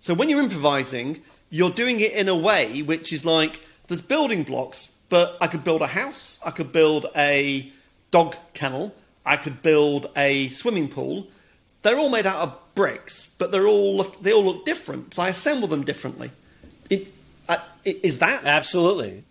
So 0.00 0.14
when 0.14 0.28
you're 0.28 0.40
improvising, 0.40 1.22
you're 1.50 1.70
doing 1.70 2.00
it 2.00 2.12
in 2.12 2.28
a 2.28 2.36
way 2.36 2.82
which 2.82 3.12
is 3.12 3.24
like 3.24 3.60
there's 3.88 4.00
building 4.00 4.44
blocks, 4.44 4.88
but 5.08 5.36
I 5.40 5.46
could 5.46 5.64
build 5.64 5.82
a 5.82 5.88
house, 5.88 6.38
I 6.44 6.52
could 6.52 6.72
build 6.72 7.06
a 7.16 7.70
dog 8.10 8.36
kennel, 8.54 8.94
I 9.26 9.36
could 9.36 9.62
build 9.62 10.10
a 10.16 10.48
swimming 10.48 10.88
pool. 10.88 11.26
They're 11.82 11.98
all 11.98 12.08
made 12.08 12.26
out 12.26 12.42
of 12.42 12.58
bricks, 12.74 13.28
but 13.38 13.50
they're 13.50 13.66
all 13.66 13.96
look, 13.96 14.22
they 14.22 14.32
all 14.32 14.44
look 14.44 14.64
different 14.64 15.10
because 15.10 15.18
I 15.18 15.28
assemble 15.28 15.68
them 15.68 15.84
differently. 15.84 16.30
It, 16.88 17.08
uh, 17.48 17.58
that 17.84 18.44
Absolutely. 18.44 19.24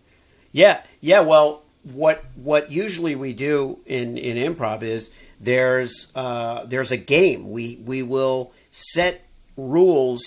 Yeah, 0.52 0.82
yeah. 1.00 1.22
Well, 1.22 1.64
what 1.84 2.26
what 2.36 2.72
usually 2.72 3.16
we 3.16 3.34
do 3.34 3.80
in 3.86 4.18
in 4.18 4.54
improv 4.54 4.84
is 4.84 5.10
there's 5.40 6.08
uh, 6.16 6.66
there's 6.66 6.92
a 6.92 6.98
game. 6.98 7.50
We 7.50 7.78
we 7.84 8.04
will 8.04 8.52
set 8.72 9.26
rules 9.58 10.22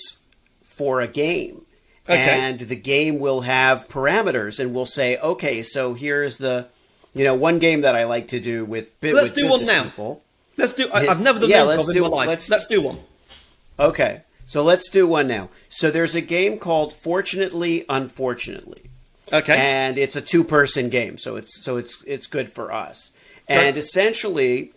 for 0.63 1.01
a 1.01 1.07
game, 1.07 1.65
Okay. 2.09 2.17
and 2.19 2.59
the 2.59 2.75
game 2.75 3.19
will 3.19 3.41
have 3.41 3.87
parameters, 3.87 4.59
and 4.59 4.73
we'll 4.73 4.85
say, 4.85 5.17
okay, 5.17 5.61
so 5.63 5.93
here's 5.93 6.37
the 6.37 6.67
you 7.13 7.23
know 7.23 7.35
one 7.35 7.59
game 7.59 7.81
that 7.81 7.95
I 7.95 8.05
like 8.05 8.27
to 8.29 8.39
do 8.39 8.65
with 8.65 8.91
Let's 9.01 9.29
with 9.29 9.35
do 9.35 9.47
one 9.49 9.65
now. 9.65 9.83
people. 9.83 10.23
Let's 10.57 10.73
do. 10.73 10.89
I, 10.93 11.07
I've 11.07 11.21
never 11.21 11.39
done 11.39 11.49
yeah, 11.49 11.63
let's 11.63 11.87
in 11.87 11.93
do- 11.95 12.01
my 12.03 12.07
life. 12.07 12.27
let's- 12.27 12.49
let's 12.49 12.65
do 12.67 12.81
one. 12.81 12.99
Okay, 13.79 14.21
so 14.45 14.63
let's 14.63 14.87
do 14.89 15.07
one 15.07 15.27
now. 15.27 15.49
So 15.69 15.89
there's 15.89 16.13
a 16.15 16.21
game 16.21 16.59
called 16.59 16.93
Fortunately, 16.93 17.85
Unfortunately. 17.89 18.83
Okay. 19.31 19.55
and 19.57 19.97
it's 19.97 20.15
a 20.15 20.21
two-person 20.21 20.89
game, 20.89 21.17
so 21.17 21.35
it's 21.37 21.63
so 21.63 21.77
it's 21.77 22.03
it's 22.05 22.27
good 22.27 22.51
for 22.51 22.71
us. 22.71 23.11
And 23.47 23.61
Right. 23.63 23.77
essentially, 23.77 24.71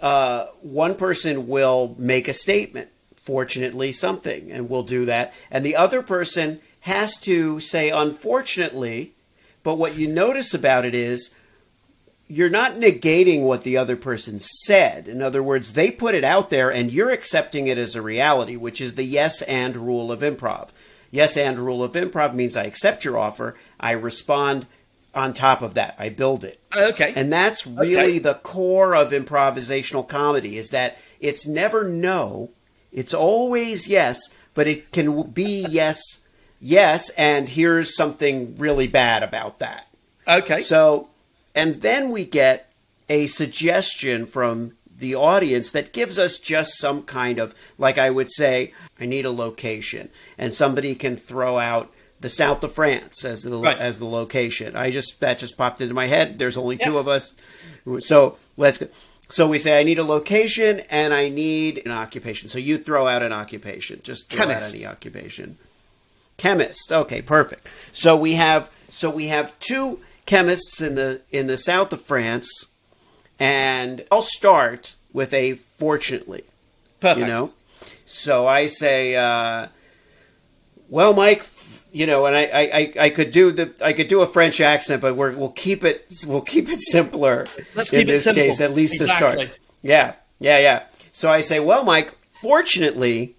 uh, 0.00 0.46
one 0.62 0.94
person 0.94 1.46
will 1.46 1.94
make 1.98 2.28
a 2.28 2.32
statement, 2.32 2.88
fortunately 3.16 3.92
something, 3.92 4.50
and 4.50 4.68
we'll 4.68 4.82
do 4.82 5.04
that, 5.04 5.32
and 5.50 5.64
the 5.64 5.76
other 5.76 6.02
person 6.02 6.60
has 6.80 7.18
to 7.20 7.60
say 7.60 7.90
unfortunately. 7.90 9.12
But 9.62 9.76
what 9.76 9.96
you 9.96 10.08
notice 10.08 10.54
about 10.54 10.84
it 10.86 10.94
is 10.94 11.30
you're 12.30 12.48
not 12.48 12.74
negating 12.74 13.42
what 13.42 13.62
the 13.62 13.76
other 13.76 13.96
person 13.96 14.38
said. 14.38 15.08
In 15.08 15.20
other 15.20 15.42
words, 15.42 15.72
they 15.72 15.90
put 15.90 16.14
it 16.14 16.22
out 16.22 16.48
there 16.48 16.70
and 16.70 16.92
you're 16.92 17.10
accepting 17.10 17.66
it 17.66 17.76
as 17.76 17.96
a 17.96 18.02
reality, 18.02 18.54
which 18.54 18.80
is 18.80 18.94
the 18.94 19.02
yes 19.02 19.42
and 19.42 19.76
rule 19.76 20.12
of 20.12 20.20
improv. 20.20 20.68
Yes 21.10 21.36
and 21.36 21.58
rule 21.58 21.82
of 21.82 21.92
improv 21.92 22.34
means 22.34 22.56
I 22.56 22.64
accept 22.64 23.04
your 23.04 23.18
offer, 23.18 23.56
I 23.80 23.90
respond 23.90 24.66
on 25.14 25.32
top 25.32 25.62
of 25.62 25.74
that, 25.74 25.96
I 25.98 26.08
build 26.08 26.44
it. 26.44 26.60
Oh, 26.72 26.88
okay. 26.90 27.12
And 27.16 27.32
that's 27.32 27.66
really 27.66 27.96
Okay. 27.96 28.18
the 28.18 28.34
core 28.34 28.94
of 28.94 29.10
improvisational 29.12 30.06
comedy 30.06 30.56
is 30.56 30.68
that 30.70 30.98
it's 31.20 31.46
never 31.46 31.84
no, 31.88 32.50
it's 32.92 33.12
always 33.14 33.88
yes, 33.88 34.18
but 34.54 34.66
it 34.66 34.90
can 34.92 35.22
be 35.30 35.66
yes, 35.68 36.00
yes, 36.60 37.08
and 37.10 37.48
here's 37.48 37.94
something 37.96 38.56
really 38.56 38.86
bad 38.88 39.22
about 39.22 39.58
that. 39.58 39.86
okay. 40.28 40.60
So, 40.60 41.08
and 41.54 41.80
then 41.82 42.10
we 42.10 42.24
get 42.24 42.72
a 43.08 43.26
suggestion 43.26 44.26
from 44.26 44.72
the 44.96 45.14
audience 45.14 45.72
that 45.72 45.92
gives 45.92 46.18
us 46.18 46.38
just 46.38 46.78
some 46.78 47.02
kind 47.02 47.38
of, 47.38 47.54
like 47.78 47.96
I 47.98 48.10
would 48.10 48.30
say, 48.30 48.72
I 49.00 49.06
need 49.06 49.24
a 49.24 49.30
location, 49.32 50.10
and 50.38 50.52
somebody 50.54 50.94
can 50.94 51.16
throw 51.16 51.58
out 51.58 51.90
the 52.20 52.28
south 52.28 52.62
of 52.62 52.72
France 52.72 53.24
as 53.24 53.42
the 53.42 53.58
Right. 53.58 53.78
as 53.78 53.98
the 53.98 54.04
location. 54.06 54.76
I 54.76 54.90
just 54.90 55.20
that 55.20 55.38
just 55.38 55.56
popped 55.56 55.80
into 55.80 55.94
my 55.94 56.06
head. 56.06 56.38
There's 56.38 56.56
only 56.56 56.76
two 56.76 56.98
of 56.98 57.08
us, 57.08 57.34
so 58.00 58.36
let's 58.56 58.78
go. 58.78 58.88
So 59.28 59.46
we 59.48 59.58
say 59.58 59.78
I 59.78 59.84
need 59.84 59.98
a 59.98 60.04
location 60.04 60.80
and 60.90 61.14
I 61.14 61.28
need 61.28 61.82
an 61.86 61.92
occupation. 61.92 62.48
So 62.48 62.58
you 62.58 62.78
throw 62.78 63.06
out 63.06 63.22
an 63.22 63.32
occupation. 63.32 64.00
Just 64.02 64.28
throw 64.28 64.46
Chemist. 64.46 64.68
out 64.70 64.74
any 64.74 64.86
occupation 64.86 65.56
chemist. 66.36 66.90
Okay, 66.90 67.22
perfect. 67.22 67.66
So 67.92 68.16
we 68.16 68.34
have 68.34 68.70
so 68.88 69.08
we 69.08 69.28
have 69.28 69.58
two 69.60 70.00
chemists 70.26 70.80
in 70.80 70.94
the 70.96 71.20
in 71.30 71.46
the 71.46 71.56
south 71.56 71.92
of 71.92 72.02
France, 72.02 72.66
and 73.38 74.04
I'll 74.10 74.22
start 74.22 74.96
with 75.12 75.32
a 75.32 75.54
fortunately. 75.54 76.44
Perfect. 77.00 77.20
You 77.20 77.26
know, 77.32 77.52
so 78.04 78.46
I 78.46 78.66
say, 78.66 79.16
uh, 79.16 79.68
well, 80.88 81.14
Mike, 81.14 81.44
you 81.92 82.06
know, 82.06 82.26
and 82.26 82.36
I, 82.36 82.42
I, 82.42 82.92
I- 83.06 83.10
could 83.10 83.30
do 83.32 83.52
the 83.52 83.72
I 83.82 83.92
could 83.92 84.08
do 84.08 84.20
a 84.22 84.26
French 84.26 84.60
accent, 84.60 85.02
but 85.02 85.16
we're, 85.16 85.32
we'll 85.36 85.50
keep 85.50 85.84
it 85.84 86.06
we'll 86.26 86.40
keep 86.40 86.68
it 86.68 86.80
simpler. 86.80 87.46
Let's 87.74 87.92
in 87.92 88.00
keep 88.00 88.08
it 88.08 88.12
this 88.12 88.24
simple. 88.24 88.42
case, 88.44 88.60
at 88.60 88.72
least 88.74 88.98
to 88.98 89.06
start. 89.06 89.38
Yeah, 89.82 90.14
yeah, 90.38 90.58
yeah. 90.58 90.82
So 91.12 91.30
I 91.30 91.40
say, 91.40 91.58
well, 91.60 91.84
Mike, 91.84 92.16
fortunately, 92.30 93.34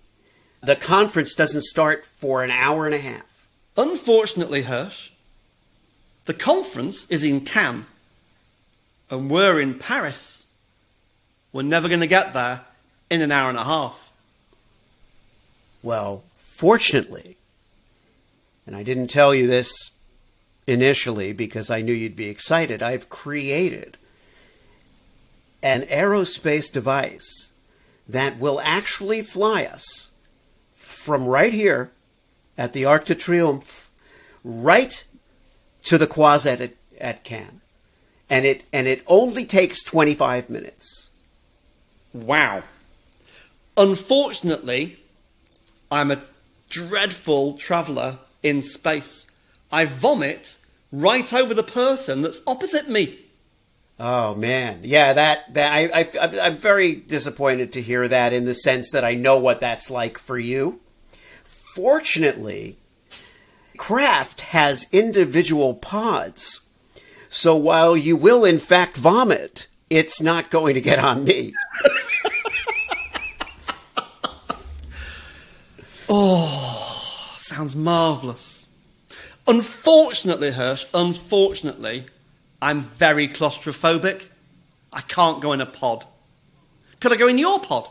the 0.62 0.76
conference 0.76 1.34
doesn't 1.36 1.64
start 1.64 2.06
for 2.06 2.44
an 2.44 2.52
hour 2.52 2.86
and 2.86 2.94
a 2.96 3.00
half. 3.00 3.48
Unfortunately, 3.78 4.64
Hersh, 4.64 5.10
the 6.26 6.34
conference 6.34 7.08
is 7.10 7.24
in 7.24 7.42
Cannes, 7.42 7.86
and 9.10 9.30
we're 9.30 9.60
in 9.62 9.76
Paris. 9.80 10.48
We're 11.54 11.64
never 11.64 11.88
going 11.88 12.02
to 12.02 12.08
get 12.08 12.34
there 12.34 12.62
in 13.10 13.22
an 13.22 13.32
hour 13.32 13.50
and 13.50 13.58
a 13.58 13.64
half. 13.64 14.12
Well, 15.84 16.24
fortunately, 16.40 17.38
and 18.66 18.76
I 18.76 18.84
didn't 18.84 19.08
tell 19.08 19.34
you 19.34 19.48
this 19.48 19.92
initially 20.68 21.34
because 21.34 21.70
I 21.70 21.82
knew 21.82 21.94
you'd 21.94 22.16
be 22.16 22.30
excited, 22.30 22.82
I've 22.82 23.10
created 23.10 23.98
an 25.64 25.84
aerospace 25.84 26.72
device 26.72 27.52
that 28.08 28.40
will 28.40 28.60
actually 28.64 29.22
fly 29.22 29.64
us 29.64 30.12
from 30.76 31.26
right 31.26 31.54
here 31.54 31.92
at 32.58 32.74
the 32.74 32.86
Arc 32.86 33.06
de 33.06 33.16
Triomphe 33.16 33.90
right 34.44 35.06
to 35.84 35.98
the 35.98 36.08
Croisette 36.08 36.62
at, 36.62 36.74
at 37.00 37.24
Cannes. 37.24 37.62
And 38.30 38.46
it 38.46 38.64
and 38.72 38.88
it 38.88 39.04
only 39.08 39.46
takes 39.46 39.84
25 39.84 40.50
minutes. 40.50 41.10
Wow. 42.14 42.64
Unfortunately, 43.76 44.98
I'm 45.92 46.12
a 46.12 46.22
dreadful 46.70 47.54
traveller 47.54 48.20
in 48.44 48.62
space. 48.62 49.28
I 49.72 49.86
vomit 49.86 50.58
right 50.92 51.32
over 51.34 51.54
the 51.54 51.64
person 51.64 52.22
that's 52.22 52.42
opposite 52.46 52.90
me. 52.90 53.20
Oh 54.00 54.34
man, 54.34 54.80
yeah, 54.84 55.14
that 55.14 55.54
that 55.54 55.72
I, 55.72 55.84
I 55.94 56.46
I'm 56.48 56.58
very 56.58 56.96
disappointed 56.96 57.72
to 57.74 57.82
hear 57.82 58.08
that 58.08 58.34
in 58.34 58.46
the 58.46 58.54
sense 58.56 58.92
that 58.92 59.06
I 59.06 59.14
know 59.14 59.38
what 59.38 59.60
that's 59.60 59.92
like 59.92 60.18
for 60.18 60.40
you. 60.40 60.80
Fortunately, 61.44 62.78
Craft 63.78 64.42
has 64.42 64.88
individual 64.92 65.76
pods, 65.76 66.62
so 67.30 67.56
while 67.56 67.96
you 67.96 68.18
will 68.18 68.44
in 68.44 68.60
fact 68.60 68.98
vomit, 68.98 69.68
it's 69.92 70.20
not 70.20 70.50
going 70.50 70.74
to 70.74 70.82
get 70.82 70.98
on 70.98 71.24
me. 71.24 71.54
Sounds 77.62 77.76
marvellous. 77.76 78.70
Unfortunately, 79.46 80.50
Hersh, 80.50 80.86
unfortunately, 80.96 82.08
I'm 82.60 82.86
very 82.86 83.28
claustrophobic. 83.28 84.24
I 84.92 85.02
can't 85.02 85.44
go 85.44 85.54
in 85.54 85.62
a 85.62 85.68
pod. 85.68 86.04
Could 87.00 87.14
I 87.14 87.18
go 87.18 87.28
in 87.28 87.38
your 87.38 87.60
pod? 87.60 87.88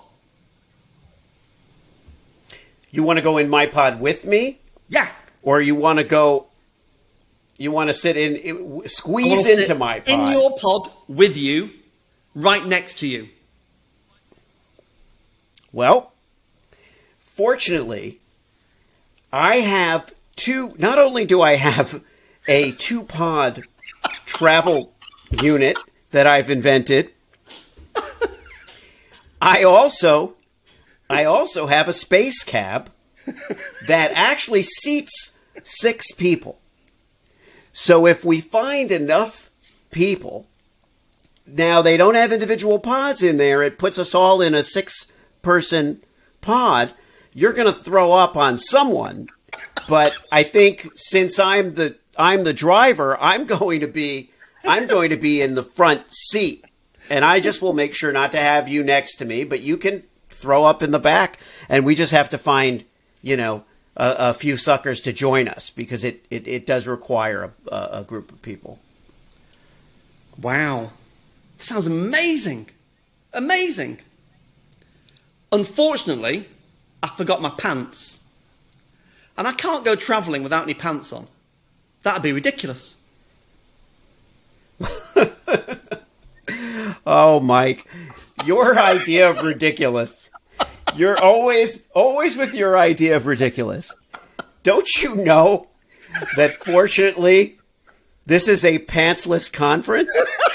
You 2.91 3.05
want 3.05 3.19
to 3.19 3.23
go 3.23 3.39
in 3.39 3.49
my 3.49 3.67
pod 3.67 4.01
with 4.01 4.25
me, 4.25 4.59
Yeah. 4.89 5.07
or 5.41 5.61
you 5.61 5.77
want 5.77 5.99
to 5.99 6.05
go? 6.05 6.49
You 7.57 7.71
want 7.71 7.91
to 7.91 7.95
sit 7.95 8.17
in, 8.17 8.89
squeeze 8.89 9.47
into 9.47 9.77
my 9.77 10.01
pod? 10.01 10.09
In 10.09 10.33
your 10.33 10.59
pod 10.59 10.91
with 11.07 11.37
you, 11.37 11.71
right 12.35 12.67
next 12.67 12.99
to 12.99 13.07
you. 13.07 13.29
Well, 15.71 16.13
fortunately, 17.21 18.19
I 19.33 19.57
have 19.57 20.13
two. 20.37 20.75
Not 20.79 20.99
only 20.99 21.25
do 21.25 21.43
I 21.43 21.57
have 21.57 22.03
a 22.49 22.73
two 22.73 23.05
pod 23.05 23.63
travel 24.27 24.95
unit 25.31 25.79
that 26.11 26.27
I've 26.27 26.51
invented, 26.51 27.13
I 29.41 29.63
also 29.63 30.35
I 31.09 31.25
also 31.25 31.67
have 31.67 31.89
a 31.89 31.93
space 31.93 32.43
cab 32.43 32.91
that 33.87 34.13
actually 34.13 34.63
seats 34.63 35.35
six 35.63 36.13
people. 36.13 36.61
So 37.73 38.07
if 38.07 38.25
we 38.25 38.41
find 38.41 38.91
enough 38.91 39.51
people. 39.91 40.47
Now 41.47 41.83
they 41.83 41.97
don't 41.97 42.15
have 42.15 42.33
individual 42.33 42.79
pods 42.79 43.23
in 43.23 43.37
there. 43.37 43.63
It 43.63 43.79
puts 43.79 43.99
us 43.99 44.15
all 44.15 44.41
in 44.41 44.55
a 44.55 44.63
six 44.63 45.11
person 45.43 46.03
pod. 46.41 46.95
You're 47.33 47.53
going 47.53 47.73
to 47.73 47.79
throw 47.79 48.13
up 48.13 48.37
on 48.37 48.57
someone. 48.57 49.29
But 49.89 50.15
I 50.31 50.43
think 50.43 50.89
since 50.95 51.39
I'm 51.39 51.75
the 51.75 51.97
I'm 52.17 52.45
the 52.45 52.53
driver, 52.53 53.19
I'm 53.21 53.47
going 53.47 53.81
to 53.81 53.87
be 53.87 54.31
I'm 54.65 54.87
going 54.87 55.11
to 55.11 55.17
be 55.17 55.41
in 55.41 55.55
the 55.55 55.63
front 55.63 56.13
seat. 56.13 56.65
And 57.09 57.25
I 57.25 57.41
just 57.41 57.61
will 57.61 57.73
make 57.73 57.95
sure 57.95 58.13
not 58.13 58.33
to 58.33 58.41
have 58.41 58.69
you 58.69 58.85
next 58.85 59.17
to 59.17 59.25
me, 59.25 59.43
but 59.43 59.61
you 59.61 59.77
can 59.77 60.05
throw 60.29 60.65
up 60.65 60.83
in 60.83 60.91
the 60.91 60.99
back 60.99 61.39
and 61.69 61.85
we 61.85 61.95
just 61.95 62.13
have 62.13 62.31
to 62.31 62.39
find, 62.39 62.85
you 63.21 63.37
know, 63.37 63.65
a, 63.97 64.31
a 64.31 64.35
few 64.35 64.57
suckers 64.57 65.01
to 65.03 65.13
join 65.13 65.49
us 65.49 65.71
because 65.71 66.05
it, 66.05 66.25
it, 66.31 66.47
it 66.47 66.67
does 66.67 66.87
require 66.87 67.53
a, 67.69 67.89
a 67.93 68.05
group 68.05 68.31
of 68.31 68.41
people. 68.43 68.79
Wow. 70.41 70.93
Sounds 71.59 71.87
amazing. 71.87 72.71
Amazing. 73.33 73.99
Unfortunately, 75.53 76.49
I 77.03 77.09
forgot 77.09 77.41
my 77.43 77.51
pants. 77.51 78.21
And 79.37 79.47
I 79.49 79.53
can't 79.53 79.85
go 79.85 79.97
travelling 79.97 80.43
without 80.43 80.65
any 80.65 80.75
pants 80.75 81.13
on. 81.13 81.27
That'd 82.03 82.23
be 82.23 82.33
ridiculous. 82.33 82.97
Oh, 87.07 87.41
Mike, 87.41 87.87
your 88.45 88.79
idea 88.79 89.29
of 89.29 89.43
ridiculous. 89.43 90.29
You're 90.95 91.21
always, 91.21 91.85
always 91.95 92.37
with 92.37 92.55
your 92.55 92.77
idea 92.77 93.17
of 93.17 93.27
ridiculous. 93.27 93.93
Don't 94.63 95.03
you 95.03 95.17
know 95.17 95.69
that 96.37 96.55
fortunately 96.55 97.59
this 98.27 98.47
is 98.49 98.65
a 98.65 98.79
pantsless 98.81 99.53
conference? 99.53 100.17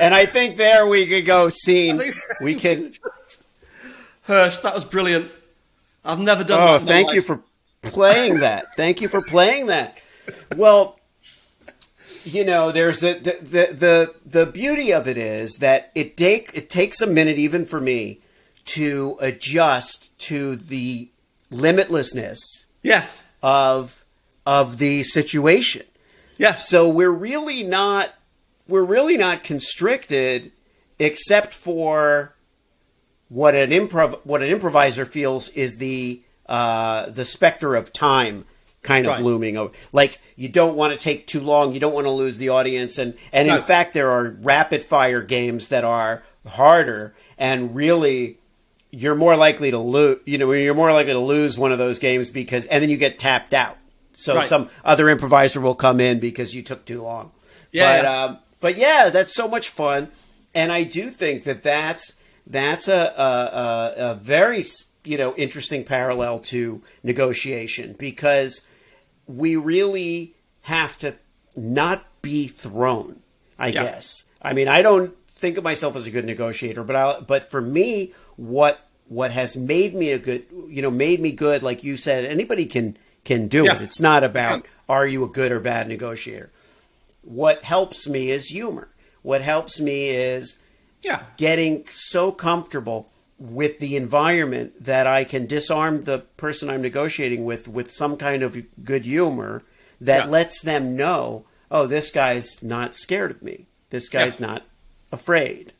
and 0.00 0.14
I 0.14 0.26
think 0.26 0.56
there 0.56 0.86
we 0.86 1.06
could 1.06 1.26
go 1.26 1.48
scene. 1.48 2.00
We 2.40 2.54
can. 2.54 2.94
Hersh, 4.26 4.62
that 4.62 4.74
was 4.74 4.84
brilliant. 4.84 5.30
I've 6.04 6.18
never 6.20 6.44
done 6.44 6.60
that. 6.60 6.82
Oh, 6.82 6.84
thank 6.84 7.12
you 7.12 7.20
for 7.22 7.42
playing 7.82 8.38
that. 8.40 8.74
Thank 8.76 9.00
you 9.00 9.08
for 9.08 9.20
playing 9.22 9.66
that. 9.66 9.98
Well, 10.56 10.98
you 12.24 12.44
know, 12.44 12.70
there's 12.72 13.02
a, 13.02 13.14
the, 13.14 13.36
the 13.40 13.74
the 13.74 14.14
the 14.24 14.46
beauty 14.46 14.92
of 14.92 15.08
it 15.08 15.16
is 15.16 15.56
that 15.58 15.90
it 15.94 16.16
take 16.16 16.50
it 16.54 16.70
takes 16.70 17.00
a 17.00 17.06
minute 17.06 17.38
even 17.38 17.64
for 17.64 17.80
me 17.80 18.20
to 18.66 19.16
adjust 19.20 20.16
to 20.18 20.54
the 20.56 21.08
limitlessness 21.50 22.66
Yes. 22.82 23.26
of 23.42 24.04
of 24.46 24.78
the 24.78 25.02
situation. 25.04 25.82
Yes. 26.38 26.68
So 26.68 26.88
we're 26.88 27.10
really 27.10 27.62
not 27.62 28.10
we're 28.70 28.84
really 28.84 29.16
not 29.16 29.44
constricted 29.44 30.52
except 30.98 31.52
for 31.52 32.34
what 33.28 33.54
an 33.54 33.70
improv 33.70 34.18
what 34.24 34.42
an 34.42 34.48
improviser 34.48 35.04
feels 35.04 35.48
is 35.50 35.76
the 35.76 36.22
uh, 36.46 37.08
the 37.10 37.24
specter 37.24 37.74
of 37.76 37.92
time 37.92 38.44
kind 38.82 39.06
of 39.06 39.12
Right. 39.12 39.22
looming 39.22 39.56
over. 39.56 39.72
Like 39.92 40.20
you 40.36 40.48
don't 40.48 40.74
want 40.74 40.96
to 40.96 41.02
take 41.02 41.26
too 41.26 41.40
long, 41.40 41.72
you 41.72 41.80
don't 41.80 41.92
want 41.92 42.06
to 42.06 42.10
lose 42.10 42.38
the 42.38 42.48
audience, 42.48 42.98
and 42.98 43.14
and 43.32 43.48
in 43.48 43.62
fact 43.62 43.92
there 43.92 44.10
are 44.10 44.36
rapid 44.40 44.82
fire 44.84 45.22
games 45.22 45.68
that 45.68 45.84
are 45.84 46.22
harder 46.46 47.14
and 47.38 47.74
really 47.74 48.38
you're 48.90 49.14
more 49.14 49.36
likely 49.36 49.70
to 49.70 49.78
lose. 49.78 50.18
You 50.24 50.38
know, 50.38 50.50
you're 50.52 50.74
more 50.74 50.92
likely 50.92 51.12
to 51.12 51.18
lose 51.20 51.56
one 51.56 51.70
of 51.70 51.78
those 51.78 52.00
games 52.00 52.28
because, 52.30 52.66
and 52.66 52.82
then 52.82 52.90
you 52.90 52.96
get 52.96 53.18
tapped 53.18 53.54
out. 53.54 53.76
So 54.14 54.34
Right. 54.34 54.48
some 54.48 54.68
other 54.84 55.08
improviser 55.08 55.60
will 55.60 55.76
come 55.76 56.00
in 56.00 56.18
because 56.18 56.56
you 56.56 56.62
took 56.62 56.84
too 56.84 57.00
long. 57.02 57.30
Yeah, 57.70 57.96
But, 57.98 58.02
yeah. 58.04 58.24
Um, 58.24 58.38
but 58.60 58.76
yeah, 58.76 59.10
that's 59.10 59.34
so 59.34 59.48
much 59.48 59.68
fun, 59.68 60.10
and 60.54 60.70
I 60.72 60.82
do 60.84 61.10
think 61.10 61.44
that 61.44 61.62
that's 61.62 62.14
that's 62.46 62.88
a 62.88 63.14
a, 63.16 64.10
a, 64.10 64.14
very 64.14 64.64
you 65.04 65.16
know 65.18 65.34
interesting 65.36 65.84
parallel 65.84 66.38
to 66.40 66.82
negotiation 67.02 67.94
because 67.98 68.62
we 69.26 69.56
really 69.56 70.34
have 70.62 70.98
to 70.98 71.16
not 71.56 72.04
be 72.22 72.48
thrown. 72.48 73.20
I 73.58 73.68
Yeah. 73.68 73.84
guess. 73.84 74.24
I 74.42 74.52
mean, 74.54 74.68
I 74.68 74.82
don't 74.82 75.14
think 75.34 75.56
of 75.58 75.64
myself 75.64 75.96
as 75.96 76.06
a 76.06 76.10
good 76.10 76.24
negotiator, 76.24 76.82
but 76.82 76.96
I, 76.96 77.20
but 77.20 77.50
for 77.50 77.60
me, 77.60 78.12
what 78.36 78.80
what 79.08 79.32
has 79.32 79.56
made 79.56 79.94
me 79.94 80.12
a 80.12 80.18
good, 80.18 80.44
you 80.68 80.80
know, 80.82 80.90
made 80.90 81.20
me 81.20 81.32
good, 81.32 81.62
like 81.62 81.82
you 81.82 81.96
said, 81.96 82.24
anybody 82.24 82.64
can 82.66 82.96
can 83.24 83.48
do 83.48 83.64
Yeah. 83.64 83.76
it. 83.76 83.82
It's 83.82 84.00
not 84.00 84.24
about 84.24 84.64
are 84.88 85.06
you 85.06 85.24
a 85.24 85.28
good 85.28 85.52
or 85.52 85.60
bad 85.60 85.88
negotiator. 85.88 86.50
What 87.30 87.62
helps 87.62 88.08
me 88.08 88.30
is 88.30 88.48
humor. 88.48 88.88
What 89.22 89.40
helps 89.40 89.78
me 89.78 90.08
is 90.08 90.56
Yeah. 91.02 91.22
getting 91.36 91.84
so 91.94 92.32
comfortable 92.32 93.08
with 93.38 93.78
the 93.78 93.94
environment 93.96 94.82
that 94.82 95.06
I 95.06 95.22
can 95.22 95.46
disarm 95.46 96.02
the 96.02 96.18
person 96.36 96.68
I'm 96.68 96.82
negotiating 96.82 97.44
with 97.44 97.68
with 97.68 97.92
some 97.92 98.16
kind 98.16 98.42
of 98.42 98.56
good 98.84 99.04
humor 99.04 99.62
that 100.00 100.24
Yeah. 100.24 100.30
lets 100.30 100.60
them 100.60 100.96
know, 100.96 101.44
oh, 101.70 101.86
this 101.86 102.10
guy's 102.10 102.60
not 102.64 102.96
scared 102.96 103.30
of 103.30 103.42
me. 103.42 103.66
This 103.90 104.08
guy's 104.08 104.40
Yeah. 104.40 104.46
not 104.48 104.62
afraid, 105.12 105.72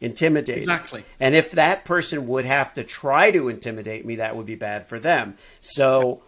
intimidated. 0.00 0.62
Exactly. 0.62 1.04
And 1.20 1.34
if 1.34 1.50
that 1.50 1.84
person 1.84 2.26
would 2.28 2.46
have 2.46 2.72
to 2.74 2.82
try 2.82 3.30
to 3.30 3.48
intimidate 3.50 4.06
me, 4.06 4.16
that 4.16 4.36
would 4.36 4.46
be 4.46 4.54
bad 4.54 4.88
for 4.88 4.98
them. 4.98 5.36
So 5.60 6.22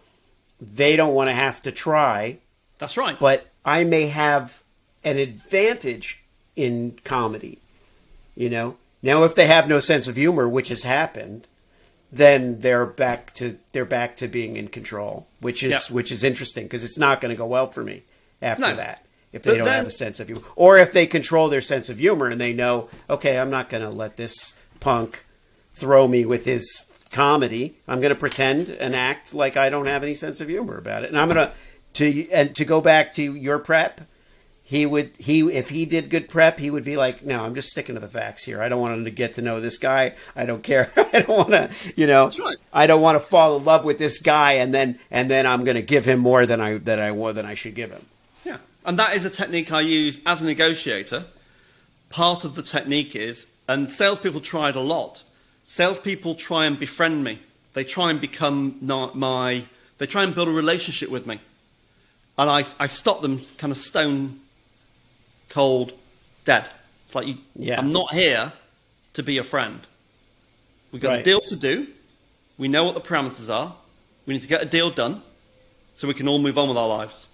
they 0.61 0.95
don't 0.95 1.15
want 1.15 1.29
to 1.29 1.33
have 1.35 1.61
to 1.63 1.71
try 1.71 2.37
That's 2.77 2.95
right. 2.95 3.19
but 3.19 3.47
I 3.65 3.83
may 3.83 4.07
have 4.07 4.61
an 5.07 5.17
advantage 5.17 6.23
in 6.55 6.99
comedy. 7.03 7.59
You 8.35 8.49
know, 8.49 8.77
now 9.01 9.23
if 9.23 9.33
they 9.35 9.47
have 9.47 9.67
no 9.67 9.79
sense 9.79 10.07
of 10.07 10.15
humor, 10.15 10.47
which 10.47 10.69
has 10.69 10.83
happened, 10.83 11.47
then 12.11 12.61
they're 12.61 12.85
back 12.85 13.33
to 13.35 13.57
they're 13.71 13.85
back 13.85 14.15
to 14.17 14.27
being 14.27 14.55
in 14.55 14.67
control, 14.67 15.27
which 15.39 15.63
is 15.63 15.89
which 15.89 16.11
is 16.11 16.23
interesting 16.23 16.65
because 16.65 16.83
it's 16.83 16.97
not 16.97 17.21
going 17.21 17.29
to 17.33 17.37
go 17.37 17.45
well 17.45 17.67
for 17.67 17.83
me 17.83 18.03
after 18.41 18.61
No. 18.61 18.75
that 18.75 19.05
if 19.33 19.43
they 19.43 19.51
But 19.51 19.57
don't 19.57 19.65
then- 19.65 19.77
have 19.77 19.87
a 19.87 19.91
sense 19.91 20.19
of 20.19 20.27
humor, 20.27 20.43
or 20.55 20.77
if 20.77 20.93
they 20.93 21.05
control 21.07 21.49
their 21.49 21.61
sense 21.61 21.89
of 21.89 21.97
humor 21.99 22.27
and 22.27 22.39
they 22.39 22.53
know, 22.53 22.89
okay, 23.09 23.37
I'm 23.39 23.49
not 23.49 23.69
going 23.69 23.83
to 23.83 23.89
let 23.89 24.17
this 24.17 24.53
punk 24.79 25.25
throw 25.73 26.07
me 26.07 26.23
with 26.25 26.45
his 26.45 26.83
comedy. 27.11 27.77
I'm 27.87 27.99
going 27.99 28.13
to 28.13 28.19
pretend 28.19 28.69
and 28.69 28.95
act 28.95 29.33
like 29.33 29.57
I 29.57 29.69
don't 29.69 29.85
have 29.87 30.03
any 30.03 30.13
sense 30.15 30.39
of 30.41 30.47
humor 30.49 30.77
about 30.77 31.03
it, 31.03 31.09
and 31.09 31.19
I'm 31.19 31.27
going 31.29 31.47
to 31.47 31.51
to 31.93 32.29
and 32.31 32.53
to 32.55 32.63
go 32.65 32.79
back 32.81 33.13
to 33.13 33.33
your 33.35 33.57
prep. 33.59 34.01
He 34.67 34.85
would 34.85 35.11
he 35.17 35.39
if 35.53 35.69
he 35.69 35.85
did 35.85 36.09
good 36.09 36.27
prep, 36.27 36.59
he 36.59 36.69
would 36.69 36.83
be 36.83 36.97
like, 36.97 37.25
no, 37.25 37.45
I'm 37.45 37.55
just 37.55 37.69
sticking 37.69 37.95
to 37.95 38.01
the 38.01 38.07
facts 38.09 38.43
here. 38.43 38.61
I 38.61 38.67
don't 38.67 38.81
want 38.81 38.95
him 38.95 39.05
to 39.05 39.11
get 39.11 39.35
to 39.35 39.41
know 39.41 39.61
this 39.61 39.77
guy. 39.77 40.13
I 40.35 40.45
don't 40.45 40.61
care. 40.61 40.91
I 40.97 41.21
don't 41.21 41.29
want 41.29 41.51
to, 41.51 41.69
you 41.95 42.05
know, 42.05 42.29
right. 42.37 42.57
I 42.73 42.85
don't 42.85 43.01
want 43.01 43.15
to 43.15 43.21
fall 43.21 43.55
in 43.55 43.63
love 43.63 43.85
with 43.85 43.97
this 43.97 44.19
guy, 44.19 44.53
and 44.53 44.73
then 44.73 44.99
and 45.09 45.31
then 45.31 45.47
I'm 45.47 45.63
going 45.63 45.75
to 45.75 45.81
give 45.81 46.03
him 46.03 46.19
more 46.19 46.45
than 46.45 46.59
I 46.59 46.79
that 46.79 46.99
I 46.99 47.13
than 47.31 47.45
I 47.45 47.53
should 47.53 47.75
give 47.75 47.91
him. 47.91 48.07
Yeah. 48.43 48.57
And 48.83 48.99
that 48.99 49.15
is 49.15 49.23
a 49.23 49.29
technique 49.29 49.71
I 49.71 49.79
use 49.79 50.19
as 50.25 50.41
a 50.41 50.45
negotiator. 50.45 51.23
Part 52.09 52.43
of 52.43 52.55
the 52.55 52.61
technique 52.61 53.15
is, 53.15 53.47
and 53.69 53.87
salespeople 53.87 54.41
try 54.41 54.67
it 54.67 54.75
a 54.75 54.81
lot. 54.81 55.23
Salespeople 55.63 56.35
try 56.35 56.65
and 56.65 56.77
befriend 56.77 57.23
me. 57.23 57.39
They 57.73 57.85
try 57.85 58.09
and 58.09 58.19
become 58.19 58.79
not 58.81 59.15
my. 59.15 59.63
They 59.97 60.07
try 60.07 60.23
and 60.23 60.35
build 60.35 60.49
a 60.49 60.51
relationship 60.51 61.09
with 61.09 61.25
me, 61.25 61.39
and 62.37 62.49
I, 62.49 62.65
I 62.81 62.87
stop 62.87 63.21
them 63.21 63.43
kind 63.57 63.71
of 63.71 63.77
stone 63.77 64.41
cold, 65.49 65.93
dead. 66.45 66.69
It's 67.05 67.15
like 67.15 67.27
you, 67.27 67.37
Yeah. 67.55 67.79
I'm 67.79 67.91
not 67.91 68.13
here 68.13 68.53
to 69.13 69.23
be 69.23 69.37
a 69.37 69.43
friend. 69.43 69.79
We've 70.91 71.01
got 71.01 71.19
a 71.19 71.23
deal 71.23 71.41
to 71.41 71.55
do. 71.55 71.87
We 72.57 72.67
know 72.67 72.83
what 72.83 72.95
the 72.95 73.01
parameters 73.01 73.53
are. 73.53 73.75
We 74.25 74.33
need 74.33 74.41
to 74.41 74.47
get 74.47 74.61
a 74.61 74.65
deal 74.65 74.89
done, 74.89 75.21
so 75.95 76.07
we 76.07 76.13
can 76.13 76.27
all 76.27 76.39
move 76.39 76.57
on 76.57 76.67
with 76.67 76.77
our 76.77 76.87
lives. 76.87 77.27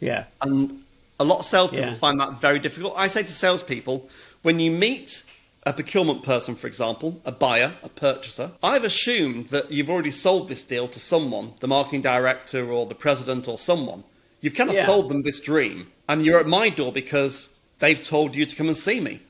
Yeah, 0.00 0.24
And 0.42 0.82
a 1.18 1.24
lot 1.24 1.38
of 1.38 1.46
salespeople 1.46 1.86
Yeah. 1.92 1.94
find 1.94 2.20
that 2.20 2.40
very 2.40 2.58
difficult. 2.58 2.92
I 2.96 3.08
say 3.08 3.22
to 3.22 3.32
salespeople, 3.32 4.08
when 4.42 4.60
you 4.60 4.70
meet 4.70 5.22
a 5.64 5.72
procurement 5.72 6.22
person, 6.22 6.54
for 6.54 6.66
example, 6.66 7.20
a 7.24 7.32
buyer, 7.32 7.72
a 7.82 7.88
purchaser, 7.88 8.52
I've 8.62 8.84
assumed 8.84 9.46
that 9.46 9.72
you've 9.72 9.88
already 9.90 10.10
sold 10.10 10.48
this 10.48 10.62
deal 10.62 10.86
to 10.88 11.00
someone, 11.00 11.54
the 11.60 11.66
marketing 11.68 12.02
director 12.02 12.70
or 12.70 12.84
the 12.86 12.94
president 12.94 13.48
or 13.48 13.56
someone. 13.58 14.04
You've 14.42 14.54
kind 14.54 14.68
of 14.70 14.76
Yeah. 14.76 14.86
sold 14.86 15.08
them 15.08 15.22
this 15.22 15.40
dream, 15.40 15.90
and 16.08 16.24
you're 16.24 16.38
at 16.40 16.46
my 16.46 16.68
door 16.68 16.92
because 16.92 17.48
they've 17.78 18.00
told 18.00 18.34
you 18.34 18.46
to 18.46 18.56
come 18.56 18.68
and 18.68 18.76
see 18.76 19.00
me. 19.00 19.20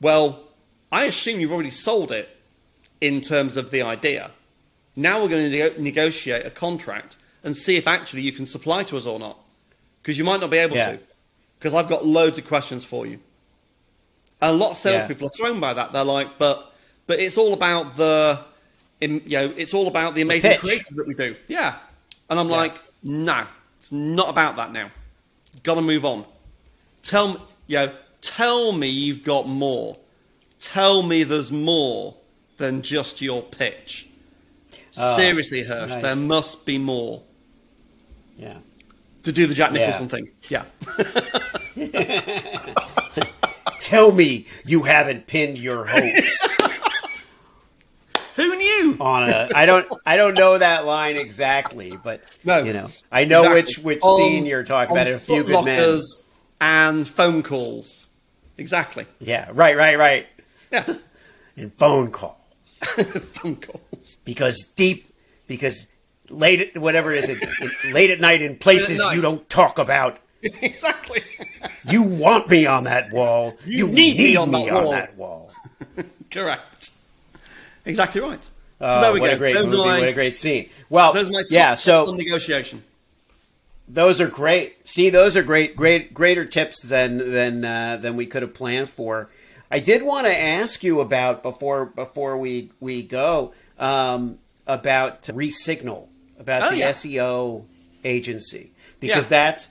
Well, 0.00 0.40
I 0.90 1.04
assume 1.06 1.40
you've 1.40 1.52
already 1.52 1.70
sold 1.70 2.12
it 2.12 2.28
in 3.00 3.20
terms 3.20 3.56
of 3.56 3.70
the 3.70 3.82
idea. 3.82 4.30
Now 4.96 5.22
we're 5.22 5.28
going 5.28 5.50
to 5.50 5.80
negotiate 5.82 6.44
a 6.44 6.50
contract 6.50 7.16
and 7.44 7.56
see 7.56 7.76
if 7.76 7.86
actually 7.86 8.22
you 8.22 8.32
can 8.32 8.46
supply 8.46 8.84
to 8.84 8.96
us 8.96 9.06
or 9.06 9.18
not. 9.18 9.38
Because 10.02 10.18
you 10.18 10.24
might 10.24 10.40
not 10.40 10.50
be 10.50 10.58
able 10.58 10.76
Yeah. 10.76 10.92
to. 10.92 10.98
Because 11.58 11.74
I've 11.74 11.88
got 11.88 12.04
loads 12.06 12.38
of 12.38 12.46
questions 12.46 12.84
for 12.84 13.06
you. 13.06 13.20
And 14.40 14.50
a 14.50 14.58
lot 14.58 14.72
of 14.72 14.76
salespeople 14.76 15.28
are 15.28 15.30
thrown 15.30 15.60
by 15.60 15.72
that. 15.74 15.92
They're 15.92 16.04
like, 16.04 16.38
but 16.38 16.72
but 17.06 17.18
it's 17.20 17.36
all 17.38 17.52
about 17.52 17.96
the, 17.96 18.40
im- 19.00 19.22
you 19.26 19.38
know, 19.38 19.52
it's 19.56 19.74
all 19.74 19.88
about 19.88 20.14
the 20.14 20.22
amazing 20.22 20.52
pitch. 20.52 20.60
creative 20.60 20.96
that 20.96 21.06
we 21.06 21.14
do. 21.14 21.36
Yeah. 21.48 21.76
And 22.30 22.38
I'm 22.38 22.48
Yeah. 22.48 22.56
like, 22.56 22.76
no, 23.02 23.46
It's 23.80 23.90
not 23.92 24.28
about 24.28 24.56
that 24.56 24.72
now. 24.72 24.90
Got 25.62 25.74
to 25.76 25.82
move 25.82 26.04
on. 26.04 26.24
Tell 27.02 27.28
me, 27.34 27.36
you 27.66 27.76
know, 27.76 27.92
tell 28.20 28.72
me 28.72 28.88
you've 28.88 29.22
got 29.24 29.48
more. 29.48 29.96
Tell 30.60 31.02
me 31.02 31.24
there's 31.24 31.52
more 31.52 32.14
than 32.58 32.82
just 32.82 33.20
your 33.20 33.42
pitch. 33.42 34.08
Oh, 34.98 35.16
Seriously, 35.16 35.64
Hersh, 35.64 35.88
nice. 35.88 36.02
there 36.02 36.16
must 36.16 36.64
be 36.66 36.78
more. 36.78 37.22
Yeah. 38.38 38.58
To 39.24 39.32
do 39.32 39.46
the 39.46 39.54
Jack 39.54 39.72
Yeah. 39.72 39.86
Nicholson 39.86 40.08
thing. 40.08 40.30
Yeah. 40.48 40.64
Tell 43.80 44.12
me 44.12 44.46
you 44.64 44.82
haven't 44.84 45.26
pinned 45.26 45.58
your 45.58 45.84
hopes? 45.86 46.58
on 49.00 49.28
a. 49.28 49.48
I 49.54 49.66
don't. 49.66 49.86
I 50.04 50.16
don't 50.16 50.34
know 50.34 50.58
that 50.58 50.84
line 50.86 51.16
exactly, 51.16 51.92
but 52.02 52.22
No. 52.44 52.62
you 52.62 52.72
know, 52.72 52.88
I 53.10 53.24
know 53.24 53.40
Exactly. 53.54 53.62
which 53.62 53.78
which 53.78 54.02
On- 54.02 54.16
scene 54.18 54.46
you're 54.46 54.64
talking 54.64 54.94
about. 54.96 55.06
A 55.06 55.18
few 55.18 55.44
good 55.44 55.64
men. 55.64 56.00
And 56.60 57.08
phone 57.08 57.42
calls. 57.42 58.08
Exactly. 58.58 59.06
Yeah. 59.18 59.48
Right. 59.52 59.76
Right. 59.76 59.98
Right. 59.98 60.26
Yeah. 60.72 60.94
And 61.56 61.70
phone 61.74 62.10
calls 62.10 62.38
phone 63.34 63.56
calls. 63.56 64.18
because 64.24 64.64
deep 64.74 65.12
because 65.46 65.86
late 66.30 66.60
at 66.74 66.80
whatever 66.80 67.12
it 67.12 67.24
is 67.24 67.28
it, 67.28 67.92
late 67.92 68.08
at 68.10 68.20
night 68.20 68.40
in 68.40 68.56
places 68.56 68.98
night. 69.00 69.14
you 69.16 69.20
don't 69.20 69.46
talk 69.50 69.78
about. 69.78 70.18
exactly. 70.42 71.20
You 71.86 72.02
want 72.04 72.48
me 72.48 72.64
on 72.64 72.84
that 72.84 73.12
wall. 73.12 73.54
You, 73.66 73.86
need, 73.86 74.16
me 74.16 74.34
on, 74.36 74.50
that 74.52 74.72
wall. 74.72 74.90
that 74.92 75.16
wall. 75.18 75.50
Correct. 76.30 76.90
Exactly 77.84 78.20
right. 78.22 78.48
So 78.82 78.88
Oh, 78.88 79.00
there 79.00 79.12
we 79.12 79.20
what 79.20 79.28
go. 79.28 79.34
a 79.34 79.38
great 79.38 79.54
those 79.54 79.70
movie! 79.70 79.76
my, 79.84 80.00
what 80.00 80.08
a 80.08 80.12
great 80.12 80.34
scene. 80.34 80.68
Well, 80.90 81.12
those 81.12 81.30
my 81.30 81.44
yeah. 81.48 81.74
So 81.74 82.08
on 82.08 82.16
negotiation. 82.16 82.82
Those 83.88 84.20
are 84.20 84.26
great. 84.28 84.88
See, 84.88 85.08
those 85.10 85.36
are 85.36 85.42
great, 85.42 85.76
great, 85.76 86.12
greater 86.14 86.44
tips 86.44 86.82
than 86.82 87.18
than 87.32 87.64
uh, 87.64 87.96
than 87.98 88.16
we 88.16 88.26
could 88.26 88.42
have 88.42 88.54
planned 88.54 88.88
for. 88.90 89.30
I 89.70 89.78
did 89.78 90.02
want 90.02 90.26
to 90.26 90.36
ask 90.38 90.82
you 90.82 91.00
about 91.00 91.42
before 91.42 91.84
before 91.86 92.36
we 92.36 92.70
we 92.80 93.02
go 93.02 93.54
um, 93.78 94.38
about 94.66 95.22
Resignal 95.28 96.08
about 96.38 96.64
Oh, 96.64 96.70
the 96.70 96.78
yeah. 96.78 96.90
SEO 96.90 97.64
agency 98.04 98.72
because 98.98 99.24
Yeah. 99.26 99.44
that's 99.44 99.68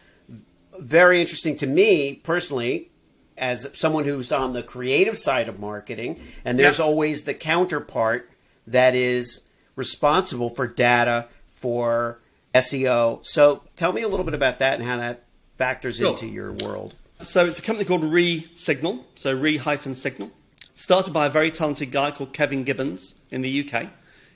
very 0.80 1.20
interesting 1.20 1.57
to 1.57 1.68
me 1.68 2.16
personally 2.24 2.89
as 3.38 3.68
someone 3.74 4.05
who's 4.05 4.32
on 4.32 4.53
the 4.53 4.64
creative 4.64 5.18
side 5.18 5.49
of 5.49 5.59
marketing 5.59 6.20
and 6.45 6.57
there's 6.57 6.80
Yeah. 6.80 6.86
always 6.86 7.24
the 7.24 7.34
counterpart 7.34 8.30
that 8.68 8.95
is 8.95 9.41
responsible 9.76 10.49
for 10.49 10.68
data 10.68 11.28
for 11.47 12.20
SEO. 12.53 13.26
So 13.26 13.64
tell 13.78 13.93
me 13.93 14.01
a 14.01 14.07
little 14.07 14.26
bit 14.26 14.34
about 14.34 14.59
that 14.59 14.80
and 14.80 14.88
how 14.88 14.97
that 14.97 15.24
factors 15.57 15.97
Sure. 15.97 16.09
into 16.09 16.28
your 16.28 16.51
world. 16.53 16.95
So 17.22 17.45
it's 17.45 17.59
a 17.59 17.62
company 17.62 17.86
called 17.86 18.03
Re-Signal, 18.03 19.05
so 19.16 19.34
Re-Signal, 19.36 20.32
started 20.74 21.14
by 21.14 21.28
a 21.28 21.30
very 21.30 21.51
talented 21.51 21.91
guy 21.91 22.09
called 22.12 22.34
Kevin 22.34 22.64
Gibbons 22.64 23.14
in 23.30 23.41
the 23.43 23.49
UK. 23.64 23.89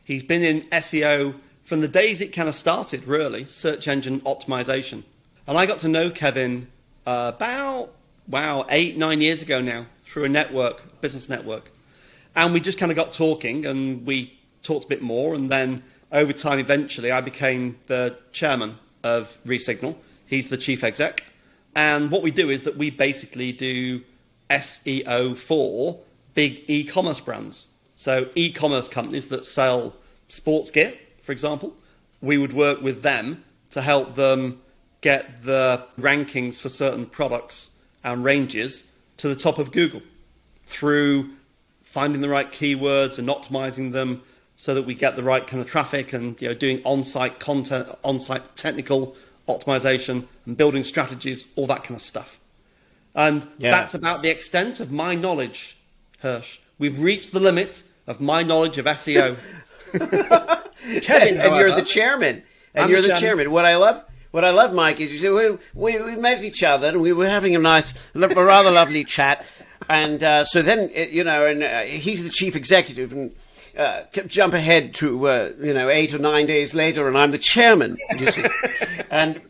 He's 0.04 0.22
been 0.22 0.44
in 0.44 0.62
SEO 0.72 1.36
from 1.64 1.82
the 1.82 1.88
days 1.88 2.22
it 2.22 2.28
kind 2.28 2.48
of 2.48 2.54
started, 2.54 3.08
really, 3.08 3.46
search 3.46 3.88
engine 3.88 4.22
optimization. 4.22 5.04
And 5.48 5.58
I 5.58 5.66
got 5.66 5.80
to 5.80 5.88
know 5.88 6.12
Kevin 6.12 6.68
uh, 7.08 7.32
about, 7.36 7.92
wow, 8.28 8.66
eight, 8.70 8.98
nine 8.98 9.20
years 9.20 9.42
ago 9.42 9.62
now 9.62 9.88
through 10.06 10.26
a 10.26 10.30
network, 10.30 11.02
business 11.02 11.28
network. 11.28 11.72
And 12.36 12.54
we 12.54 12.60
just 12.60 12.78
kind 12.78 12.92
of 12.92 12.96
got 12.96 13.14
talking 13.14 13.66
and 13.66 14.06
we 14.06 14.38
talked 14.64 14.86
a 14.86 14.88
bit 14.88 15.02
more. 15.02 15.36
And 15.36 15.50
then 15.50 15.84
over 16.12 16.34
time, 16.34 16.60
eventually, 16.60 17.12
I 17.12 17.22
became 17.22 17.78
the 17.88 18.18
chairman 18.32 18.78
of 19.04 19.38
Resignal. 19.46 19.98
He's 20.26 20.50
the 20.50 20.58
chief 20.58 20.84
exec. 20.84 21.24
And 21.76 22.12
what 22.12 22.24
we 22.24 22.32
do 22.32 22.50
is 22.50 22.64
that 22.64 22.78
we 22.78 22.90
basically 22.90 23.52
do 23.52 24.02
SEO 24.50 25.38
for 25.38 26.00
big 26.34 26.64
e 26.68 26.84
commerce 26.84 27.20
brands. 27.20 27.68
So, 27.96 28.30
e 28.36 28.52
commerce 28.52 28.88
companies 28.88 29.28
that 29.30 29.46
sell 29.46 29.96
sports 30.28 30.72
gear, 30.72 30.94
for 31.22 31.32
example, 31.32 31.76
we 32.22 32.38
would 32.38 32.54
work 32.54 32.82
with 32.82 33.02
them 33.02 33.44
to 33.72 33.82
help 33.82 34.16
them 34.16 34.62
get 35.02 35.44
the 35.44 35.86
rankings 36.00 36.60
for 36.60 36.70
certain 36.70 37.06
products 37.06 37.72
and 38.04 38.24
ranges 38.24 38.84
to 39.18 39.28
the 39.28 39.36
top 39.36 39.60
of 39.60 39.72
Google 39.72 40.02
through 40.66 41.30
finding 41.96 42.20
the 42.22 42.30
right 42.38 42.52
keywords 42.52 43.18
and 43.20 43.28
optimizing 43.30 43.92
them 43.94 44.22
so 44.58 44.74
that 44.76 44.84
we 44.90 44.94
get 44.94 45.16
the 45.16 45.24
right 45.24 45.46
kind 45.48 45.62
of 45.64 45.68
traffic 45.76 46.12
and 46.14 46.40
you 46.42 46.48
know 46.50 46.54
doing 46.54 46.82
on-site 46.84 47.40
content 47.40 47.88
on-site 48.04 48.44
technical 48.56 49.16
optimization 49.48 50.26
and 50.46 50.58
building 50.58 50.84
strategies 50.84 51.46
all 51.56 51.68
that 51.68 51.84
kind 51.86 51.96
of 51.96 52.02
stuff 52.02 52.40
and 53.26 53.48
Yeah. 53.58 53.72
that's 53.72 53.94
about 53.94 54.22
the 54.24 54.30
extent 54.30 54.80
of 54.82 54.92
my 54.92 55.16
knowledge 55.16 55.78
hersh 56.24 56.58
we've 56.82 57.00
reached 57.00 57.32
the 57.32 57.40
limit 57.50 57.82
of 58.08 58.20
my 58.20 58.44
knowledge 58.44 58.78
of 58.78 58.86
seo 59.04 59.38
kevin 61.02 61.38
and 61.40 61.56
you're 61.56 61.72
the 61.72 61.82
chairman. 61.82 62.44
And 62.74 62.84
I'm 62.86 62.90
you're 62.90 63.02
the 63.02 63.08
the 63.08 63.20
chairman. 63.20 63.46
chairman. 63.46 63.52
What 63.52 63.66
I 63.66 63.76
love, 63.78 64.04
what 64.32 64.44
I 64.44 64.52
love, 64.52 64.74
Mike, 64.74 65.00
is 65.00 65.08
you 65.14 65.20
say 65.20 65.30
we 65.30 65.58
we, 65.84 66.04
we 66.04 66.16
met 66.18 66.44
each 66.44 66.62
other 66.72 66.88
and 66.90 67.00
we 67.02 67.14
were 67.14 67.30
having 67.30 67.56
a 67.56 67.60
nice, 67.60 67.94
a 68.14 68.28
rather 68.28 68.72
lovely 68.72 69.04
chat, 69.06 69.46
and 69.90 70.24
uh, 70.24 70.44
so 70.44 70.62
then 70.62 70.90
uh, 70.96 71.02
you 71.02 71.24
know, 71.24 71.46
and 71.46 71.64
uh, 71.64 71.82
he's 71.82 72.24
the 72.24 72.30
chief 72.30 72.56
executive, 72.56 73.12
and 73.12 73.36
uh, 73.78 74.04
jump 74.28 74.54
ahead 74.54 74.94
to 74.96 75.28
uh, 75.28 75.52
you 75.62 75.74
know 75.74 75.90
eight 75.90 76.14
or 76.14 76.20
nine 76.20 76.46
days 76.46 76.74
later, 76.74 77.08
and 77.08 77.18
I'm 77.18 77.32
the 77.32 77.38
chairman. 77.38 77.98
You 78.18 78.28
see, 78.28 78.46
and 79.10 79.42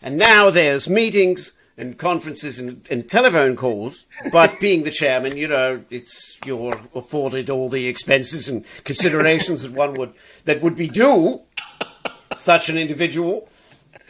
and 0.00 0.16
now 0.16 0.50
there's 0.50 0.88
meetings 0.88 1.52
and 1.76 1.96
conferences 1.98 2.58
and, 2.58 2.86
and 2.90 3.08
telephone 3.08 3.56
calls. 3.56 4.06
But 4.30 4.60
being 4.60 4.82
the 4.82 4.90
chairman, 4.90 5.36
you 5.36 5.48
know, 5.48 5.84
it's 5.90 6.38
you're 6.44 6.74
afforded 6.94 7.48
all 7.50 7.68
the 7.68 7.86
expenses 7.86 8.48
and 8.48 8.64
considerations 8.84 9.62
that 9.62 9.72
one 9.72 9.94
would 9.94 10.12
that 10.44 10.60
would 10.60 10.76
be 10.76 10.88
due 10.88 11.42
such 12.36 12.68
an 12.68 12.78
individual. 12.78 13.48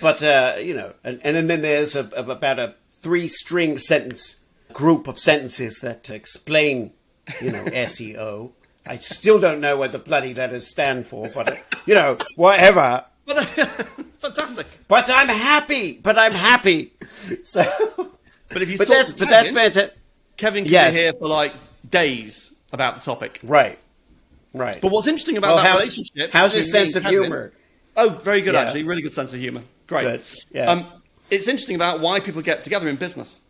But 0.00 0.22
uh, 0.22 0.56
you 0.58 0.74
know, 0.74 0.94
and, 1.04 1.20
and 1.22 1.36
then, 1.36 1.46
then 1.46 1.62
there's 1.62 1.94
a, 1.94 2.08
a- 2.16 2.24
about 2.30 2.58
a 2.58 2.74
three-string 3.02 3.78
sentence 3.78 4.36
group 4.72 5.06
of 5.08 5.18
sentences 5.18 5.80
that 5.80 6.08
explain, 6.10 6.92
you 7.40 7.50
know, 7.52 7.64
SEO. 7.66 8.52
I 8.86 8.96
still 8.96 9.38
don't 9.38 9.60
know 9.60 9.76
what 9.76 9.92
the 9.92 9.98
bloody 9.98 10.34
letters 10.34 10.66
stand 10.66 11.06
for, 11.06 11.28
but 11.34 11.52
uh, 11.52 11.56
you 11.86 11.94
know, 11.94 12.16
whatever. 12.36 13.04
But, 13.24 13.44
fantastic 14.20 14.66
But 14.88 15.08
I'm 15.08 15.28
happy. 15.28 15.98
But 16.02 16.18
I'm 16.18 16.32
happy. 16.32 16.92
So, 17.44 17.62
but 18.48 18.62
if 18.62 18.70
you 18.70 18.78
but 18.78 18.88
that's 18.88 19.12
to 19.12 19.18
but 19.20 19.28
that's 19.28 19.50
fantastic. 19.52 19.94
kevin 20.36 20.64
can 20.64 20.72
Yes. 20.72 20.94
be 20.94 21.00
here 21.00 21.12
for 21.12 21.28
like 21.28 21.52
days 21.88 22.52
about 22.72 22.96
the 22.96 23.00
topic 23.02 23.38
Right, 23.44 23.78
right. 24.54 24.80
But 24.80 24.90
what's 24.90 25.06
interesting 25.06 25.36
about 25.36 25.54
Well, 25.54 25.62
that 25.62 25.70
how's- 25.70 25.80
relationship? 25.82 26.30
how's 26.32 26.52
his 26.52 26.70
sense 26.72 26.96
of 26.96 27.04
Kevin- 27.04 27.20
humor? 27.22 27.52
Oh, 27.96 28.08
very 28.08 28.40
good, 28.40 28.54
Yeah. 28.54 28.62
actually. 28.62 28.82
Really 28.84 29.02
good 29.02 29.12
sense 29.14 29.32
of 29.32 29.38
humor. 29.40 29.62
Great. 29.86 30.02
Good, 30.04 30.22
yeah. 30.52 30.70
Um, 30.70 30.86
it's 31.32 31.48
interesting 31.48 31.74
about 31.76 32.00
why 32.00 32.20
people 32.20 32.42
get 32.42 32.62
together 32.62 32.88
in 32.88 32.96
business. 32.96 33.40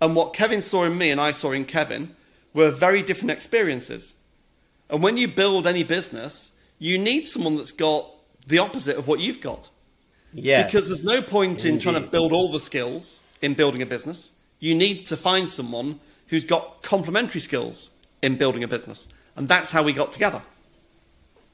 And 0.00 0.14
what 0.14 0.34
Kevin 0.34 0.60
saw 0.60 0.84
in 0.84 0.96
me 0.96 1.10
and 1.10 1.20
I 1.20 1.32
saw 1.32 1.52
in 1.52 1.64
Kevin 1.64 2.14
were 2.52 2.70
very 2.70 3.02
different 3.02 3.30
experiences. 3.30 4.14
And 4.90 5.02
when 5.02 5.16
you 5.16 5.26
build 5.26 5.66
any 5.66 5.82
business, 5.82 6.52
you 6.78 6.98
need 6.98 7.22
someone 7.26 7.56
that's 7.56 7.72
got 7.72 8.10
the 8.46 8.58
opposite 8.58 8.96
of 8.96 9.08
what 9.08 9.20
you've 9.20 9.40
got. 9.40 9.70
Yes, 10.34 10.66
Because 10.66 10.88
there's 10.88 11.04
no 11.04 11.22
point 11.22 11.64
in 11.64 11.78
trying 11.78 11.94
to 11.96 12.00
build 12.16 12.32
all 12.32 12.50
the 12.52 12.60
skills 12.60 13.20
in 13.42 13.54
building 13.54 13.82
a 13.82 13.86
business. 13.86 14.32
You 14.58 14.74
need 14.74 15.06
to 15.06 15.16
find 15.16 15.48
someone 15.48 15.98
who's 16.28 16.44
got 16.44 16.82
complementary 16.82 17.40
skills 17.40 17.90
in 18.22 18.36
building 18.36 18.62
a 18.62 18.68
business. 18.68 19.08
And 19.36 19.48
that's 19.48 19.70
how 19.72 19.82
we 19.82 19.92
got 19.92 20.12
together. 20.12 20.42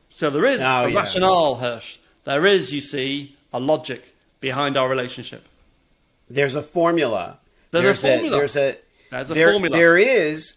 So 0.09 0.30
there 0.30 0.45
is 0.47 0.61
Oh, 0.61 0.87
a 0.87 0.89
yeah. 0.89 0.99
rationale, 0.99 1.57
Hersh. 1.57 1.99
There 2.24 2.45
is, 2.47 2.72
you 2.72 2.80
see, 2.80 3.37
a 3.53 3.61
logic 3.61 4.14
behind 4.41 4.76
our 4.76 4.89
relationship. 4.89 5.47
There's 6.29 6.55
a 6.55 6.62
formula. 6.62 7.39
There's 7.70 8.03
a 8.05 8.09
formula. 8.09 8.37
there's 8.39 8.57
a 8.57 8.77
There's 9.11 9.31
a 9.31 9.35
there, 9.35 9.51
formula. 9.51 9.77
There 9.77 9.97
is, 9.99 10.55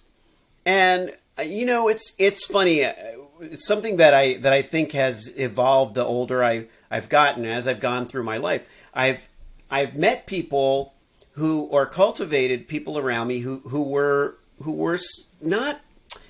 and 0.66 1.16
uh, 1.38 1.44
you 1.44 1.66
know 1.66 1.88
it's 1.88 2.14
it's 2.18 2.46
funny. 2.46 2.84
uh, 2.84 2.94
It's 3.42 3.68
something 3.68 3.98
that 3.98 4.14
I 4.14 4.34
that 4.38 4.54
I 4.54 4.62
think 4.62 4.92
has 4.94 5.32
evolved 5.38 5.96
the 5.96 6.04
older 6.06 6.44
I 6.44 6.66
I've 6.92 7.10
gotten 7.10 7.46
as 7.46 7.68
I've 7.68 7.80
gone 7.80 8.08
through 8.08 8.24
my 8.24 8.38
life. 8.38 8.64
I've 8.94 9.28
I've 9.70 9.96
met 9.96 10.26
people 10.26 10.94
who 11.34 11.62
or 11.64 11.86
cultivated 11.86 12.68
people 12.68 12.98
around 12.98 13.28
me 13.28 13.40
who 13.40 13.60
who 13.66 13.84
were 13.84 14.38
who 14.64 14.72
were 14.74 15.00
not 15.42 15.82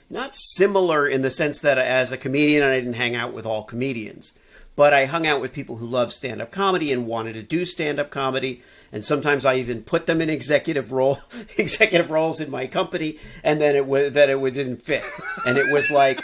not 0.09 0.31
similar 0.35 1.07
in 1.07 1.21
the 1.21 1.29
sense 1.29 1.61
that 1.61 1.77
as 1.77 2.11
a 2.11 2.17
comedian 2.17 2.63
I 2.63 2.75
didn't 2.75 2.93
hang 2.93 3.15
out 3.15 3.33
with 3.33 3.45
all 3.45 3.63
comedians, 3.63 4.33
but 4.75 4.93
I 4.93 5.05
hung 5.05 5.27
out 5.27 5.41
with 5.41 5.53
people 5.53 5.77
who 5.77 5.85
loved 5.85 6.13
stand 6.13 6.41
up 6.41 6.51
comedy 6.51 6.91
and 6.93 7.05
wanted 7.07 7.33
to 7.33 7.43
do 7.43 7.65
stand 7.65 7.99
up 7.99 8.09
comedy. 8.09 8.61
And 8.91 9.03
sometimes 9.03 9.45
I 9.45 9.55
even 9.55 9.83
put 9.83 10.07
them 10.07 10.19
in 10.21 10.29
executive 10.31 10.91
role, 10.91 11.19
executive 11.57 12.09
roles 12.09 12.41
in 12.41 12.49
my 12.49 12.65
company, 12.65 13.17
and 13.43 13.61
then 13.61 13.75
it 13.75 13.85
was 13.85 14.13
that 14.13 14.29
it 14.29 14.53
didn't 14.53 14.77
fit, 14.81 15.03
and 15.45 15.57
it 15.59 15.71
was 15.71 15.91
like, 15.91 16.19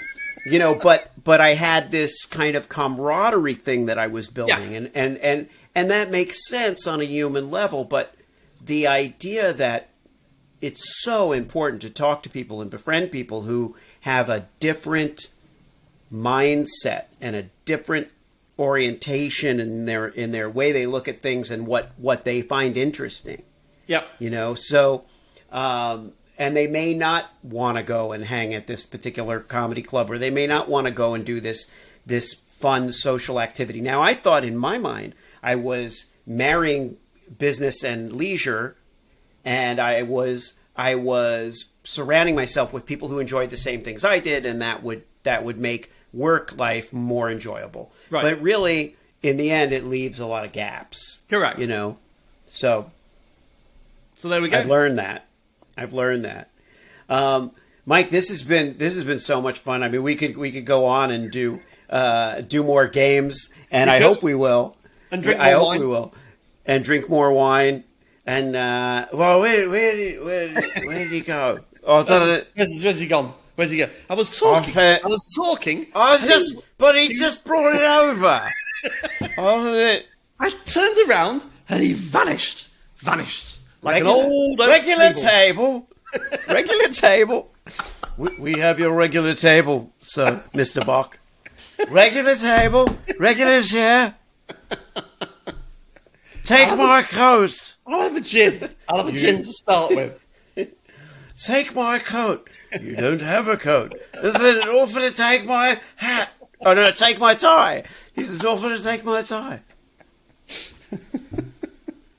you 0.48 0.58
know, 0.58 0.74
but 0.74 1.12
but 1.24 1.39
I 1.39 1.54
had 1.54 1.91
this 1.91 2.26
kind 2.26 2.56
of 2.56 2.68
camaraderie 2.70 3.54
thing 3.54 3.86
that 3.86 4.00
I 4.00 4.08
was 4.08 4.30
building, 4.30 4.72
Yeah. 4.72 4.78
and 4.78 4.91
and 4.96 5.18
and 5.20 5.50
and 5.76 5.91
that 5.91 6.10
makes 6.10 6.48
sense 6.50 6.88
on 6.88 7.02
a 7.02 7.06
human 7.06 7.52
level. 7.52 7.84
But 7.84 8.16
the 8.60 8.88
idea 8.88 9.54
that 9.54 9.89
it's 10.60 11.04
so 11.04 11.34
important 11.34 11.84
to 11.84 11.89
talk 11.91 12.24
to 12.24 12.30
people 12.32 12.62
and 12.62 12.72
befriend 12.72 13.12
people 13.12 13.43
who 13.43 13.76
have 14.02 14.28
a 14.28 14.48
different 14.60 15.28
mindset 16.12 17.06
and 17.22 17.36
a 17.36 17.43
different 17.66 18.10
orientation 18.58 19.60
in 19.60 19.86
their 19.86 20.08
in 20.08 20.32
their 20.32 20.49
way 20.49 20.72
they 20.72 20.86
look 20.86 21.08
at 21.08 21.22
things 21.22 21.51
and 21.51 21.68
what 21.68 21.91
what 21.97 22.24
they 22.24 22.41
find 22.41 22.78
interesting 22.78 23.43
Yep. 23.88 24.08
you 24.20 24.30
know 24.30 24.53
so 24.53 25.03
um, 25.51 26.14
and 26.38 26.56
they 26.56 26.68
may 26.68 26.93
not 26.93 27.32
want 27.43 27.78
to 27.78 27.84
go 27.84 28.12
and 28.12 28.26
hang 28.26 28.53
at 28.53 28.68
this 28.68 28.84
particular 28.84 29.39
comedy 29.39 29.82
club 29.82 30.10
or 30.10 30.18
they 30.18 30.30
may 30.30 30.47
not 30.47 30.68
want 30.70 30.86
to 30.88 30.91
go 30.91 31.14
and 31.14 31.26
do 31.26 31.39
this 31.39 31.70
this 32.06 32.34
fun 32.34 32.91
social 32.93 33.39
activity 33.39 33.82
now 33.82 34.01
i 34.01 34.14
thought 34.14 34.45
in 34.45 34.56
my 34.58 34.78
mind 34.78 35.14
i 35.43 35.53
was 35.56 36.06
marrying 36.26 36.97
business 37.38 37.84
and 37.84 38.14
leisure 38.14 38.78
and 39.43 39.80
i 39.80 40.01
was 40.01 40.53
i 40.78 40.95
was 40.95 41.66
surrounding 41.84 42.36
myself 42.36 42.72
with 42.74 42.86
people 42.86 43.10
who 43.10 43.20
enjoyed 43.20 43.49
the 43.49 43.58
same 43.58 43.84
things 43.84 44.06
i 44.06 44.18
did 44.20 44.45
and 44.45 44.62
that 44.62 44.82
would 44.82 45.03
that 45.24 45.43
would 45.43 45.58
make 45.60 45.91
work 46.16 46.53
life 46.57 46.93
more 46.93 47.30
enjoyable 47.30 47.91
Right. 48.09 48.24
but 48.24 48.41
really 48.41 48.95
in 49.22 49.38
the 49.38 49.51
end 49.51 49.74
it 49.74 49.84
leaves 49.84 50.20
a 50.20 50.26
lot 50.26 50.45
of 50.45 50.51
gaps 50.51 51.20
Correct. 51.30 51.59
you 51.59 51.68
know 51.68 51.97
so 52.47 52.91
So 54.16 54.30
there 54.30 54.41
we 54.41 54.47
go. 54.49 54.57
I've 54.59 54.68
learned 54.68 54.97
that. 54.97 55.26
I've 55.78 55.93
learned 55.93 56.24
that. 56.26 56.49
Um, 57.09 57.51
Mike, 57.86 58.09
this 58.09 58.30
has 58.30 58.43
been 58.43 58.78
this 58.78 58.95
has 58.95 59.03
been 59.03 59.20
so 59.20 59.41
much 59.41 59.59
fun. 59.59 59.84
I 59.84 59.89
mean, 59.89 60.03
we 60.03 60.16
could 60.16 60.38
we 60.38 60.51
could 60.51 60.66
go 60.66 60.86
on 60.86 61.11
and 61.11 61.30
do 61.32 61.59
uh, 61.89 62.41
do 62.41 62.63
more 62.63 62.88
games, 62.88 63.49
and 63.70 63.89
We 63.89 63.95
I 63.95 63.99
could. 63.99 64.07
hope 64.07 64.24
we 64.24 64.34
will. 64.36 64.78
And 65.11 65.22
drink 65.22 65.39
I 65.39 65.51
hope 65.51 65.68
wine. 65.68 65.80
we 65.82 65.86
will, 65.88 66.13
and 66.66 66.84
drink 66.84 67.09
more 67.09 67.32
wine. 67.34 67.84
And 68.26 68.55
uh, 68.55 69.07
well, 69.13 69.39
where 69.41 69.70
where 69.70 69.95
did, 69.95 70.24
where, 70.24 70.53
where 70.88 70.99
did 70.99 71.11
he 71.11 71.22
go? 71.22 71.59
Oh, 71.84 71.99
I 71.99 72.03
thought 72.03 72.28
it- 72.30 72.47
Where's, 72.55 72.82
where's 72.84 72.99
he 72.99 73.05
gone? 73.07 73.34
Where's 73.56 73.72
he 73.72 73.78
go? 73.78 73.89
I 74.10 74.14
was 74.16 74.38
talking. 74.38 74.78
I 74.78 74.99
was 75.06 75.34
talking. 75.36 75.88
I 75.95 76.18
was 76.18 76.28
just, 76.28 76.58
but 76.78 76.95
he 76.95 77.14
just 77.14 77.45
brought 77.45 77.76
it 77.76 77.82
over. 77.82 78.49
oh, 79.38 79.74
it, 79.74 80.08
I 80.39 80.49
turned 80.66 81.10
around 81.10 81.45
and 81.70 81.82
he 81.82 81.93
vanished. 81.93 82.70
Vanished. 82.97 83.60
Like 83.82 83.95
regular, 83.95 84.24
an 84.24 84.26
old 84.26 84.62
oak 84.62 84.68
regular 84.68 85.14
table. 85.14 85.88
table, 86.14 86.38
regular 86.49 86.89
table. 86.89 87.51
We, 88.18 88.30
we 88.39 88.60
have 88.60 88.80
your 88.80 88.93
regular 88.93 89.36
table, 89.36 89.93
sir, 90.01 90.43
Mister 90.53 90.82
Bach. 90.82 91.20
Regular 91.89 92.36
table, 92.36 92.97
regular 93.20 93.62
chair. 93.62 94.16
Take 96.45 96.78
my 96.78 97.03
coat. 97.03 97.76
I'll 97.88 98.01
have 98.01 98.16
a 98.16 98.22
gin. 98.22 98.70
I'll 98.89 99.06
have 99.06 99.14
a 99.14 99.18
gin 99.18 99.38
to 99.38 99.45
start 99.45 99.95
with. 99.95 100.20
Take 101.44 101.76
my 101.76 102.00
coat. 102.00 102.50
You 102.82 102.96
don't 102.96 103.22
have 103.22 103.48
a 103.48 103.58
coat. 103.58 103.94
Then 104.22 104.34
offer 104.70 105.00
to 105.00 105.12
take 105.12 105.46
my 105.46 105.80
hat. 105.98 106.32
Oh 106.62 106.74
no, 106.74 106.92
take 106.92 107.20
my 107.20 107.36
tie. 107.36 107.84
He 108.14 108.24
says 108.24 108.44
offer 108.46 108.70
to 108.70 108.82
take 108.82 109.04
my 109.04 109.22
tie. 109.22 109.62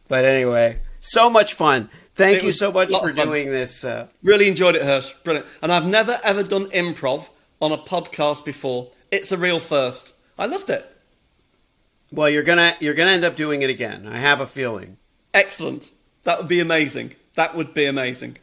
but 0.08 0.24
anyway, 0.24 0.80
so 1.00 1.30
much 1.30 1.54
fun. 1.54 1.88
Thank 2.14 2.38
It 2.38 2.44
you 2.44 2.50
so 2.52 2.72
much 2.72 2.90
for 2.92 3.12
doing 3.12 3.50
this. 3.50 3.84
Uh, 3.84 4.06
Really 4.22 4.48
enjoyed 4.48 4.74
it, 4.74 4.82
Hersh. 4.82 5.12
Brilliant. 5.24 5.46
And 5.62 5.72
I've 5.72 5.86
never 5.86 6.18
ever 6.22 6.42
done 6.42 6.66
improv 6.70 7.28
on 7.60 7.72
a 7.72 7.78
podcast 7.78 8.44
before. 8.44 8.90
It's 9.10 9.32
a 9.32 9.36
real 9.38 9.60
first. 9.60 10.12
I 10.38 10.46
loved 10.46 10.70
it. 10.70 10.84
well, 12.12 12.28
you're 12.28 12.42
gonna 12.42 12.76
you're 12.80 12.94
gonna 12.94 13.10
end 13.12 13.24
up 13.24 13.36
doing 13.36 13.62
it 13.62 13.70
again. 13.70 14.06
I 14.06 14.18
have 14.18 14.40
a 14.40 14.46
feeling. 14.46 14.98
Excellent. 15.34 15.90
That 16.24 16.38
would 16.38 16.48
be 16.48 16.60
amazing. 16.60 17.14
That 17.34 17.54
would 17.54 17.72
be 17.74 17.84
amazing. 17.86 18.38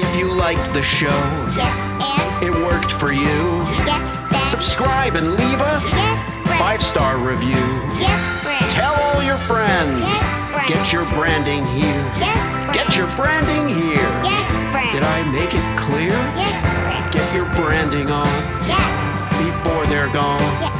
If 0.00 0.16
you 0.16 0.32
liked 0.32 0.72
the 0.74 0.82
show, 0.82 1.08
Yes, 1.56 2.00
and? 2.00 2.42
it 2.44 2.52
worked 2.64 2.92
for 2.92 3.12
you, 3.12 3.40
Yes, 3.84 4.28
subscribe 4.50 5.16
and 5.16 5.32
leave 5.36 5.60
a 5.60 5.80
Yes, 5.84 6.42
five 6.58 6.82
star 6.82 7.18
review. 7.18 7.66
Yes, 7.98 8.42
friend. 8.44 8.70
Tell 8.70 8.94
all 8.94 9.22
your 9.22 9.38
friends. 9.38 10.00
Yes, 10.00 10.52
friend. 10.52 10.68
Get 10.68 10.92
your 10.92 11.04
branding 11.16 11.66
here. 11.66 12.04
Yes, 12.16 12.66
friend. 12.66 12.74
Get 12.78 12.96
your 12.96 13.08
branding 13.16 13.68
here. 13.68 14.08
Yes, 14.22 14.70
friend. 14.72 14.92
Did 14.92 15.02
I 15.02 15.22
make 15.32 15.52
it 15.54 15.66
clear? 15.78 16.14
Yes, 16.38 16.58
friend. 16.84 17.12
Get 17.12 17.34
your 17.34 17.46
branding 17.60 18.10
on 18.10 18.28
Yes. 18.66 19.28
before 19.38 19.84
they're 19.86 20.12
gone. 20.12 20.40
Yes. 20.62 20.77